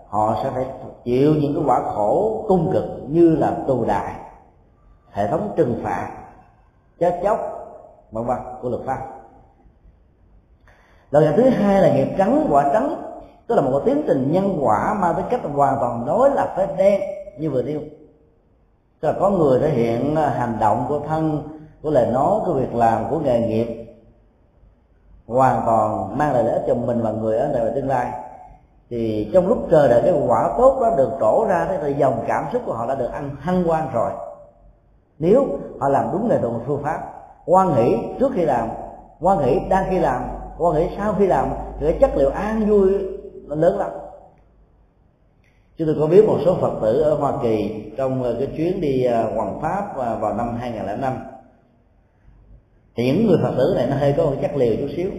[0.07, 0.65] họ sẽ phải
[1.03, 4.13] chịu những cái quả khổ cung cực như là tù đại
[5.15, 6.09] hệ thống trừng phạt
[6.99, 7.39] chết chóc,
[8.11, 8.97] vân vân, của luật pháp.
[11.11, 12.95] Loại thứ hai là nghiệp trắng, quả trắng,
[13.47, 16.67] tức là một tiến trình nhân quả mang tới cách hoàn toàn đối lập với
[16.77, 17.01] đen
[17.39, 17.81] như vừa nêu.
[18.99, 21.49] Tức là có người thể hiện hành động của thân,
[21.81, 23.95] của lời nói, của việc làm, của nghề nghiệp,
[25.27, 28.11] hoàn toàn mang lại lợi ích cho mình và người ở đời và tương lai.
[28.89, 32.45] Thì trong lúc chờ đợi cái quả tốt đó được trổ ra, thì dòng cảm
[32.53, 34.11] xúc của họ đã được ăn hăng quan rồi
[35.19, 36.99] nếu họ làm đúng nghệ thuật phương pháp
[37.45, 38.69] quan nghĩ trước khi làm
[39.19, 40.21] quan nghĩ đang khi làm
[40.57, 42.93] quan nghĩ sau khi làm, thì cái chất liệu an vui
[43.47, 43.89] nó lớn lắm.
[45.77, 48.81] Chúng tôi có biết một số phật tử ở hoa kỳ trong ờ, cái chuyến
[48.81, 51.13] đi ờ, hoàng pháp ờ, vào năm 2005
[52.95, 55.11] thì những người phật tử này nó hơi có một chất liều chút xíu.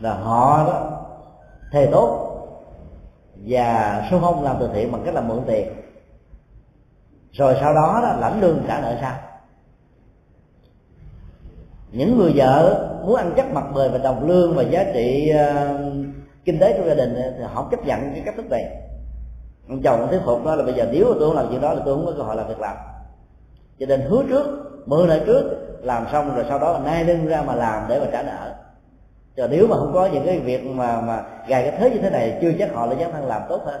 [0.00, 1.00] Là họ đó
[1.72, 2.30] thề tốt
[3.46, 5.83] và số không làm từ thiện bằng cách là mượn tiền
[7.38, 9.16] rồi sau đó, đó lãnh lương trả nợ sao
[11.92, 15.80] những người vợ muốn ăn chắc mặt bền và đồng lương và giá trị uh,
[16.44, 18.64] kinh tế trong gia đình ờ, thì họ chấp nhận cái cách thức này.
[19.68, 21.82] Ông chồng thuyết phục đó là bây giờ nếu tôi không làm chuyện đó là
[21.84, 22.76] tôi không có cơ hội làm việc làm.
[23.78, 24.46] Cho nên hứa trước
[24.86, 28.00] mượn nợ trước làm xong rồi sau đó là nay lưng ra mà làm để
[28.00, 28.54] mà trả nợ.
[29.36, 32.10] Rồi nếu mà không có những cái việc mà mà gài cái thế như thế
[32.10, 33.80] này chưa chắc họ lại dám ăn làm tốt hơn.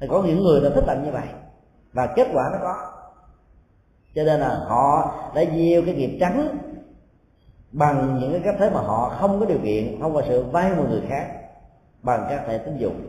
[0.00, 1.26] Thì có những người là thích làm như vậy
[1.96, 2.74] và kết quả nó có.
[4.14, 6.58] Cho nên là họ đã gieo cái nghiệp trắng
[7.72, 10.74] bằng những cái cách thế mà họ không có điều kiện, không có sự vay
[10.74, 11.26] một người khác
[12.02, 13.06] bằng các thẻ tín dụng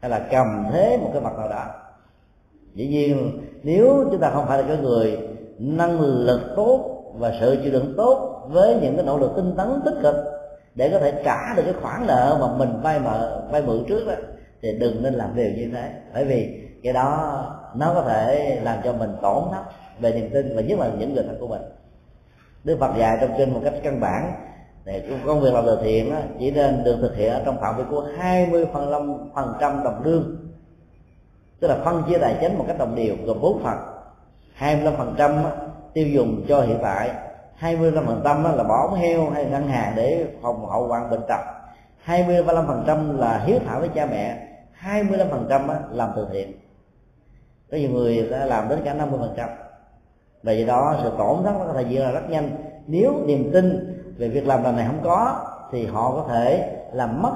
[0.00, 1.64] hay là cầm thế một cái mặt nào đó.
[2.74, 5.18] Dĩ nhiên, nếu chúng ta không phải là cái người
[5.58, 9.82] năng lực tốt và sự chịu đựng tốt với những cái nỗ lực tinh tấn
[9.84, 10.14] tích cực
[10.74, 14.06] để có thể trả được cái khoản nợ mà mình vay mượn vay mượn trước
[14.06, 14.14] đó,
[14.62, 15.92] thì đừng nên làm điều như thế.
[16.14, 17.44] Bởi vì cái đó
[17.74, 19.62] nó có thể làm cho mình tổn thất
[20.00, 21.62] về niềm tin và nhất là những người thân của mình.
[22.64, 24.32] Đức Phật dạy trong kinh một cách căn bản
[24.84, 27.84] để công việc làm từ thiện chỉ nên được thực hiện ở trong phạm vi
[27.90, 30.36] của 20 phần phần trăm đồng lương.
[31.60, 33.78] Tức là phân chia tài chính một cách đồng đều, gồm bốn phần.
[34.54, 35.44] 25 phần trăm
[35.92, 37.10] tiêu dùng cho hiện tại
[37.56, 41.22] 25 phần trăm là bỏ ống heo hay ngân hàng để phòng hậu hoạn bệnh
[41.28, 41.40] tật
[42.02, 46.52] 25 phần trăm là hiếu thảo với cha mẹ 25 phần trăm làm từ thiện
[47.70, 49.48] có nhiều người đã làm đến cả 50 phần trăm.
[50.42, 52.50] Và vì đó sự tổn thất nó có thể diễn ra rất nhanh.
[52.86, 57.22] Nếu niềm tin về việc làm lần này không có, thì họ có thể làm
[57.22, 57.34] mất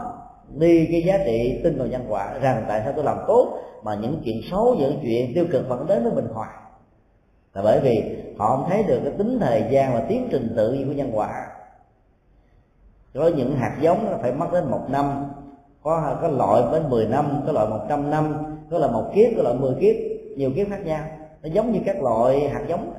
[0.54, 3.94] đi cái giá trị tin vào nhân quả, rằng tại sao tôi làm tốt, mà
[3.94, 6.50] những chuyện xấu, những chuyện tiêu cực vẫn đến với mình hoài.
[7.54, 10.72] Là bởi vì họ không thấy được cái tính thời gian và tiến trình tự
[10.72, 11.46] nhiên của nhân quả.
[13.14, 15.24] Có những hạt giống nó phải mất đến một năm,
[15.82, 18.34] có có loại đến 10 năm, có loại 100 năm,
[18.70, 21.04] có là một kiếp, có loại 10 kiếp nhiều kiếp khác nhau.
[21.42, 22.92] Nó giống như các loại hạt giống.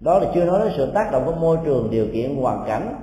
[0.00, 2.94] Đó là chưa nói đến sự tác động của môi trường điều kiện hoàn cảnh.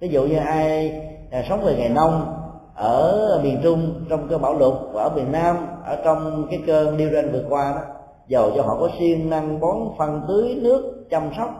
[0.00, 2.34] Ví dụ như ai à, sống về nghề nông
[2.74, 6.96] ở miền trung trong cơn bão lụt và ở miền nam ở trong cái cơn
[6.96, 7.80] điêu rên vừa qua đó
[8.26, 11.50] dầu cho họ có siêng năng bón phân tưới nước chăm sóc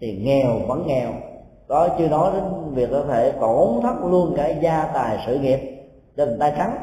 [0.00, 1.12] thì nghèo vẫn nghèo.
[1.68, 5.60] Đó chưa nói đến việc có thể tổn thất luôn cả gia tài sự nghiệp
[6.16, 6.76] cho người ta trắng.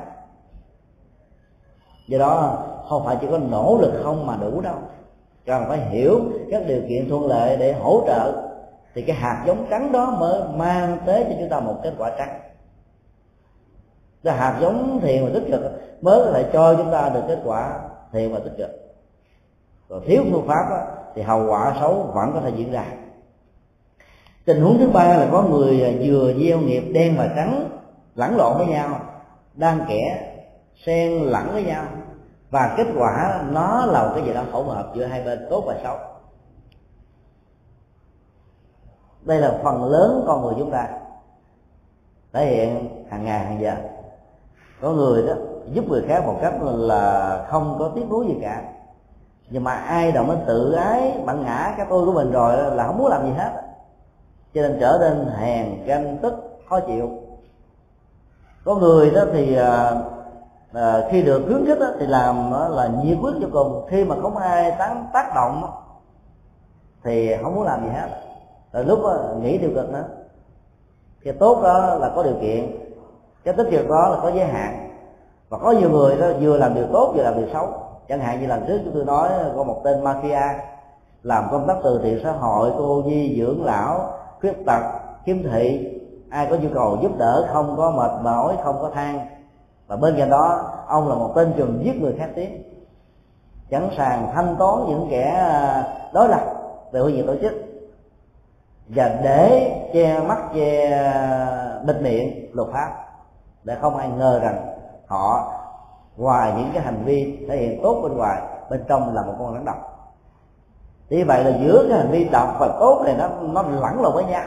[2.08, 4.76] Do đó không phải chỉ có nỗ lực không mà đủ đâu.
[5.46, 6.20] Cần phải hiểu
[6.52, 8.50] các điều kiện thuận lợi để hỗ trợ.
[8.96, 12.12] Thì cái hạt giống trắng đó mới mang tới cho chúng ta một kết quả
[12.18, 12.40] trắng.
[14.24, 15.62] Cái hạt giống thiện và tích cực
[16.02, 17.80] mới có thể cho chúng ta được kết quả
[18.12, 18.70] thiện và tích cực.
[19.90, 20.82] Còn thiếu phương pháp đó,
[21.16, 22.86] thì hậu quả xấu vẫn có thể diễn ra.
[24.46, 27.70] Tình huống thứ ba là có người vừa gieo nghiệp đen và trắng
[28.16, 29.00] lẫn lộn với nhau
[29.54, 30.34] đang kẻ
[30.86, 31.86] xen lẫn với nhau
[32.54, 35.64] và kết quả nó là một cái gì đó hỗn hợp giữa hai bên tốt
[35.68, 35.98] và xấu.
[39.22, 40.88] Đây là phần lớn con người chúng ta
[42.34, 43.76] thể hiện hàng ngày, hàng giờ.
[44.82, 45.34] Có người đó
[45.74, 48.64] giúp người khác một cách là không có tiếc nuối gì cả.
[49.50, 52.88] Nhưng mà ai động đến tự ái bạn ngã cái tôi của mình rồi là
[52.88, 53.62] không muốn làm gì hết.
[54.54, 56.34] Cho nên trở nên hèn ganh tức,
[56.70, 57.10] khó chịu.
[58.66, 60.02] Có người đó thì à,
[60.74, 63.86] à, khi được khuyến khích đó, thì làm đó là nhiệt quyết cho cùng.
[63.90, 65.84] Khi mà không ai tán tác động đó,
[67.04, 68.08] thì không muốn làm gì hết.
[68.74, 70.06] Rồi lúc đó, nghĩ tiêu cực nữa.
[71.24, 72.78] Cái tốt đó là có điều kiện.
[73.44, 74.90] Cái tích cực đó là có giới hạn.
[75.50, 77.68] Và có nhiều người đó vừa làm điều tốt vừa làm điều xấu.
[78.10, 80.54] Chẳng hạn như lần trước chúng tôi nói có một tên mafia
[81.24, 84.82] làm công tác từ thiện xã hội cô di dưỡng lão khuyết tật
[85.26, 85.90] khiếm thị.
[86.30, 89.20] Ai có nhu cầu giúp đỡ không có mệt mỏi không có than
[89.88, 92.64] và bên cạnh đó, ông là một tên trùm giết người khác tiếng
[93.72, 95.84] sẵn sàng thanh toán những kẻ à,
[96.14, 96.42] đối lập
[96.92, 97.54] về hủy diệt tổ chức.
[98.88, 102.92] Và để che mắt che à, bịt miệng luật pháp,
[103.64, 104.76] để không ai ngờ rằng
[105.08, 105.54] họ,
[106.18, 109.54] ngoài những cái hành vi thể hiện tốt bên ngoài, bên trong là một con
[109.54, 109.78] rắn độc.
[111.10, 114.14] Như vậy là giữa cái hành vi độc và tốt này nó nó lẫn lộn
[114.14, 114.44] với nhau.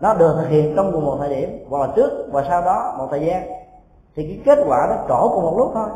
[0.00, 2.94] Nó được thực hiện trong cùng một thời điểm, hoặc là trước và sau đó,
[2.98, 3.59] một thời gian
[4.14, 5.88] thì cái kết quả nó trổ cùng một lúc thôi.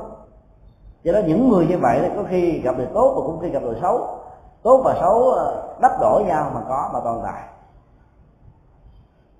[1.03, 3.63] Do đó những người như vậy có khi gặp được tốt và cũng khi gặp
[3.63, 4.19] được xấu.
[4.63, 7.43] Tốt và xấu ờ, đắp đổi nhau mà có mà tồn tại.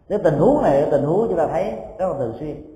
[0.09, 2.75] Cái tình huống này tình huống chúng ta thấy rất là thường xuyên.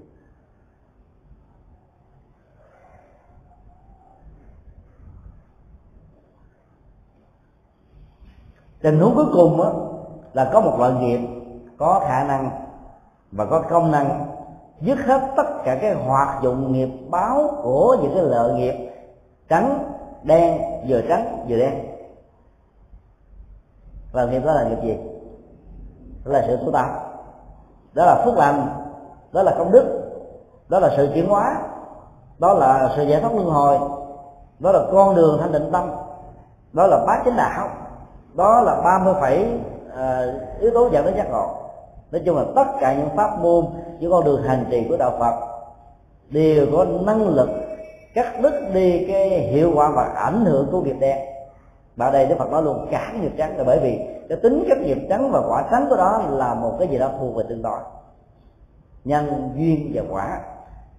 [8.81, 9.73] Tình huống cuối cùng đó,
[10.33, 11.21] là có một loại nghiệp
[11.79, 12.51] có khả năng
[13.33, 14.38] và có công năng
[14.81, 18.75] dứt hết tất cả cái hoạt dụng nghiệp báo của những cái lợi nghiệp.
[19.49, 19.93] Trắng,
[20.23, 21.75] đen, vừa trắng, vừa đen.
[24.13, 24.99] Và nghiệp đó là nghiệp gì?
[26.25, 26.87] Đó là sự tu tập.
[27.93, 28.69] Đó là phước lành.
[29.33, 29.85] Đó là công đức.
[30.69, 31.63] Đó là sự chuyển hóa.
[32.39, 33.79] Đó là sự giải thoát luân hồi.
[34.59, 35.91] Đó là con đường thanh định tâm.
[36.73, 37.69] Đó là bát chánh đạo.
[38.35, 39.61] Đó là ba mươi phẩy
[39.95, 41.58] ờ, yếu tố dẫn đến giác ngộ
[42.13, 43.65] nói chung là tất cả những pháp môn,
[43.99, 45.35] những con đường hành trì của đạo phật
[46.31, 47.49] đều có năng lực
[48.15, 51.19] cắt đứt đi cái hiệu quả và ảnh hưởng của nghiệp đen
[51.97, 53.99] và đây đức phật nói luôn, cả nghiệp trắng là bởi vì
[54.29, 57.11] cái tính chất nghiệp trắng và quả trắng của đó là một cái gì đó
[57.21, 57.81] phù về tương đối
[59.05, 60.41] nhân duyên và quả.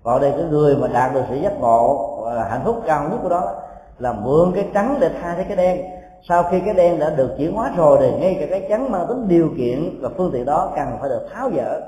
[0.03, 3.18] Còn đây cái người mà đạt được sự giác ngộ ờ, hạnh phúc cao nhất
[3.23, 3.53] của đó
[3.98, 5.86] là mượn cái trắng để thay thế cái đen
[6.28, 9.06] sau khi cái đen đã được chuyển hóa rồi thì ngay cả cái trắng mang
[9.08, 11.82] tính điều kiện và phương tiện đó cần phải được tháo dỡ.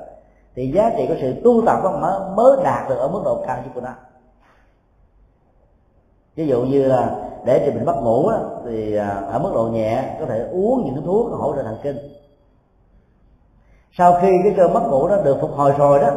[0.55, 3.57] Thì giá trị của sự tu tập mới mới đạt được ở mức độ cao
[3.57, 3.91] nhất của nó.
[6.35, 9.63] Ví dụ như là để cho mình mất ngủ á, thì à, ở mức độ
[9.63, 11.97] nhẹ có thể uống những cái thuốc hỗ trợ thần kinh.
[13.97, 16.09] Sau khi cái cơn mất ngủ đó được phục hồi rồi đó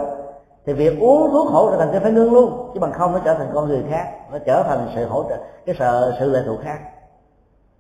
[0.67, 3.19] thì việc uống thuốc hỗ trợ thần kinh phải ngưng luôn chứ bằng không nó
[3.25, 5.37] trở thành con người khác nó trở thành sự hỗ trợ
[5.67, 6.79] cái sự sự lệ thuộc khác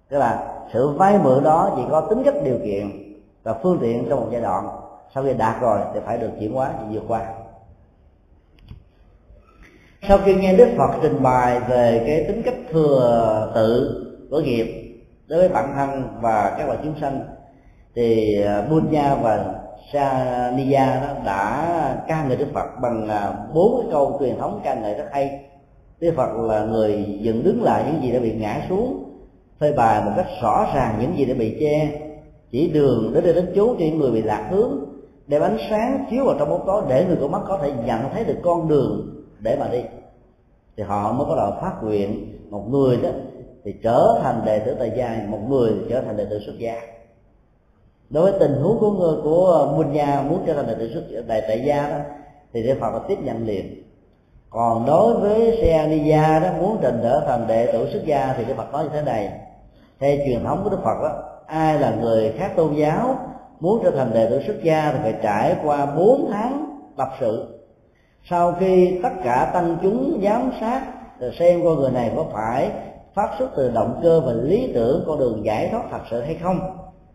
[0.09, 2.90] tức là sự vay mượn đó chỉ có tính chất điều kiện
[3.43, 4.68] và phương tiện trong một giai đoạn.
[5.14, 7.26] Sau khi đạt rồi thì phải được chuyển hóa và vượt qua.
[10.09, 14.01] Sau khi nghe đức phật trình bày về cái tính cách thừa tự
[14.31, 17.20] của nghiệp đối với bản thân và các loài chúng sanh
[17.94, 19.55] thì à, Bunya và
[19.93, 24.74] Saniya đó đã ca ngợi Đức Phật bằng à, bốn cái câu truyền thống ca
[24.74, 25.40] ngợi rất hay.
[26.01, 29.03] Đức Phật là người dựng đứng lại những gì đã bị ngã xuống
[29.65, 32.01] phơi bày một cách rõ ràng những gì đã bị che.
[32.51, 34.85] Chỉ đường để đến chốn cho những người bị lạc hướng,
[35.27, 38.01] đem ánh sáng chiếu vào trong bóng tối để người có mắt có thể nhận
[38.12, 39.81] thấy được con đường để mà đi.
[40.77, 43.09] Thì họ mới có đầu phát nguyện, một người đó
[43.65, 46.81] thì trở thành đệ tử tại gia một người trở thành đệ tử xuất gia.
[48.11, 51.27] Đối với tình huống của người của minh Gia muốn trở thành đệ tử xuất
[51.27, 51.97] đại tại gia đó,
[52.53, 53.85] thì Đức Phật tiếp nhận liền.
[54.51, 58.35] Còn đối với xe ni gia đó muốn trình trở thành đệ tử xuất gia
[58.39, 59.32] thì Đức Phật nói như thế này
[60.00, 63.18] theo truyền thống của Đức Phật đó ai là người khác tôn giáo
[63.60, 67.60] muốn trở thành đệ tử xuất gia thì phải trải qua 4 tháng tập sự.
[68.30, 70.82] Sau khi tất cả tăng chúng giám sát
[71.38, 72.70] xem con người này có phải
[73.14, 76.34] phát xuất từ động cơ và lý tưởng con đường giải thoát thật sự hay
[76.34, 76.60] không,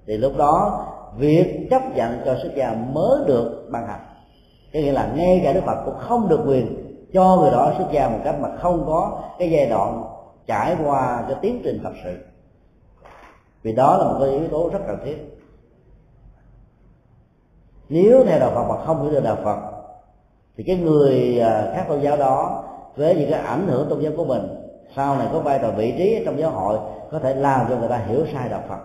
[0.08, 0.86] thì lúc đó
[1.18, 4.00] việc chấp nhận cho xuất gia mới được ban hành.
[4.74, 6.76] Cái nghĩa là ngay cả đức phật cũng không được quyền
[7.14, 10.04] cho người đó xuất gia một cách mà không có cái giai đoạn
[10.48, 12.18] trải qua cái tiến trình thật sự
[13.64, 15.40] vì đó là một cái yếu tố rất cần thiết.
[17.90, 19.60] Nếu theo đạo phật mà không hiểu được đạo phật
[20.58, 22.64] thì cái người à, khác tôn giáo đó
[22.96, 24.42] với những cái ảnh hưởng tôn giáo của mình
[24.96, 26.80] sau này có vai trò vị trí trong giáo hội
[27.12, 28.80] có thể làm cho người ta hiểu sai đạo phật.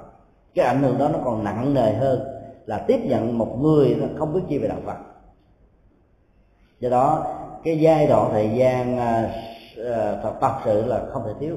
[0.55, 2.25] Cái ảnh hưởng đó nó còn nặng nề hơn
[2.67, 4.97] là tiếp nhận một người không biết chi về đạo phật.
[6.81, 7.27] Do đó
[7.65, 8.99] cái giai đoạn thời gian
[9.81, 11.57] uh, tập sự là không thể thiếu.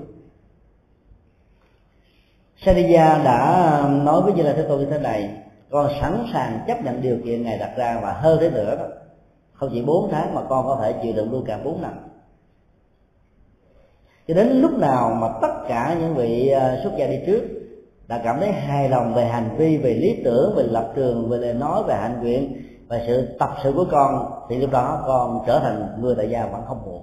[2.65, 5.29] Saniya đã um, nói với Như Lai Thế Tôn như thế này,
[5.71, 8.85] con sẵn sàng chấp nhận điều kiện ngài đặt ra và hơn thế nữa đó.
[9.53, 11.91] Không chỉ 4 tháng mà con có thể chịu đựng luôn cả 4 năm.
[14.27, 17.41] Cho đến lúc nào mà tất cả những vị ờ, xuất gia đi trước
[18.07, 21.37] đã cảm thấy hài lòng về hành vi, về lý tưởng, về lập trường, về
[21.37, 25.43] lời nói, về hạnh nguyện và sự tập sự của con, thì lúc đó con
[25.47, 27.01] trở thành người tại gia vẫn không muộn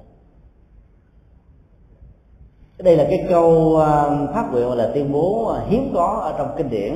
[2.78, 6.54] đây là cái câu à, phát nguyện là tuyên bố à, hiếm có ở trong
[6.56, 6.94] kinh điển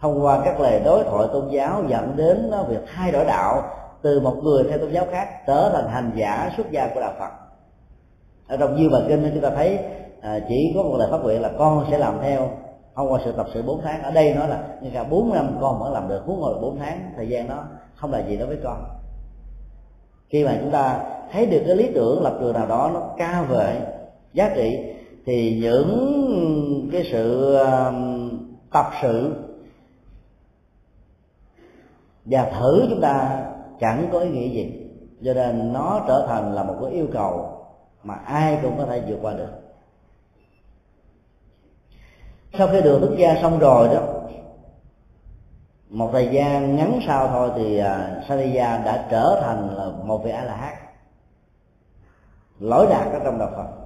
[0.00, 3.62] thông qua các lời đối thoại tôn giáo dẫn đến à, việc thay đổi đạo
[4.02, 7.12] từ một người theo tôn giáo khác trở thành hành giả xuất gia của đạo
[7.18, 7.30] phật.
[8.48, 9.78] Ở trong nhiều bài kinh chúng ta thấy
[10.20, 12.50] à, chỉ có một lời phát nguyện là con sẽ làm theo
[12.94, 14.02] không qua sự tập sự 4 tháng.
[14.02, 16.78] Ở đây nói là như cả 4 năm con vẫn làm được huống ngồi 4
[16.78, 17.64] tháng thời gian đó
[17.96, 18.84] không là gì đối với con.
[20.28, 21.00] Khi mà chúng ta
[21.32, 23.80] thấy được cái lý tưởng lập trường nào đó nó cao về
[24.32, 24.93] giá trị
[25.26, 28.30] thì những cái sự um,
[28.72, 29.34] tập sự
[32.24, 33.44] và thử chúng ta
[33.80, 34.80] chẳng có ý nghĩa gì.
[35.24, 37.60] Cho nên nó trở thành là một cái yêu cầu
[38.02, 39.50] mà ai cũng có thể vượt qua được.
[42.58, 44.00] Sau khi được thức gia xong rồi đó
[45.88, 50.24] một thời gian ngắn sau thôi thì à, uh, Sariya đã trở thành là một
[50.24, 50.74] vị a la hán.
[52.58, 53.83] Lỗi đạt ở trong đạo Phật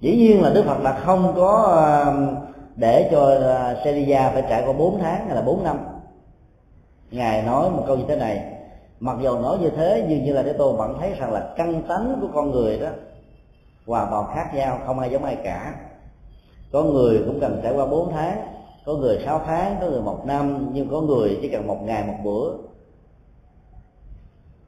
[0.00, 2.14] dĩ nhiên là Đức Phật là không có ờ,
[2.76, 5.78] để cho uh, phải trải qua 4 tháng hay là 4 năm.
[7.10, 8.52] Ngài nói một câu như thế này
[9.00, 11.82] mặc dù nói như thế nhưng như là thế tôi vẫn thấy rằng là căn
[11.88, 12.88] tánh của con người đó
[13.86, 15.74] hòa vào khác nhau không ai giống ai cả.
[16.72, 18.42] Có người cũng cần trải qua 4 tháng
[18.84, 22.04] có người 6 tháng có người một năm nhưng có người chỉ cần một ngày
[22.06, 22.52] một bữa.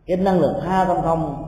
[0.07, 1.45] Cái năng lực tha tâm thông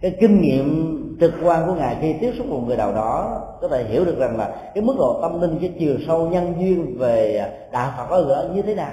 [0.00, 3.68] cái kinh nghiệm trực quan của ngài khi tiếp xúc một người nào đó, có
[3.68, 6.98] thể hiểu được rằng là cái mức độ tâm linh, cái chiều sâu nhân duyên
[6.98, 8.92] về đạo phật ở như thế nào.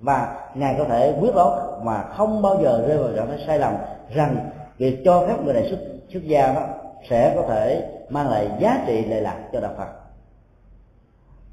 [0.00, 3.58] Và ngài có thể quyết đoán mà không bao giờ rơi vào trạng thái sai
[3.58, 3.74] lầm
[4.14, 4.36] rằng
[4.78, 5.78] việc cho phép người này xuất
[6.12, 6.62] xuất gia đó
[7.10, 9.88] sẽ có thể mang lại giá trị lệ lạc cho đạo phật.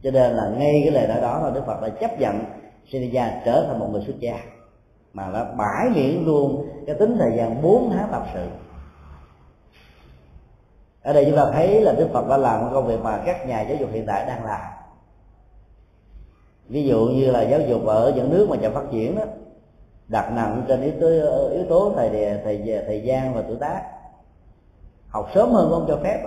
[0.03, 2.40] Cho nên là ngay cái lời nói đó là đức phật đã chấp nhận
[2.90, 4.36] Srinivasa trở thành một người xuất gia,
[5.14, 8.48] mà đã bãi miễn luôn cái tính thời gian 4 tháng tập sự
[11.06, 13.48] ở đây chúng ta thấy là đức phật đã làm một công việc mà các
[13.48, 14.61] nhà giáo dục hiện tại đang làm.
[16.68, 19.23] Ví dụ như là giáo dục ở những nước mà chậm phát triển đó,
[20.07, 21.07] đặt nặng trên yếu tố
[21.49, 22.10] yếu tố thời
[22.44, 23.82] thời thời gian và tuổi tác.
[25.10, 26.19] Học sớm hơn không cho phép.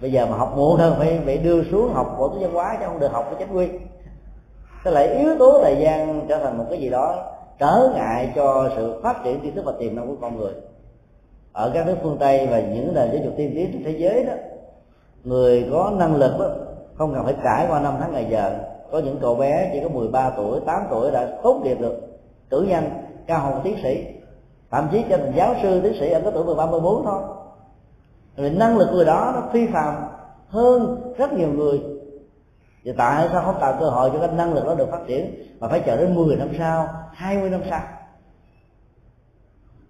[0.00, 2.76] Bây giờ mà học muộn hơn, phải phải đưa xuống học phổ thông văn hóa
[2.80, 3.68] chứ không được học cái chánh quy.
[4.84, 8.70] Tức lại yếu tố thời gian trở thành một cái gì đó trở ngại cho
[8.76, 10.52] sự phát triển tri thức và tiềm năng của con người
[11.58, 14.24] ở các nước phương tây và những nền giáo dục tiên tiến trên thế giới
[14.24, 14.32] đó
[15.24, 16.46] người có năng lực đó,
[16.94, 18.58] không cần phải trải qua năm tháng ngày giờ.
[18.92, 21.96] Có những cậu bé chỉ có 13 tuổi 8 tuổi đã tốt nghiệp được
[22.50, 22.84] cử nhân
[23.26, 24.06] cao học tiến sĩ.
[24.70, 27.22] Thậm chí cho thành giáo sư tiến sĩ ở cái tuổi 13 14 thôi.
[28.36, 29.94] Vì năng lực người đó nó phi phạm
[30.48, 31.82] hơn rất nhiều người.
[32.84, 35.34] Và tại sao không tạo cơ hội cho cái năng lực đó được phát triển
[35.60, 37.80] mà phải chờ đến 10 năm sau 20 năm sau?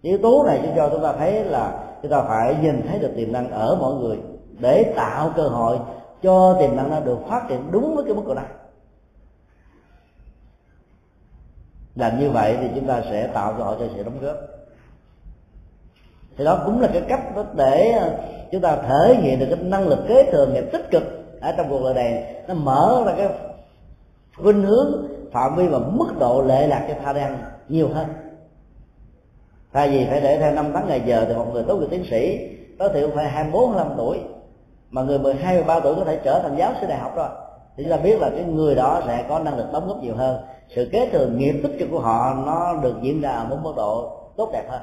[0.02, 3.12] Yếu tố này cho cho chúng ta thấy là chúng ta phải nhìn thấy được
[3.16, 4.18] tiềm năng ở mọi người
[4.58, 5.78] để tạo cơ hội
[6.22, 8.44] cho tiềm năng nó được phát triển đúng với cái mức độ này.
[11.94, 14.36] Làm như vậy thì chúng ta sẽ tạo cơ hội cho sự đóng góp.
[16.36, 17.22] Thì đó cũng là cái cách
[17.54, 18.10] để à,
[18.52, 21.02] chúng ta thể hiện được cái năng lực kế thừa nghiệp tích cực
[21.40, 22.34] ở trong cuộc đời này.
[22.48, 23.28] Nó mở ra cái
[24.36, 27.36] khuynh hướng, phạm vi và mức độ lệ lạc cho tha đen
[27.68, 28.06] nhiều hơn
[29.72, 32.04] thay vì phải để theo năm tháng ngày giờ thì một người tốt nghiệp tiến
[32.10, 34.18] sĩ tối thiểu phải hai bốn năm tuổi.
[34.90, 37.28] Mà người 12 13 tuổi có thể trở thành giáo sư đại học rồi.
[37.76, 40.14] Thì chúng ta biết là cái người đó sẽ có năng lực đóng góp nhiều
[40.14, 40.40] hơn.
[40.74, 43.72] Sự kế thừa nghiệp tích cực của họ, nó được diễn ra ở một mức
[43.76, 44.80] độ tốt đẹp hơn.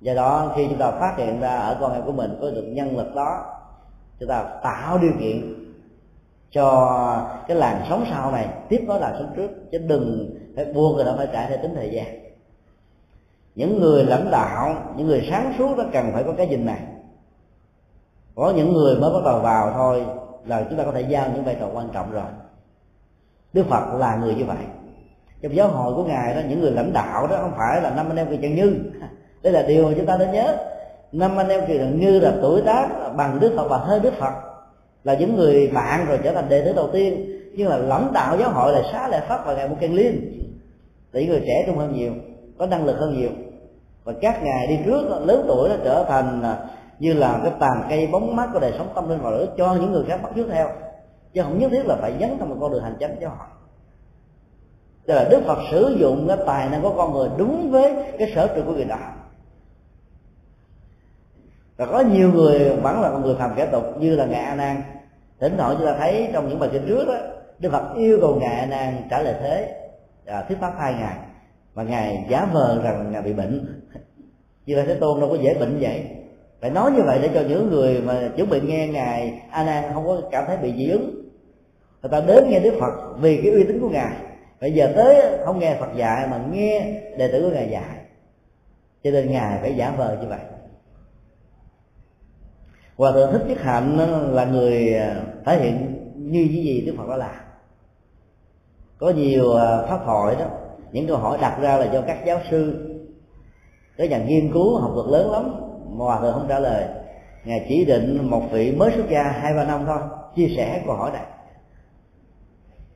[0.00, 2.64] Do đó, khi chúng ta phát hiện ra ở con em của mình có được
[2.66, 3.44] nhân lực đó,
[4.20, 5.54] chúng ta tạo điều kiện
[6.50, 10.96] cho cái làn sóng sau này tiếp nối làn sóng trước, chứ đừng phải buông
[10.96, 12.27] người đó phải trải theo tính thời gian
[13.54, 16.80] những người lãnh đạo, những người sáng suốt nó cần phải có cái nhìn này.
[18.34, 20.06] Có những người mới bắt đầu vào thôi
[20.46, 22.24] là chúng ta có thể giao những vai trò quan trọng rồi.
[23.52, 24.56] Đức phật là người như vậy.
[25.42, 28.10] Trong giáo hội của ngài đó, những người lãnh đạo đó không phải là năm
[28.10, 28.76] anh em kỳ trần như.
[29.42, 30.56] Đây là điều mà chúng ta nên nhớ.
[31.12, 34.14] Năm anh em kỳ trần như là tuổi tác bằng đức phật và hơn đức
[34.14, 34.32] phật.
[35.04, 37.26] Là những người bạn rồi trở thành đệ tử đầu tiên.
[37.54, 40.42] Nhưng là lãnh đạo giáo hội là xá lệ pháp và ngài một kiên liên.
[41.12, 42.12] Tỷ người trẻ trung hơn nhiều
[42.58, 43.30] có năng lực hơn nhiều.
[44.04, 46.58] Và các ngài đi trước lớn tuổi nó trở thành à,
[46.98, 49.74] như là cái tàn cây bóng mát của đời sống tâm linh và lửa cho
[49.74, 50.68] những người khác bắt chước theo.
[51.32, 53.46] Chứ không nhất thiết là phải dấn trong một con đường hành chánh cho họ.
[55.06, 58.32] Tức là đức phật sử dụng cái tài năng của con người đúng với cái
[58.34, 58.98] sở trường của người đó
[61.78, 64.54] và có nhiều người vẫn là con người phàm kẻ tục như là ngài a
[64.54, 64.82] nan
[65.40, 67.14] thỉnh thoảng chúng ta thấy trong những bài kinh trước đó
[67.58, 69.74] đức phật yêu cầu ngài a nan trả lời thế
[70.26, 71.16] à, thuyết pháp hai ngày
[71.78, 73.82] và ngài giả vờ rằng ngài bị bệnh.
[74.66, 76.04] Như là thế tôn đâu có dễ bệnh vậy.
[76.60, 79.92] Phải nói như vậy để cho những người mà chuẩn bị nghe ngài a nan
[79.94, 81.28] không có cảm thấy bị dị ứng.
[82.02, 84.16] Người ta đến nghe đức phật vì cái uy tín của ngài.
[84.60, 87.98] Bây giờ tới không nghe phật dạy mà nghe đệ tử của ngài dạy.
[89.04, 90.40] Cho nên ngài phải giả vờ như vậy.
[92.96, 93.98] Hòa thượng thích nhất hạnh
[94.34, 97.36] là người à, thể hiện như những gì đức phật đã làm.
[98.98, 100.46] Có nhiều à, pháp thoại đó
[100.92, 102.88] những câu hỏi đặt ra là do các giáo sư,
[103.96, 105.54] các nhà nghiên cứu học thuật lớn lắm,
[105.90, 106.84] mà hòa thượng không trả lời.
[107.44, 109.98] Ngài chỉ định một vị mới xuất gia hai, ba năm thôi,
[110.36, 111.22] chia sẻ câu hỏi này.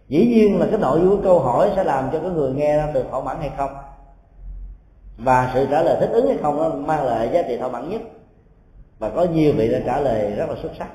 [0.08, 2.76] Dĩ nhiên là cái nội dung của câu hỏi sẽ làm cho cái người nghe
[2.76, 3.70] nó được thỏa mãn hay không?
[5.18, 7.90] Và sự trả lời thích ứng hay không nó mang lại giá trị thỏa mãn
[7.90, 8.00] nhất.
[8.98, 10.88] Và có nhiều vị đã trả lời rất là xuất sắc.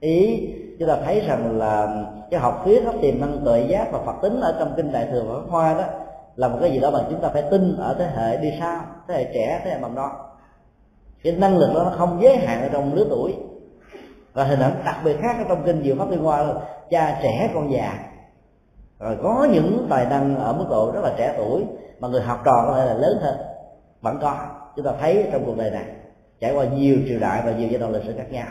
[0.00, 0.48] Ý,
[0.78, 4.14] chúng ta thấy rằng là cái học thuyết nó tiềm năng tuệ giác và phật
[4.22, 5.84] tính ở trong kinh đại thừa và hoa đó
[6.36, 8.80] là một cái gì đó mà chúng ta phải tin ở thế hệ đi sau,
[9.08, 10.10] thế hệ trẻ, thế hệ mầm non.
[11.22, 13.34] Cái năng lực đó nó không giới hạn ở trong lứa tuổi.
[14.32, 16.54] Và hình ảnh đặc biệt khác ở trong kinh diệu pháp liên hoa là
[16.90, 17.98] cha trẻ con già.
[18.98, 21.64] Rồi có những tài năng ở mức độ rất là trẻ tuổi
[22.00, 23.36] mà người học trò có thể là lớn hơn.
[24.00, 24.38] Vẫn có.
[24.76, 25.84] Chúng ta thấy trong cuộc đời này,
[26.40, 28.46] trải qua nhiều triều đại và nhiều giai đoạn lịch sử khác nhau.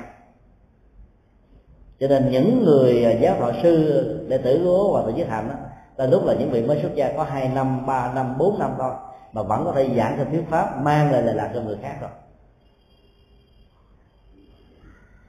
[2.00, 5.50] Cho nên những người à, giáo thọ sư, đệ tử của hòa thượng giới thành
[5.98, 8.72] tới lúc là những vị mới xuất gia có hai năm ba năm bốn năm
[8.78, 8.92] thôi.
[9.34, 11.96] Mà vẫn có thể giảng theo thuyết pháp mang lại lời lạc cho người khác
[12.02, 12.10] rồi.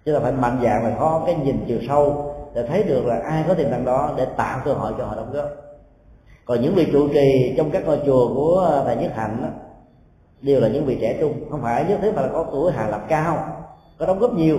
[0.04, 3.20] Chúng ta phải mạnh dạng và có cái nhìn chiều sâu để thấy được là
[3.24, 5.48] ai có tiềm năng đó để tạo cơ hội cho họ đóng góp.
[6.44, 9.48] Còn những vị trụ trì trong các ngôi chùa của à, thầy nhất hạnh đó,
[10.40, 11.50] đều là những vị trẻ trung.
[11.50, 13.38] Không phải nhất thiết phải là có tuổi hàng lập cao
[13.98, 14.58] có đóng góp nhiều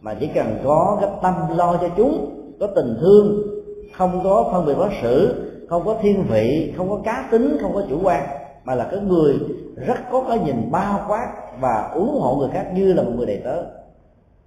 [0.00, 3.53] mà chỉ cần có cái tâm lo cho chúng có tình thương
[3.96, 7.74] không có phân biệt đối xử, không có thiên vị, không có cá tính, không
[7.74, 8.26] có chủ quan,
[8.64, 9.38] mà là cái người
[9.76, 13.26] rất có cái nhìn bao quát và ủng hộ người khác như là một người
[13.26, 13.64] đệ tớ.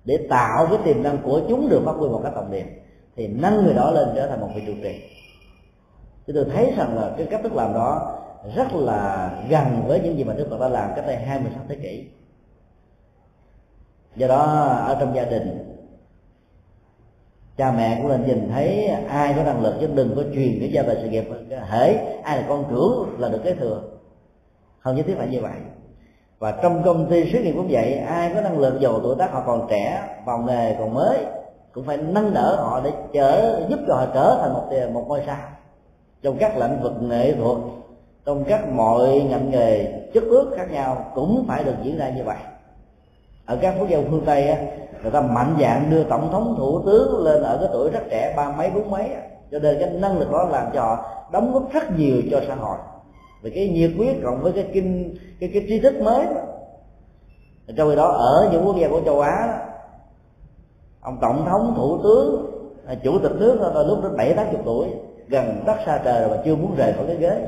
[0.06, 2.68] Để tạo cái tiềm năng của chúng được phát huy một cách tổng điểm,
[3.16, 5.02] thì nâng người đó lên trở thành một vị trụ trì.
[6.28, 8.20] Thì tôi thấy rằng là cái cách thức làm đó
[8.56, 11.76] rất là gần với những gì mà Đức Phật đã làm cách đây 26 thế
[11.76, 12.08] kỷ.
[14.16, 14.44] Do đó,
[14.88, 15.77] ở trong gia đình
[17.58, 20.70] cha mẹ cũng nên nhìn thấy ai có năng lực chứ đừng có truyền cái
[20.72, 21.26] gia tài sự nghiệp
[21.70, 21.94] hễ
[22.24, 23.82] ai là con trưởng là được kế thừa.
[24.80, 25.56] Không nhất thiết phải như vậy.
[26.40, 29.32] Và trong công ty xí nghiệp cũng vậy, ai có năng lực dù tuổi tác
[29.32, 31.18] họ còn trẻ, vào nghề còn mới,
[31.72, 35.22] cũng phải nâng đỡ họ để chở, giúp cho họ trở thành một một ngôi
[35.26, 35.38] sao.
[36.22, 37.58] Trong các lĩnh vực nghệ thuật,
[38.26, 42.24] trong các mọi ngành nghề, chất ước khác nhau cũng phải được diễn ra như
[42.24, 42.38] vậy
[43.48, 44.58] ở các quốc gia phương tây á,
[45.02, 48.34] người ta mạnh dạng đưa tổng thống thủ tướng lên ở cái tuổi rất trẻ
[48.38, 49.10] ba mấy bốn mấy
[49.52, 52.56] cho nên cái năng lực đó làm cho họ đóng góp rất nhiều cho xã
[52.56, 52.78] hội.
[53.42, 56.42] Vì cái nhiệt huyết cộng với cái kinh cái cái tri thức mới đó.
[57.78, 59.58] trong khi đó ở những quốc gia của châu á đó,
[61.02, 62.52] ông tổng thống thủ tướng
[62.88, 64.88] à, chủ tịch nước đó, lúc đó bảy tám chục tuổi
[65.28, 67.48] gần đất xa trời rồi mà chưa muốn rời khỏi cái ghế.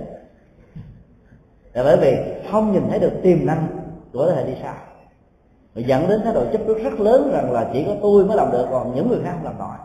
[1.74, 2.18] Là bởi vì
[2.52, 3.68] không nhìn thấy được tiềm năng
[4.14, 4.74] của thế hệ đi sau
[5.74, 8.38] và dẫn đến thái độ chấp trước rất lớn rằng là chỉ có tôi mới
[8.38, 9.78] làm được, còn những người khác không làm nổi.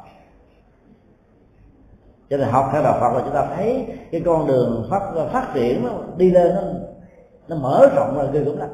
[2.31, 5.51] Cho nên học theo đạo Phật là chúng ta thấy cái con đường phát phát
[5.55, 6.63] triển nó đi lên, nó
[7.49, 8.69] nó mở rộng ra, ghê gớm lắm.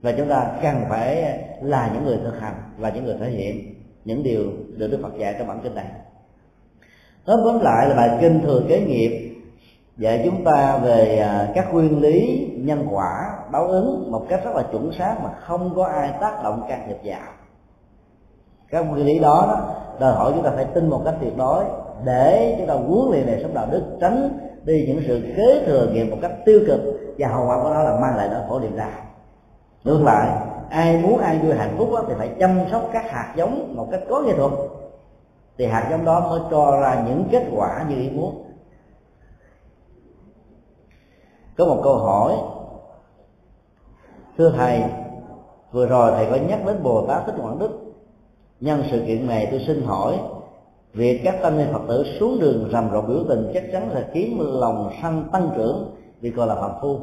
[0.00, 3.74] Và chúng ta cần phải là những người thực hành và những người thể hiện
[4.04, 4.44] những điều
[4.76, 5.86] được Đức Phật dạy trong bản kinh này.
[7.24, 9.27] Tóm tóm lại là bài kinh thừa kế nghiệp
[9.98, 14.54] dạy chúng ta về à, các nguyên lý nhân quả báo ứng một cách rất
[14.54, 17.20] là chuẩn xác mà không có ai tác động can thiệp vào.
[18.70, 21.64] Các nguyên lý đó, đó đòi hỏi chúng ta phải tin một cách tuyệt đối
[22.04, 25.86] để chúng ta huấn luyện này sống đạo đức tránh đi những sự kế thừa
[25.92, 26.80] nghiệp một cách tiêu cực
[27.18, 28.90] và hậu quả của nó là mang lại nỗi khổ niềm đau.
[29.84, 30.28] Ngược lại
[30.70, 33.88] ai muốn ai vui hạnh phúc đó, thì phải chăm sóc các hạt giống một
[33.90, 34.52] cách có nghệ thuật.
[35.58, 38.47] Thì hạt giống đó mới cho ra những kết quả như ý muốn.
[41.58, 42.36] Có một câu hỏi.
[44.38, 44.82] Thưa thầy,
[45.72, 47.70] vừa rồi thầy có nhắc đến bồ tát thích quảng đức.
[48.60, 50.18] Nhân sự kiện này tôi xin hỏi,
[50.92, 54.08] việc các tăng ni phật tử xuống đường rầm rộ biểu tình chắc chắn là
[54.12, 55.90] khiến lòng sân tăng trưởng,
[56.20, 56.98] vì gọi là phạm phu.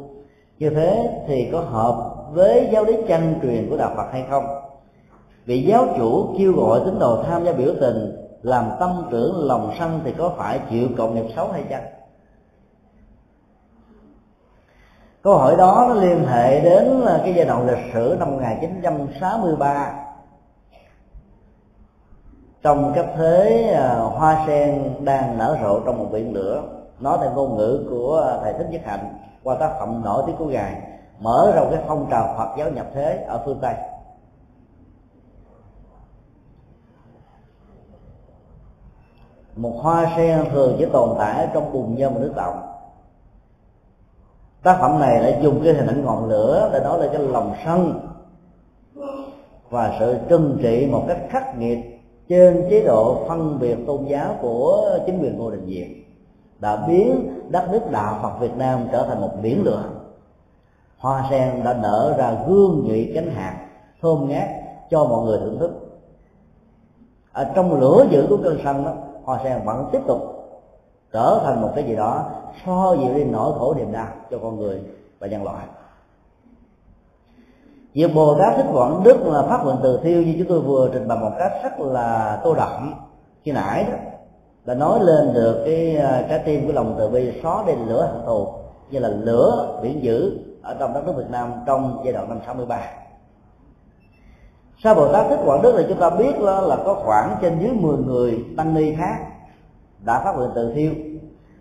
[0.60, 4.46] Như thế thì có hợp với giáo lý chân truyền của đạo phật hay không?
[5.46, 9.72] Vì giáo chủ kêu gọi tín đồ tham gia biểu tình, làm tâm trưởng lòng
[9.80, 11.84] sân thì có phải chịu cộng nghiệp xấu hay chăng?
[15.26, 19.94] Câu hỏi đó nó liên hệ đến à, cái giai đoạn lịch sử năm 1963
[22.62, 26.64] trong cái thế à, hoa sen đang nở rộ trong một biển lửa
[27.00, 30.36] nói theo ngôn ngữ của à, thầy thích nhất hạnh qua tác phẩm nổi tiếng
[30.38, 30.82] của ngài,
[31.20, 33.76] mở ra cái phong trào Phật giáo nhập thế ở phương Tây.
[39.56, 42.75] Một hoa sen thường chỉ tồn tại trong bùn nhơ và nước động
[44.66, 47.54] tác phẩm này đã dùng cái hình ảnh ngọn lửa để nói lên cái lòng
[47.66, 48.00] sân
[49.70, 51.80] và sự trừng trị một cách khắc nghiệt
[52.30, 55.88] trên chế độ phân biệt tôn giáo của chính quyền ngô đình diệm
[56.60, 59.84] đã biến đất nước đạo Phật Việt Nam trở thành một biển lửa.
[60.98, 63.68] Hoa sen đã nở ra gương nhụy cánh hạt,
[64.02, 64.50] thơm ngát
[64.90, 65.72] cho mọi người thưởng thức.
[67.34, 68.94] Ở trong lửa dữ của cơn sân đó,
[69.24, 70.35] hoa sen vẫn tiếp tục
[71.16, 72.26] trở thành một cái gì đó
[72.66, 74.82] so dịu đi nỗi khổ niềm đau cho con người
[75.20, 75.66] và nhân loại.
[77.94, 80.90] Việc bồ tát thích quảng đức là phát nguyện từ thiêu như chúng tôi vừa
[80.94, 82.94] trình bày một cách rất là tô đậm
[83.44, 83.98] khi nãy đó
[84.66, 88.10] là nói lên được cái à, trái tim của lòng từ bi xóa đi lửa
[88.14, 88.48] hận thù
[88.92, 92.40] như là lửa biển dữ ở trong đất nước Việt Nam trong giai đoạn năm
[92.46, 92.80] 63
[94.84, 97.60] sau Bồ Tát Thích Quảng Đức thì chúng ta biết là, là có khoảng trên
[97.60, 99.35] dưới 10 người tăng ni khác
[100.06, 100.92] đã phát nguyện từ thiêu.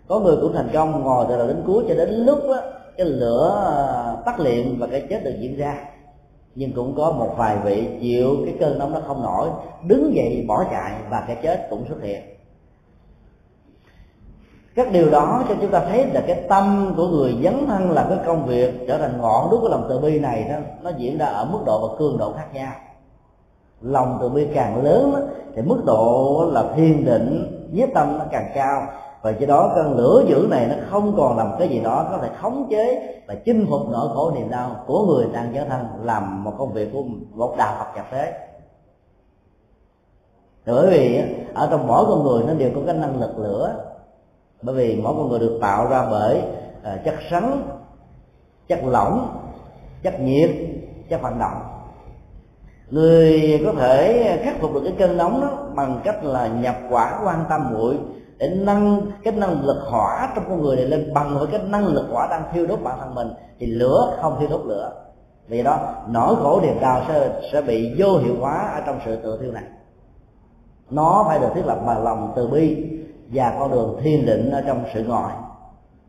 [0.07, 2.61] Có người cũng thành công ngồi từ đầu đến cuối cho đến lúc đó,
[2.97, 5.85] cái lửa à, tắt liệm và cái chết được diễn ra.
[6.55, 9.49] Nhưng cũng có một vài vị chịu cái cơn nóng nó không nổi
[9.87, 12.21] đứng dậy bỏ chạy và cái chết cũng xuất hiện.
[14.75, 18.09] Các điều đó cho chúng ta thấy là cái tâm của người dấn thân làm
[18.09, 21.17] cái công việc trở thành ngọn đuốc của lòng từ bi này đó nó diễn
[21.17, 22.71] ra ở mức độ và cường độ khác nhau.
[23.81, 28.51] Lòng từ bi càng lớn thì mức độ là thiền định nhiếp tâm nó càng
[28.55, 28.87] cao.
[29.21, 32.17] Và do đó cơn lửa dữ này nó không còn làm cái gì đó có
[32.17, 35.85] thể khống chế và chinh phục nỗi khổ niềm đau của người đang dấn thân
[36.03, 38.33] làm một công việc của một đạo Phật nhập thế
[40.65, 41.21] bởi vì
[41.53, 43.75] ở trong mỗi con người nó đều có cái năng lực lửa.
[44.61, 46.41] Bởi vì mỗi con người được tạo ra bởi
[46.83, 47.61] à, chất sắn,
[48.67, 49.37] chất lỏng,
[50.03, 50.49] chất nhiệt,
[51.09, 51.61] chất vận động
[52.89, 57.19] người có thể khắc phục được cái cơn nóng đó bằng cách là nhập quả
[57.23, 57.97] quan tâm muội
[58.37, 61.87] để nâng cái năng lực hỏa trong con người này lên bằng với cái năng
[61.87, 63.29] lực hỏa đang thiêu đốt bản thân mình,
[63.59, 64.91] thì lửa không thiêu đốt lửa.
[65.47, 69.15] Vì đó, nỗi khổ niềm đau sẽ sẽ bị vô hiệu hóa ở trong sự
[69.15, 69.63] tự thiêu này.
[70.89, 72.85] Nó phải được thiết lập bằng lòng từ bi
[73.33, 75.29] và con đường thiên định ở trong sự ngồi.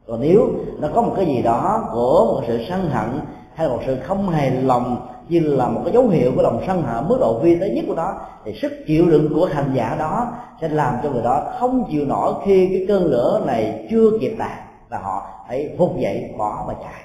[0.07, 0.49] Còn nếu
[0.79, 3.21] nó có một cái gì đó của một sự sân hận
[3.55, 6.83] hay một sự không hài lòng như là một cái dấu hiệu của lòng sân
[6.83, 8.15] hận, mức độ vi tế nhất của nó.
[8.45, 12.05] Thì sức chịu đựng của hành giả đó sẽ làm cho người đó không chịu
[12.05, 14.59] nổi khi cái cơn lửa này chưa kịp đạt
[14.89, 17.03] và họ phải phục dậy, bỏ mà chạy.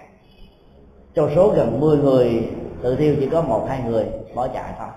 [1.13, 2.49] Trong số gần 10 người,
[2.83, 4.87] tự thiêu chỉ có một hai người bỏ chạy thôi.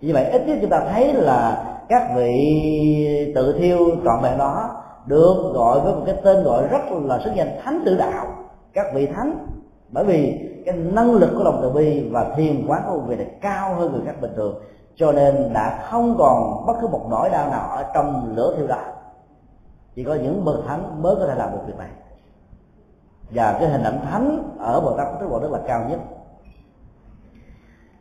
[0.00, 4.70] Như vậy, ít nhất chúng ta thấy là các vị tự thiêu trọn vẹn đó
[5.06, 8.26] được gọi với một cái tên gọi rất là sức danh thánh tự đạo.
[8.72, 9.46] Các vị thánh,
[9.88, 13.26] bởi vì cái năng lực của lòng từ bi và thiền quán của vị này
[13.40, 14.54] cao hơn người khác bình thường.
[14.96, 18.66] Cho nên đã không còn bất cứ một nỗi đau nào ở trong lửa thiêu
[18.66, 18.78] đó
[19.94, 21.88] chỉ có những bậc thánh mới có thể làm được việc này.
[23.30, 26.00] Và cái hình ảnh thánh ở bậc tát tức bộ rất là cao nhất.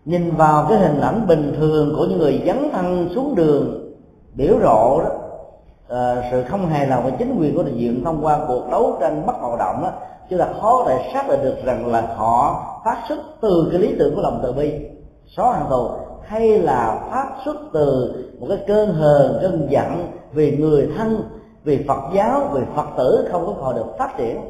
[0.05, 3.93] Nhìn vào cái hình ảnh bình thường của những người dấn thân xuống đường
[4.33, 5.09] biểu lộ đó
[5.89, 8.97] uh, sự không hài lòng về chính quyền của đại diện thông qua cuộc đấu
[8.99, 9.91] tranh bất bạo động đó
[10.29, 13.95] chúng ta khó thể xác định được rằng là họ phát xuất từ cái lý
[13.99, 14.73] tưởng của lòng từ bi.
[15.27, 15.87] Xóa hận thù
[16.23, 21.23] hay là phát xuất từ một cái cơn hờn cơn giận vì người thân
[21.63, 24.41] vì phật giáo vì phật tử không có họ được phát triển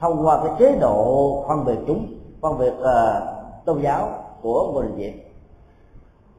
[0.00, 2.06] thông qua cái chế độ phân biệt chúng
[2.42, 3.22] phân biệt uh,
[3.64, 4.08] tôn giáo
[4.42, 5.24] của ngôi đình diệm.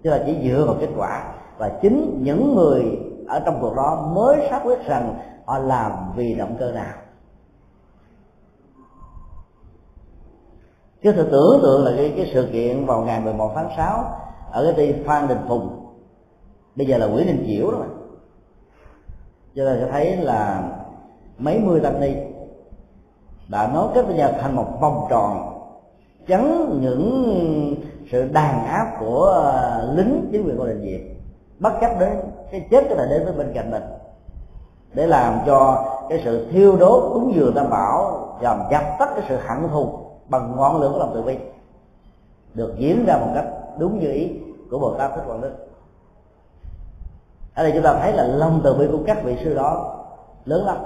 [0.04, 4.12] Tức là chỉ dựa vào kết quả và chính những người ở trong cuộc đó
[4.16, 5.16] mới xác quyết rằng
[5.46, 6.94] họ làm vì động cơ nào.
[11.06, 14.04] Cứ thử tưởng tượng là cái, cái sự kiện vào ngày 11 tháng 6
[14.52, 15.70] ở cái ty Phan Đình Phùng.
[16.76, 17.86] Bây giờ là Nguyễn Đình Chiểu đó mà.
[19.56, 20.64] Cho nên sẽ thấy là
[21.38, 22.14] mấy mươi tăng ni
[23.48, 25.60] đã nối kết với nhau thành một vòng tròn
[26.28, 27.76] chắn những
[28.12, 31.16] sự đàn áp của ờ, lính chính quyền của đình việt
[31.60, 32.10] bất chấp đến
[32.52, 33.84] cái chết có thể đến với bên cạnh mình
[34.94, 39.26] để làm cho cái sự thiêu đốt đúng dường tam bảo làm dập tắt cái
[39.30, 41.38] sự hận thù bằng ngọn lửa của lòng từ bi
[42.54, 43.46] được diễn ra một cách
[43.80, 44.32] đúng như ý
[44.72, 45.52] của bồ tát thích quảng đức.
[47.56, 49.96] Ở đây chúng ta thấy là lòng từ bi của các vị sư đó
[50.46, 50.78] lớn lắm.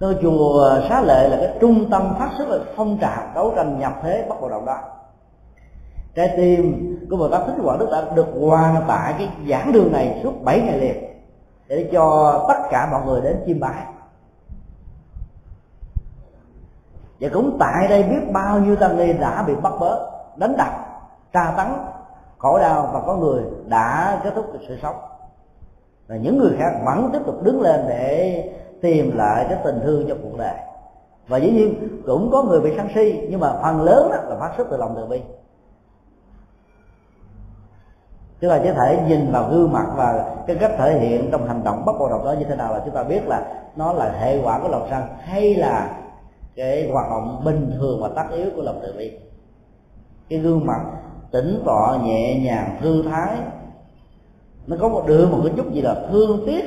[0.00, 3.78] Ngôi chùa xá lệ là cái trung tâm phát xuất là phong trào đấu tranh
[3.78, 4.78] nhập thế bắt đầu động đó
[6.14, 9.92] trái tim của bồ tát thích quảng đức đã được hoàn tại cái giảng đường
[9.92, 11.04] này suốt 7 ngày liền
[11.68, 13.82] để cho tất cả mọi người đến chiêm bái.
[17.20, 20.72] Và cũng tại đây biết bao nhiêu tăng ni đã bị bắt bớ, đánh đập,
[21.32, 21.66] tra tấn,
[22.38, 24.96] khổ đau và có người đã kết thúc được sự sống.
[26.08, 28.44] Và những người khác vẫn tiếp tục đứng lên để
[28.82, 30.54] tìm lại cái tình thương cho cuộc đời.
[31.28, 34.52] Và dĩ nhiên cũng có người bị sân si, nhưng mà phần lớn là phát
[34.56, 35.22] xuất từ lòng từ bi.
[38.40, 41.64] Chúng ta chỉ thể nhìn vào gương mặt và cái cách thể hiện trong hành
[41.64, 43.42] động bất bạo động đó như thế nào là chúng ta biết là
[43.76, 45.88] nó là hệ quả của lòng sân hay là
[46.56, 49.12] cái hoạt động bình thường và tất yếu của lòng từ bi.
[50.28, 50.80] Cái gương mặt
[51.30, 53.36] tỉnh tọa nhẹ nhàng, thư thái,
[54.66, 56.64] nó có một, đưa một cái chút gì là thương tiếc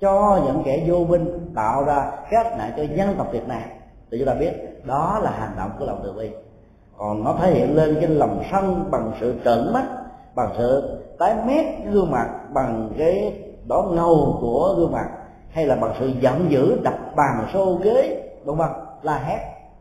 [0.00, 3.62] cho những kẻ vô minh, tạo ra các nạn cho dân tộc Việt Nam.
[4.10, 4.52] Thì chúng ta biết,
[4.84, 6.30] đó là hành động của lòng từ bi.
[6.98, 9.84] Còn nó thể hiện lên cái lòng sân bằng sự trợn mắt,
[10.34, 15.08] bằng sự tái mét gương mặt, bằng cái đỏ ngầu của gương mặt,
[15.50, 18.72] hay là bằng sự giận dữ đập bàn xô ghế, đúng không?
[19.04, 19.40] La hét.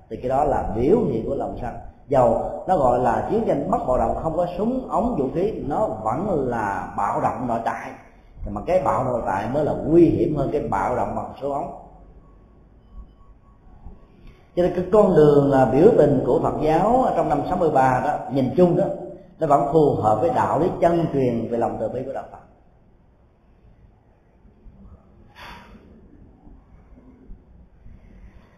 [0.10, 1.74] Thì cái đó là biểu hiện của lòng sân.
[2.08, 5.52] Dầu nó gọi là chiến tranh bất bạo động, không có súng, ống, vũ khí,
[5.68, 7.90] nó vẫn là bạo động nội tại.
[8.50, 11.52] Mà cái bạo nội tại mới là nguy hiểm hơn cái bạo động bằng số
[11.52, 11.80] ống.
[14.56, 18.18] Cho nên cái con đường là biểu tình của Phật giáo trong năm 63 đó,
[18.34, 18.86] nhìn chung đó,
[19.40, 22.24] nó vẫn phù hợp với đạo lý chân truyền về lòng từ bi của đạo
[22.32, 22.38] Phật.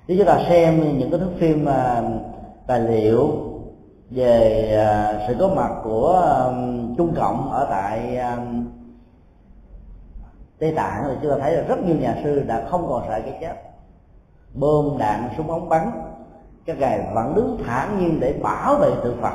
[0.07, 2.03] Nếu chúng ta xem những cái thước phim mà
[2.67, 3.31] tài liệu
[4.09, 6.37] về à, sự có mặt của à,
[6.97, 8.37] Trung Cộng ở tại à,
[10.59, 13.19] Tây Tạng thì chúng ta thấy là rất nhiều nhà sư đã không còn sợ
[13.25, 13.55] cái chết.
[14.53, 15.91] Bơm đạn, súng ống bắn,
[16.65, 19.33] các ngài vẫn đứng thản nhiên để bảo vệ tự Phật.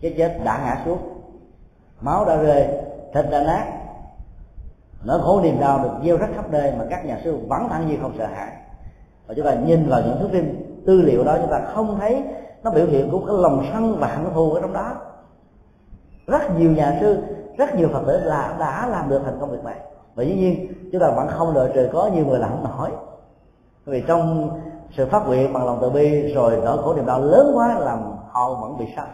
[0.00, 0.98] Cái chết đã ngã xuống,
[2.00, 2.68] máu đã rơi,
[3.14, 3.66] thịt đã nát.
[5.04, 7.88] Nỗi khổ niềm đau được gieo rất khắp nơi mà các nhà sư vẫn thẳng
[7.88, 8.52] nhiên không sợ hãi
[9.26, 12.22] và chúng ta nhìn vào những thước phim tư liệu đó, chúng ta không thấy
[12.62, 14.92] nó biểu hiện của cái lòng sân và hận thù ở trong đó.
[16.26, 17.18] Rất nhiều nhà sư,
[17.58, 19.80] rất nhiều phật tử là đã làm được thành công việc này.
[20.14, 22.90] Và dĩ nhiên, chúng ta vẫn không đợi trời có nhiều người làm không nổi.
[23.84, 24.50] Vì trong
[24.96, 27.98] sự phát nguyện bằng lòng từ bi rồi nỗi khổ niềm đau lớn quá làm
[28.30, 29.08] họ vẫn bị sanh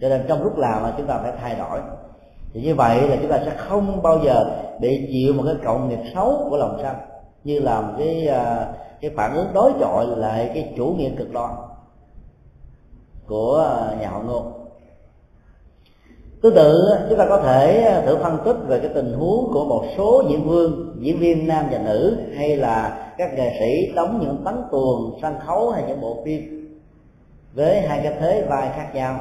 [0.00, 1.80] cho nên trong lúc làm là chúng ta phải thay đổi
[2.54, 5.88] thì như vậy là chúng ta sẽ không bao giờ bị chịu một cái cộng
[5.88, 6.96] nghiệp xấu của lòng sân
[7.44, 8.66] như là một cái à,
[9.00, 11.50] cái phản ứng đối chọi lại cái chủ nghĩa cực đoan
[13.26, 14.60] của à, nhà họ ngô
[16.42, 19.84] tương tự, chúng ta có thể thử phân tích về cái tình huống của một
[19.96, 24.42] số diễn viên diễn viên nam và nữ hay là các nghệ sĩ đóng những
[24.44, 26.68] tấn tuồng, sân khấu hay những bộ phim
[27.54, 29.20] với hai cái thế vai khác nhau,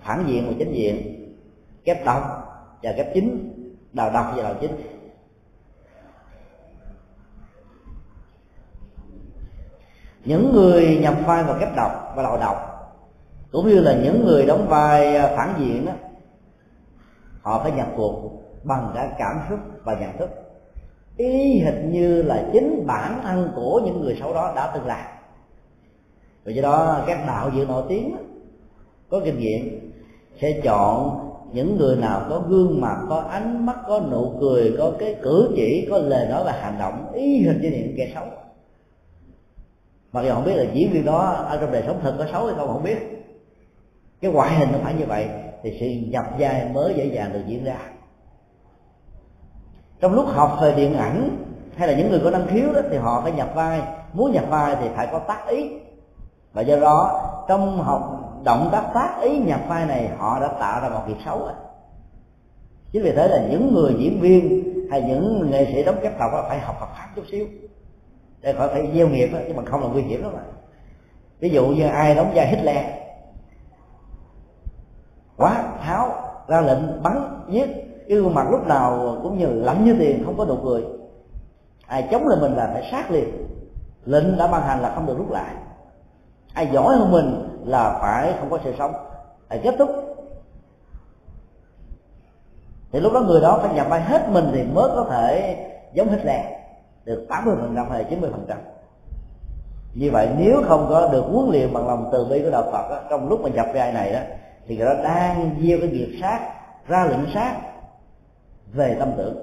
[0.00, 0.96] phản diện và chính diện,
[1.84, 2.22] kép đồng
[2.84, 3.54] và kép chính
[3.92, 4.70] đào độc và đào chính.
[10.24, 12.56] Những người nhập vai vào kép độc và đào độc
[13.52, 15.92] cũng như là những người đóng vai à, phản diện đó,
[17.42, 18.30] họ phải nhập cuộc
[18.64, 20.30] bằng cả cảm xúc và nhận thức.
[21.16, 25.06] Y hệt như là chính bản thân của những người xấu đó đã từng làm.
[26.44, 28.16] Vì do đó các đạo diễn nổi tiếng
[29.08, 29.92] có kinh nghiệm
[30.40, 31.23] sẽ chọn
[31.54, 35.52] những người nào có gương mặt, có ánh mắt, có nụ cười, có cái cử
[35.56, 38.24] chỉ, có lời nói và hành động, y hình như những kẻ xấu.
[40.12, 41.18] Mặc dù không biết là diễn viên đó
[41.48, 42.98] ở trong đời sống thật có xấu hay không không biết.
[44.20, 45.28] Cái ngoại hình nó phải như vậy,
[45.62, 47.76] thì sự nhập vai mới dễ dàng được diễn ra.
[50.00, 51.36] Trong lúc học về điện ảnh,
[51.76, 53.82] hay là những người có năng khiếu đó, thì họ phải nhập vai.
[54.12, 55.70] Muốn nhập vai thì phải có tác ý.
[56.52, 60.80] Và do đó, trong học động tác tác ý nhập vai này họ đã tạo
[60.82, 61.52] ra một việc xấu rồi.
[62.92, 66.30] Chính vì thế là những người diễn viên hay những nghệ sĩ đóng kép tộc
[66.48, 67.46] phải học Phật pháp chút xíu
[68.40, 70.40] để khỏi phải gieo nghiệp đó, chứ bằng không là nguy hiểm lắm mà
[71.40, 72.84] ví dụ như ai đóng vai Hitler
[75.36, 76.12] quá tháo
[76.48, 77.66] ra lệnh bắn giết
[78.08, 80.84] cái gương mặt lúc nào cũng như lạnh như tiền không có nụ cười.
[81.86, 83.46] Ai chống lại mình là phải sát liền.
[84.04, 85.54] Lệnh đã ban hành là không được rút lại.
[86.54, 88.94] Ai giỏi hơn mình là phải không có sự sống.
[89.48, 89.90] Phải kết thúc.
[92.92, 95.56] Thì lúc đó người đó phải nhập vai hết mình thì mới có thể
[95.92, 96.46] giống hết Hitler
[97.04, 98.58] được 80 phần trăm hay 90 phần trăm.
[99.94, 102.90] Như vậy nếu không có được huấn luyện bằng lòng từ bi của đạo Phật
[102.90, 104.20] đó, trong lúc mà nhập vai này đó
[104.66, 106.40] thì người đó đang gieo cái nghiệp sát
[106.88, 107.56] ra lệnh sát
[108.72, 109.36] về tâm tưởng.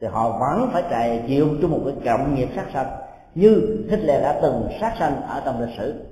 [0.00, 2.86] Thì họ vẫn phải chạy chịu trong một cái cộng nghiệp sát sanh
[3.34, 6.04] như Hitler đã từng sát sanh ở trong lịch sử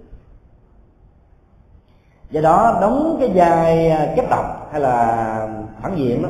[2.31, 5.49] do đó đóng cái vai à, kép độc hay là
[5.83, 6.29] phản diện đó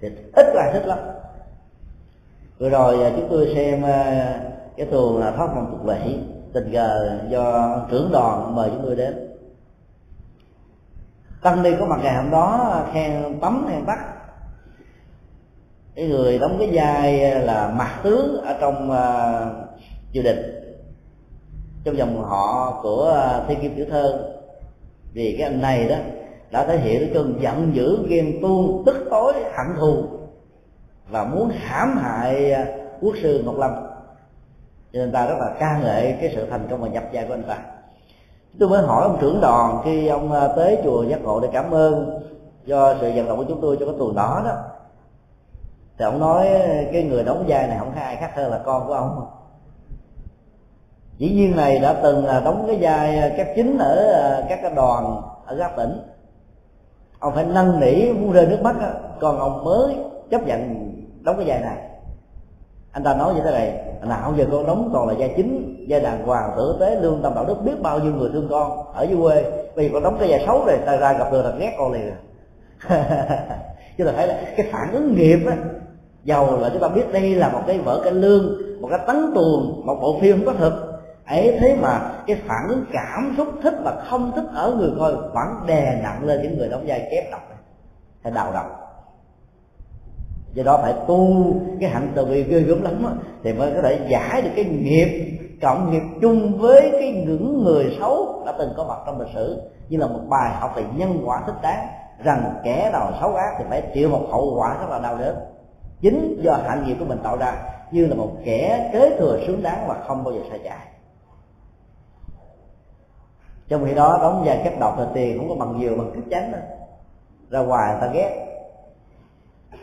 [0.00, 0.98] thì ít là thích lắm.
[2.58, 4.40] Vừa rồi à, chúng tôi xem à,
[4.76, 6.00] cái tuồng là thoát vòng tục lệ
[6.52, 9.36] tình cờ do trưởng đoàn mời chúng tôi đến.
[11.42, 13.98] Tăng đi có mặt ngày hôm đó khen tắm khen tắt.
[15.94, 19.68] Cái người đóng cái vai là mặt tướng ở trong uh,
[20.12, 20.52] triều đình
[21.84, 24.35] trong dòng họ của uh, thiên kim tiểu thơ
[25.16, 25.96] vì cái anh này đó
[26.50, 30.04] đã thể hiện cái cơn giận dữ, ghen tuông tức tối, hận thù
[31.08, 32.66] và muốn hãm hại à,
[33.00, 33.70] quốc sư ngọc lâm.
[34.92, 37.34] Cho nên ta rất là ca ngợi cái sự thành công và nhập gia của
[37.34, 37.58] anh ta.
[38.58, 41.70] Tôi mới hỏi ông trưởng đoàn khi ông à, tới chùa giác ngộ để cảm
[41.70, 42.20] ơn
[42.64, 44.54] do sự vận động của chúng tôi cho cái tuần đó đó.
[45.98, 46.48] Thì ông nói
[46.92, 49.26] cái người đóng vai này không có ai khác hơn là con của ông
[51.18, 54.58] diễn viên này đã từng à, đóng cái vai à, các chính ở à, các
[54.62, 56.00] cái đoàn ở các tỉnh.
[57.18, 58.88] Ông phải năn nỉ muốn rơi nước mắt đó.
[59.20, 59.96] còn ông mới
[60.30, 61.78] chấp nhận đóng cái vai này.
[62.92, 65.98] Anh ta nói như thế này, nào, giờ con đóng còn là gia chính gia
[65.98, 69.02] đàng hoàng, tử tế, lương tâm đạo đức, biết bao nhiêu người thương con ở
[69.02, 69.44] dưới quê.
[69.76, 71.92] Bây giờ con đóng cái vai xấu rồi, ta ra gặp được là ghét con
[71.92, 72.12] liền
[73.98, 75.56] chứ là thấy là cái phản ứng nghiệp á.
[76.24, 79.32] Giàu là chúng ta biết đây là một cái vở cái lương, một cái tấn
[79.34, 80.85] tuồng, một bộ phim không có thực
[81.26, 85.14] ấy thế mà cái phản ứng cảm xúc thích và không thích ở người coi
[85.14, 87.42] vẫn đè nặng lên những người đóng vai kép độc
[88.22, 88.86] hay đào độc
[90.56, 93.10] do đó phải tu cái hạnh từ bi ghê gớm lắm đó,
[93.44, 97.96] thì mới có thể giải được cái nghiệp cộng nghiệp chung với cái những người
[98.00, 99.62] xấu đã từng có mặt trong lịch sử.
[99.88, 101.86] Như là một bài học về nhân quả thích đáng
[102.24, 105.36] rằng kẻ nào xấu ác thì phải chịu một hậu quả rất là đau đớn.
[106.00, 107.52] Chính do hạnh nghiệp của mình tạo ra
[107.90, 110.78] như là một kẻ kế thừa xứng đáng và không bao giờ sai trái
[113.68, 116.24] trong khi đó đóng vai cách độc là tiền không có bằng nhiều bằng cách
[116.30, 116.60] chánh đâu.
[117.50, 118.46] Ra ngoài người ta ghét.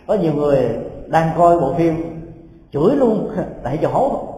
[0.07, 0.69] Có nhiều người
[1.07, 2.19] đang coi bộ phim
[2.71, 3.29] chửi luôn
[3.63, 4.33] tại cho hố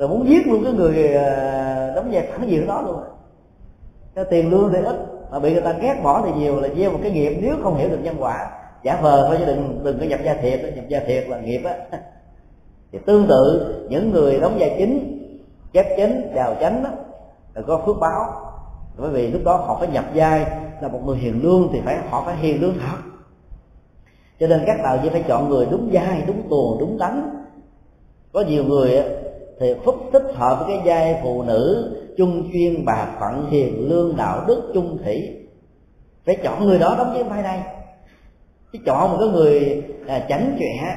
[0.00, 2.96] rồi muốn giết luôn cái người ờ, đóng vai phản diện đó luôn.
[4.14, 4.96] Cái tiền lương thì ít
[5.30, 7.76] mà bị người ta ghét bỏ thì nhiều là gieo một cái nghiệp nếu không
[7.76, 8.50] hiểu được nhân quả.
[8.82, 11.60] Giả vờ thôi chứ đừng đừng có nhập gia thiệt nhập gia thiệt là nghiệp
[11.64, 11.74] á.
[12.92, 15.20] Thì tương tự những người đóng vai chính
[15.72, 16.90] chép chính đào chánh đó,
[17.54, 18.49] là có phước báo
[18.96, 20.46] bởi vì lúc đó họ phải nhập giai
[20.82, 22.96] là một người hiền lương thì phải họ phải hiền lương thật.
[24.40, 27.40] Cho nên các đạo diễn phải chọn người đúng vai đúng tuồng đúng đắn
[28.32, 29.02] có nhiều người
[29.60, 34.16] thì phúc thích hợp với cái giai phụ nữ chung chuyên bà phận hiền lương
[34.16, 35.36] đạo đức chung thủy.
[36.26, 37.62] Phải chọn người đó đóng cái vai này.
[38.72, 40.96] Chứ chọn một cái người à, chảnh chọe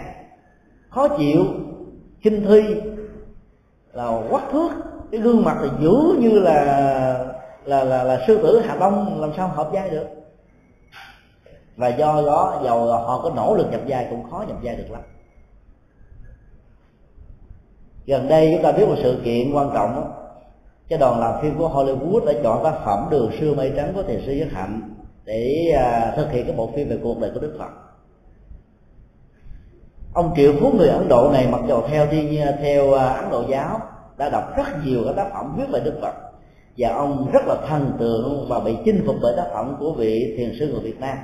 [0.90, 1.46] khó chịu
[2.22, 2.62] khinh thi
[3.94, 4.70] là quắc thước.
[5.12, 7.34] Cái gương mặt là dữ như là
[7.66, 10.06] là là, là sư tử hạ long làm sao hợp vai được?
[11.76, 14.92] Và do đó dầu họ có nỗ lực nhập vai cũng khó nhập vai được
[14.92, 15.02] lắm.
[18.06, 20.04] Gần đây chúng ta biết một sự kiện quan trọng đó.
[20.90, 24.04] Cái đoàn làm phim của Hollywood đã chọn tác phẩm đường xưa mây trắng của
[24.04, 24.96] thiền sư Nhất Hạnh
[25.26, 27.70] để à, thực hiện cái bộ phim về cuộc đời của Đức Phật.
[30.14, 33.44] Ông triệu phú người Ấn Độ này mặc dù theo đi theo à, Ấn Độ
[33.50, 33.80] giáo
[34.18, 36.33] đã đọc rất nhiều các tác phẩm viết về Đức Phật
[36.78, 40.34] và ông rất là thần tượng và bị chinh phục bởi tác phẩm của vị
[40.38, 41.18] thiền sư người Việt Nam.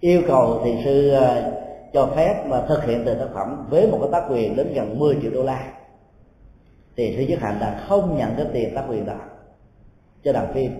[0.00, 1.52] Yêu cầu thiền sư ờ,
[1.92, 4.98] cho phép mà thực hiện từ tác phẩm với một cái tác quyền đến gần
[4.98, 5.72] 10 triệu đô la.
[6.96, 9.14] Thì sư nhất hạnh là không nhận cái tiền tác quyền đó.
[10.24, 10.72] Cho đoàn phim.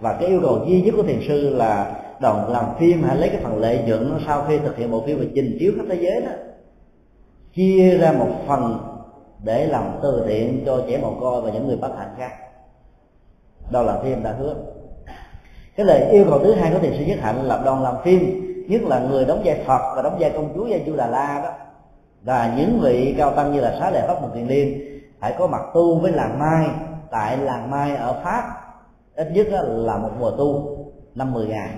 [0.00, 3.28] Và cái yêu cầu duy nhất của thiền sư là đoàn làm phim hãy lấy
[3.28, 5.98] cái phần lợi nhuận sau khi thực hiện bộ phim và trình chiếu khắp thế
[6.00, 6.32] giới đó.
[7.54, 8.78] Chia ra một phần
[9.44, 12.32] để làm từ thiện cho trẻ mồ côi và những người bất hạnh khác
[13.72, 14.54] đoàn làm phim đã hứa.
[15.76, 18.48] Cái lời yêu cầu thứ hai của thiền sư nhất hạnh là đoàn làm phim,
[18.68, 21.40] nhất là người đóng vai phật và đóng vai công chúa vai chu đà la
[21.44, 21.50] đó.
[22.22, 24.80] Và những vị cao tăng như là xá lợi pháp một thiền liên
[25.20, 26.66] phải có mặt tu với làng mai,
[27.10, 28.42] tại làng mai ở pháp.
[29.14, 30.76] Ít nhất là một mùa tu,
[31.14, 31.70] năm mười ngày.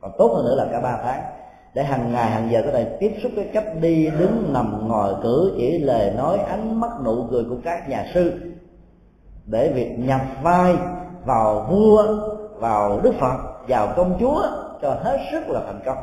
[0.00, 1.22] Còn tốt hơn nữa là cả ba tháng.
[1.74, 5.14] Để hàng ngày, hàng giờ có thể tiếp xúc với cách đi, đứng nằm, ngồi,
[5.22, 8.32] cử chỉ lời nói, ánh mắt, nụ cười của các nhà sư.
[9.46, 10.76] Để việc nhập vai
[11.28, 12.02] vào vua
[12.58, 13.36] vào đức phật
[13.68, 14.42] vào công chúa
[14.82, 15.98] cho hết sức là thành công.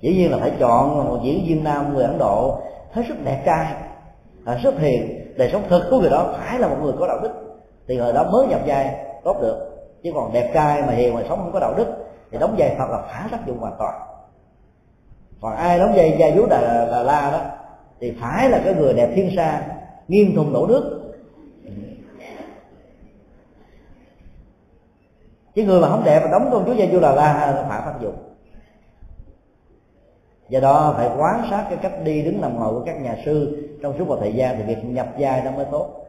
[0.00, 2.60] Dĩ nhiên là phải chọn một diễn viên nam người ấn độ
[2.92, 3.66] hết sức đẹp trai
[4.44, 7.18] hết sức hiền đời sống thực của người đó phải là một người có đạo
[7.22, 7.30] đức.
[7.88, 8.94] Thì người đó mới nhập vai
[9.24, 9.66] tốt được.
[10.02, 11.86] Chứ còn đẹp trai mà hiền mà sống không có đạo đức
[12.30, 13.94] thì đóng vai thật là phá tác dụng hoàn toàn.
[15.40, 17.40] Còn ai đóng vai vai vú đà, đà la đó
[18.00, 19.62] thì phải là cái người đẹp thiên sa
[20.08, 20.99] nghiêng thùng đổ nước
[25.54, 27.82] chứ người mà không đẹp mà đóng con chúa gia vua là la là phản
[27.84, 28.30] tác dụng
[30.50, 33.68] do đó phải quan sát cái cách đi đứng nằm ngồi của các nhà sư
[33.82, 36.06] trong suốt một thời gian thì việc nhập vai nó mới tốt.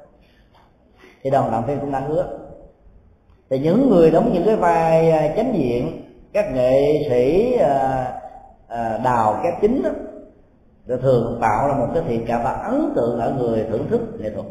[1.24, 2.40] Thì đồng làm phim cũng đã hứa.
[3.50, 6.02] Thì những người đóng những cái vai à, chánh diện
[6.34, 8.06] các nghệ sĩ à,
[8.68, 13.20] à, đào các chính đó, thường tạo ra một cái thiện cảm và ấn tượng
[13.20, 14.46] ở người thưởng thức nghệ thuật.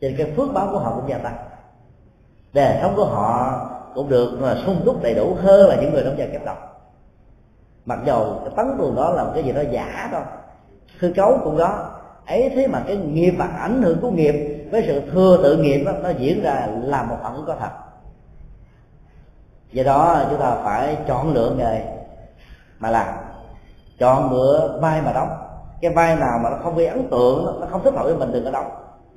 [0.00, 1.36] Trên cái phước báo của họ cũng gia tăng.
[2.52, 4.30] Đời sống của họ cũng được
[4.66, 6.70] sung túc đầy đủ hơn là những người nông dân kép độc
[7.84, 10.22] mặc dầu cái tấn tuồng đó là một cái gì đó giả thôi
[10.98, 14.84] hư cấu cũng đó ấy thế mà cái nghiệp và ảnh hưởng của nghiệp với
[14.86, 17.70] sự thừa tự nghiệp đó, nó diễn ra là một phần có thật.
[19.72, 21.82] Do đó chúng ta phải chọn lựa nghề
[22.78, 23.14] mà làm.
[23.98, 25.28] Chọn lựa vai mà đóng.
[25.80, 28.32] Cái vai nào mà nó không gây ấn tượng nó không thích hợp với mình
[28.32, 28.70] đừng có đóng.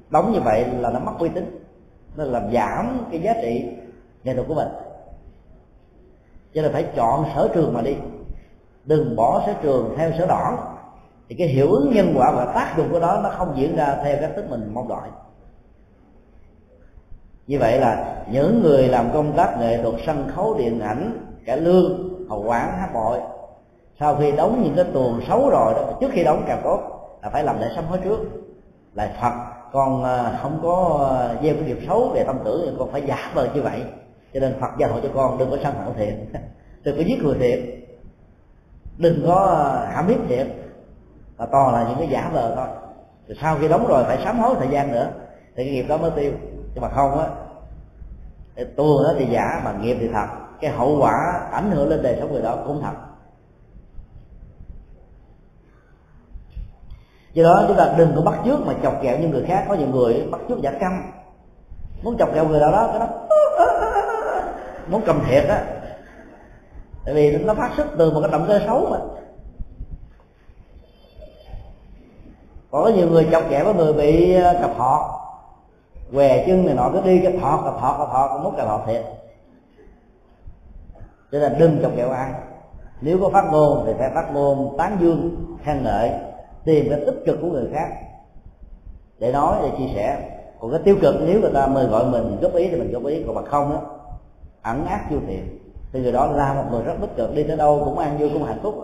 [0.09, 1.59] Đóng như vậy là nó mất uy tín
[2.15, 3.65] nó làm giảm cái giá trị
[4.23, 4.67] nghệ thuật của mình
[6.53, 7.95] cho nên phải chọn sở trường mà đi.
[8.85, 10.57] Đừng bỏ sở trường theo sở đỏ
[11.29, 13.97] thì cái hiệu ứng nhân quả và tác dụng của đó nó không diễn ra
[14.03, 15.09] theo cách thức mình mong đợi.
[17.47, 21.55] Như vậy là những người làm công tác nghệ thuật sân khấu, điện ảnh cả
[21.55, 23.19] lương, hậu quản hát bội,
[23.99, 26.79] sau khi đóng những cái tuồng xấu rồi đó, trước khi đóng càng tốt
[27.23, 28.19] là phải làm lễ sám hối trước.
[28.93, 29.33] Là phật
[29.71, 33.31] con à, không có à, gieo cái nghiệp xấu về tâm tưởng, con phải giả
[33.33, 33.83] vờ như vậy
[34.34, 36.26] cho nên phật gia hộ cho con, đừng có sân hận thiện
[36.84, 37.84] đừng có giết người thiện
[38.97, 40.49] đừng có à, hãm hiếp thiện
[41.38, 42.68] và toàn là những cái giả vờ thôi.
[43.27, 45.11] Rồi sau khi đóng rồi phải sám hối thời gian nữa.
[45.55, 46.31] Thì cái nghiệp đó mới tiêu.
[46.73, 47.27] Nhưng mà không á
[48.76, 50.27] tu đó thì giả, mà nghiệp thì thật.
[50.61, 51.14] Cái hậu quả
[51.51, 52.93] ảnh hưởng lên đời sống người đó cũng thật.
[57.34, 59.65] Do đó chúng ta đừng có bắt trước mà chọc ghẹo như người khác.
[59.68, 61.01] Có nhiều người bắt trước giả câm.
[62.03, 63.07] Muốn chọc ghẹo người nào đó, cái đó
[64.93, 65.65] muốn cầm thiệt á.
[67.05, 68.97] Tại vì nó phát xuất từ một cái động cơ xấu mà.
[72.71, 75.19] Còn có nhiều người chọc ghẹo có người bị ờ, cặp họ
[76.13, 78.81] què chân này nọ cứ đi cái thọt cặp thọt cặp thọt muốn cặp thọt
[78.87, 79.03] thiệt.
[81.31, 82.31] Cho nên đừng chọc ghẹo ai.
[83.01, 86.11] Nếu có phát ngôn thì phải phát ngôn tán dương, khen ngợi,
[86.65, 87.89] tìm cái tích cực của người khác.
[89.19, 90.29] Để nói, để chia sẻ.
[90.59, 93.05] Còn cái tiêu cực, nếu người ta mời gọi mình, góp ý thì mình góp
[93.05, 93.23] ý.
[93.27, 93.79] Còn mà không á
[94.64, 95.60] ẩn ác vô thiện
[95.91, 98.30] thì người đó là một người rất tích cực đi tới đâu cũng an vui,
[98.34, 98.76] cũng hạnh phúc.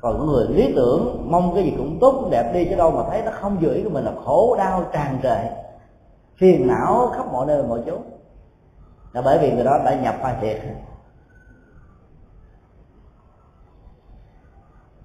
[0.00, 2.90] Còn những người lý tưởng, mong cái gì cũng tốt cũng đẹp đi chứ đâu
[2.90, 5.50] mà thấy nó không vừa ý của mình là khổ đau tràn trề,
[6.36, 7.98] phiền não khắp mọi nơi mọi chỗ
[9.12, 10.60] là bởi vì người đó đã nhập hoàn thiệt.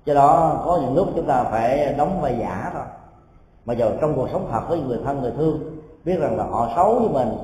[0.05, 2.83] Do đó có những lúc chúng ta phải đóng vai giả thôi.
[3.65, 5.59] Mà giờ trong cuộc sống thật với người thân, người thương,
[6.05, 7.37] biết rằng là họ xấu với mình,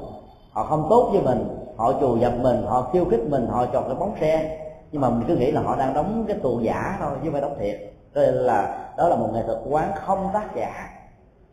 [0.51, 3.83] họ không tốt với mình họ chù dập mình, họ khiêu khích mình, họ chọn
[3.85, 4.57] cái bóng xe.
[4.91, 7.31] Nhưng mà mình cứ nghĩ là họ đang đóng cái tù giả thôi, chứ không
[7.31, 7.79] phải đóng thiệt.
[8.15, 10.89] Cho nên là đó là một nghệ thuật quán không tác giả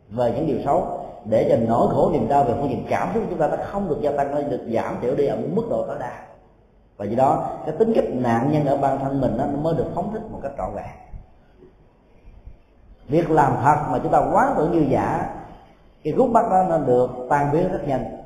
[0.09, 0.87] về những điều xấu.
[1.25, 3.57] Để cho nỗi khổ niềm đau về phương diện cảm xúc của chúng ta nó
[3.71, 6.11] không được gia tăng, nó được giảm thiểu đi ở một mức độ tối đa.
[6.97, 9.87] Và do đó, cái tính cách nạn nhân ở bản thân mình nó mới được
[9.95, 10.85] phóng thích một cách trọn vẹn.
[13.07, 15.29] Việc làm thật mà chúng ta quán tưởng như giả,
[16.03, 18.18] cái gút mắt đó nó được tan biến rất nhanh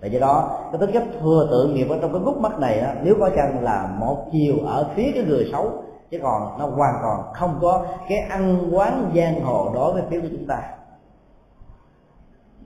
[0.00, 2.80] và do đó cái tính cách thừa tự nghiệp ở trong cái gút mắt này
[2.80, 5.72] đó, nếu có chăng là một chiều ở phía cái người xấu
[6.10, 10.20] chứ còn nó hoàn toàn không có cái ăn quán giang hồ đối với phía
[10.20, 10.62] của chúng ta.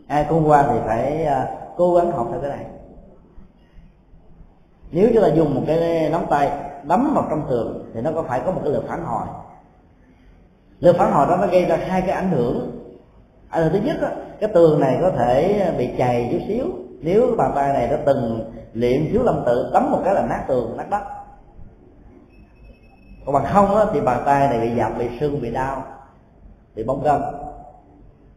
[0.06, 2.64] Ai cũng qua thì phải à, cố gắng học theo cái này.
[4.90, 6.50] Nếu chúng ta dùng một cái nắm tay
[6.84, 9.26] đấm vào trong tường thì nó có phải có một cái lực phản hồi.
[10.80, 12.70] Lực phản hồi đó nó gây ra hai cái ảnh hưởng.
[13.48, 14.08] Ảnh hưởng thứ nhất đó,
[14.40, 16.66] cái tường này có thể bị chày chút xíu
[17.04, 20.26] nếu cái bàn tay này nó từng luyện thiếu lâm tự cấm một cái là
[20.26, 21.02] nát tường nát đất.
[23.26, 25.82] Còn bằng không á, thì bàn tay này bị dập bị sưng bị đau
[26.74, 27.22] bị bong gân.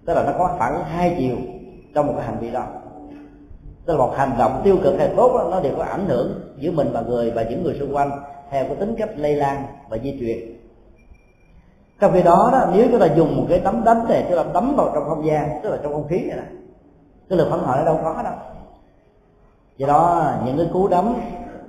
[0.06, 1.36] Tức là nó có phản hai chiều
[1.96, 2.64] trong một cái hành vi đó.
[3.86, 6.42] Tức là một hành động tiêu cực hay tốt đó, nó đều có ảnh hưởng
[6.58, 8.12] giữa mình và người và những người xung quanh
[8.50, 10.38] theo cái tính cách lây lan và di truyền.
[12.00, 14.44] Trong khi đó, đó nếu chúng ta dùng một cái tấm đánh này chúng ta
[14.54, 16.58] đấm vào trong không gian tức là trong không khí này nè
[17.30, 18.34] cái lực phản hồi đâu có đâu
[19.78, 21.16] do đó, những cái cú đấm,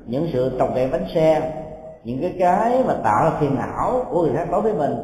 [0.06, 1.52] những sự trồng đèn bánh xe,
[2.04, 4.94] những cái cái mà tạo ra phiền não của người khác đối với mình,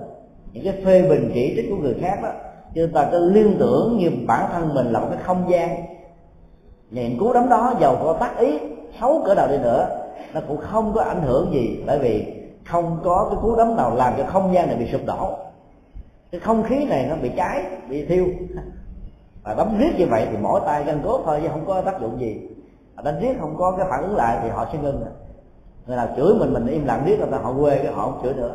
[0.53, 2.29] những cái phê bình chỉ trích của người khác đó
[2.75, 5.85] chúng ta cứ liên tưởng như bản thân mình là một cái không gian.
[6.91, 8.59] Những cú đấm đó giàu có tác ý,
[9.01, 9.89] xấu cỡ nào đi nữa,
[10.35, 12.27] nó cũng không có ảnh hưởng gì, bởi vì
[12.65, 15.31] không có cái cú đấm nào làm cho không gian này bị sụp đổ.
[16.33, 18.27] Cái không khí này nó bị cháy, bị thiêu.
[19.43, 22.01] Và đấm riết như vậy thì mỗi tay gân cốt thôi chứ không có tác
[22.01, 22.41] dụng gì
[23.03, 25.05] đánh riết không có cái phản ứng lại thì họ sẽ ngưng.
[25.87, 28.21] Người nào chửi mình mình im lặng riết người ta họ quê cái họ không
[28.23, 28.55] chửi nữa.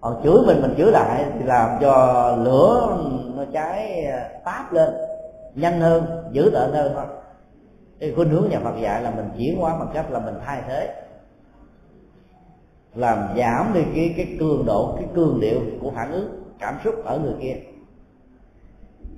[0.00, 2.98] Họ chửi mình mình chửi lại thì làm cho lửa
[3.36, 4.94] nó cháy à, táp lên.
[5.54, 7.04] Nhanh hơn, dữ tợn hơn thôi.
[8.00, 10.62] Cái khuynh hướng nhà Phật dạy là mình chuyển hóa bằng cách là mình thay
[10.68, 11.02] thế.
[12.94, 16.94] Làm giảm đi cái cái cường độ, cái cường điệu của phản ứng, cảm xúc
[17.04, 17.56] ở người kia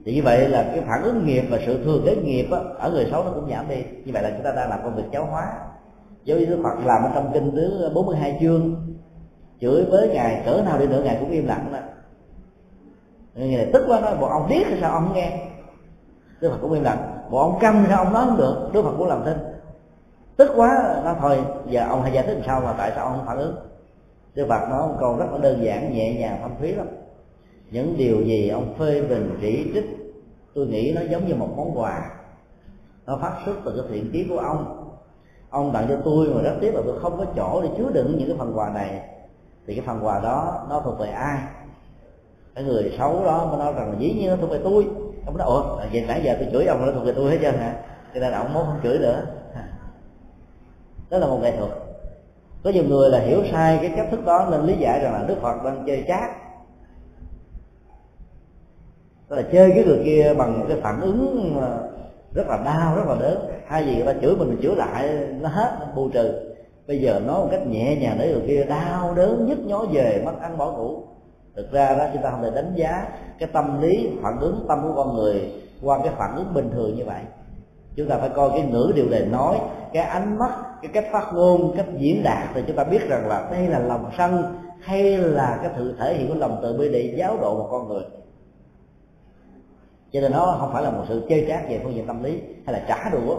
[0.04, 2.90] thì như vậy là cái phản ứng nghiệp và sự thừa kế nghiệp á, ở
[2.90, 3.82] người xấu nó cũng giảm đi.
[4.04, 5.52] Như vậy là chúng ta đang làm công việc giáo hóa.
[6.24, 8.76] Giống như Đức Phật làm ở trong kinh thứ 42 chương.
[9.60, 11.78] Chửi với ngài cỡ nào đi nữa ngài cũng im lặng đó.
[13.34, 15.38] Người này tức quá nói bọn ông biết thì sao ông không nghe?
[16.40, 16.98] Đức Phật cũng im lặng.
[17.30, 18.70] Bọn ông câm thì sao ông nói không được?
[18.72, 19.38] Đức Phật cũng làm thinh
[20.36, 23.16] tức quá nó thôi giờ ông hãy giải thích làm sao mà tại sao ông
[23.16, 23.56] không phản ứng?
[24.34, 26.86] Đức Phật nói một câu rất là đơn giản nhẹ nhàng thâm thúy lắm
[27.74, 29.84] những điều gì ông phê bình chỉ trích
[30.54, 32.10] tôi nghĩ nó giống như một món quà.
[33.06, 34.90] Nó phát xuất từ cái thiện chí của ông.
[35.50, 38.16] Ông tặng cho tôi mà rất tiếc là tôi không có chỗ để chứa đựng
[38.18, 39.00] những cái phần quà này.
[39.66, 41.38] Thì cái phần quà đó, nó thuộc về ai?
[42.54, 44.86] Cái người xấu đó mới nói rằng là dĩ nhiên nó thuộc về tôi.
[45.26, 47.54] Ông nói, ủa, vậy nãy giờ tôi chửi ông nó thuộc về tôi hết trơn
[47.54, 47.76] hả?
[48.14, 49.26] Cho nên là ông muốn không chửi nữa.
[51.10, 51.70] Đó là một nghệ thuật.
[52.64, 55.24] Có nhiều người là hiểu sai cái cách thức đó nên lý giải rằng là
[55.28, 56.43] đức phật đang chơi chát
[59.28, 61.90] tức là chơi cái người kia bằng cái phản ứng ờ,
[62.34, 63.38] rất là đau, rất là đớn.
[63.66, 65.08] Hai gì người ta chửi mình mình chửi lại,
[65.40, 66.32] nó hết, nó bù trừ.
[66.86, 70.22] Bây giờ nói một cách nhẹ nhàng để người kia đau đớn nhức nhói về
[70.24, 71.02] mất ăn bỏ ngủ.
[71.56, 74.82] Thực ra đó, chúng ta không thể đánh giá cái tâm lý, phản ứng tâm
[74.82, 75.52] của con người
[75.82, 77.20] qua cái phản ứng bình thường như vậy.
[77.96, 79.56] Chúng ta phải coi cái ngữ điều đề nói,
[79.92, 80.52] cái ánh mắt,
[80.82, 83.78] cái cách phát ngôn, cách diễn đạt thì chúng ta biết rằng là đây là
[83.78, 84.42] lòng sân
[84.80, 87.88] hay là cái sự thể hiện của lòng từ bi để giáo độ một con
[87.88, 88.02] người
[90.14, 92.40] cho nên nó không phải là một sự chơi trác về phương diện tâm lý
[92.66, 93.36] hay là trả đũa,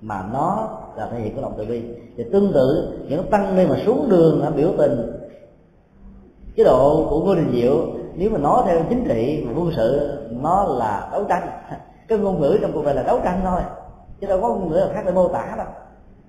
[0.00, 1.82] mà nó là thể hiện của lòng từ bi.
[2.16, 5.12] Thì tương tự, những tăng ni mà xuống đường biểu tình,
[6.56, 10.18] chế độ của ngô đình diệu, nếu mà nói theo chính trị và quân sự,
[10.30, 11.48] nó là đấu tranh.
[12.08, 13.60] Cái ngôn ngữ trong cuộc đời là đấu tranh thôi,
[14.20, 15.66] chứ đâu có ngôn ngữ nào khác để mô tả đâu.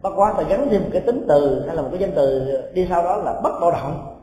[0.01, 2.57] Bất quá ta gắn thêm một cái tính từ hay là một cái danh từ
[2.73, 4.17] đi sau đó là bất bạo động.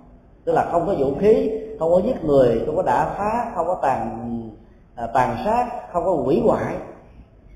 [0.44, 3.66] Tức là không có vũ khí, không có giết người, không có đả phá, không
[3.66, 4.24] có tàn
[4.98, 6.76] Ờ, tàn sát, không có hủy hoại,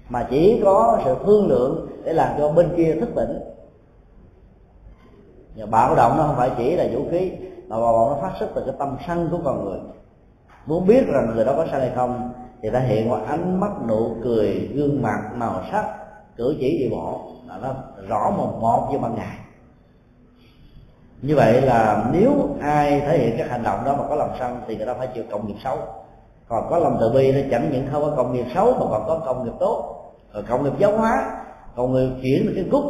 [0.09, 3.39] mà chỉ có sự thương lượng để làm cho bên kia thức tỉnh.
[5.57, 7.33] Và bạo động nó không phải chỉ là vũ khí,
[7.69, 9.79] mà bạo động nó phát xuất từ cái tâm sân của con người.
[10.67, 12.33] Muốn biết rằng người đó có sai hay không,
[12.63, 15.85] thì ta hiện qua ánh mắt nụ cười, gương mặt, màu sắc,
[16.37, 17.21] cử chỉ đi bộ.
[17.49, 17.75] Là nó
[18.09, 19.37] rõ một một như ban ngày.
[21.23, 24.61] Như vậy là nếu ai thể hiện các hành động đó mà có lòng sân,
[24.67, 25.79] thì người ta phải chịu cộng nghiệp xấu
[26.53, 29.05] còn có lòng từ bi nó chẳng những không có công nghiệp xấu mà còn
[29.07, 30.05] có công nghiệp tốt.
[30.33, 31.45] Rồi công nghiệp giáo hóa,
[31.77, 32.85] công nghiệp chuyển được cái cúc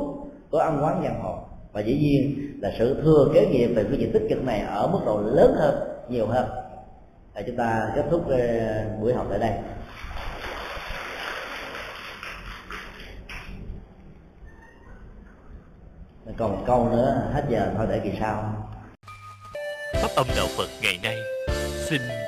[0.51, 1.35] của ăn quán giang hồ.
[1.73, 4.87] Và dĩ nhiên là sự thừa kế nghiệp về phương diện tích cực này ở
[4.87, 5.75] mức độ lớn hơn,
[6.09, 6.49] nhiều hơn.
[7.35, 8.39] Để chúng ta kết thúc ờ,
[9.01, 9.53] buổi học tại đây.
[16.37, 18.55] Còn một câu nữa, hết giờ thôi để kỳ sau.
[19.95, 21.17] Pháp âm đạo phật ngày nay
[21.89, 22.01] xin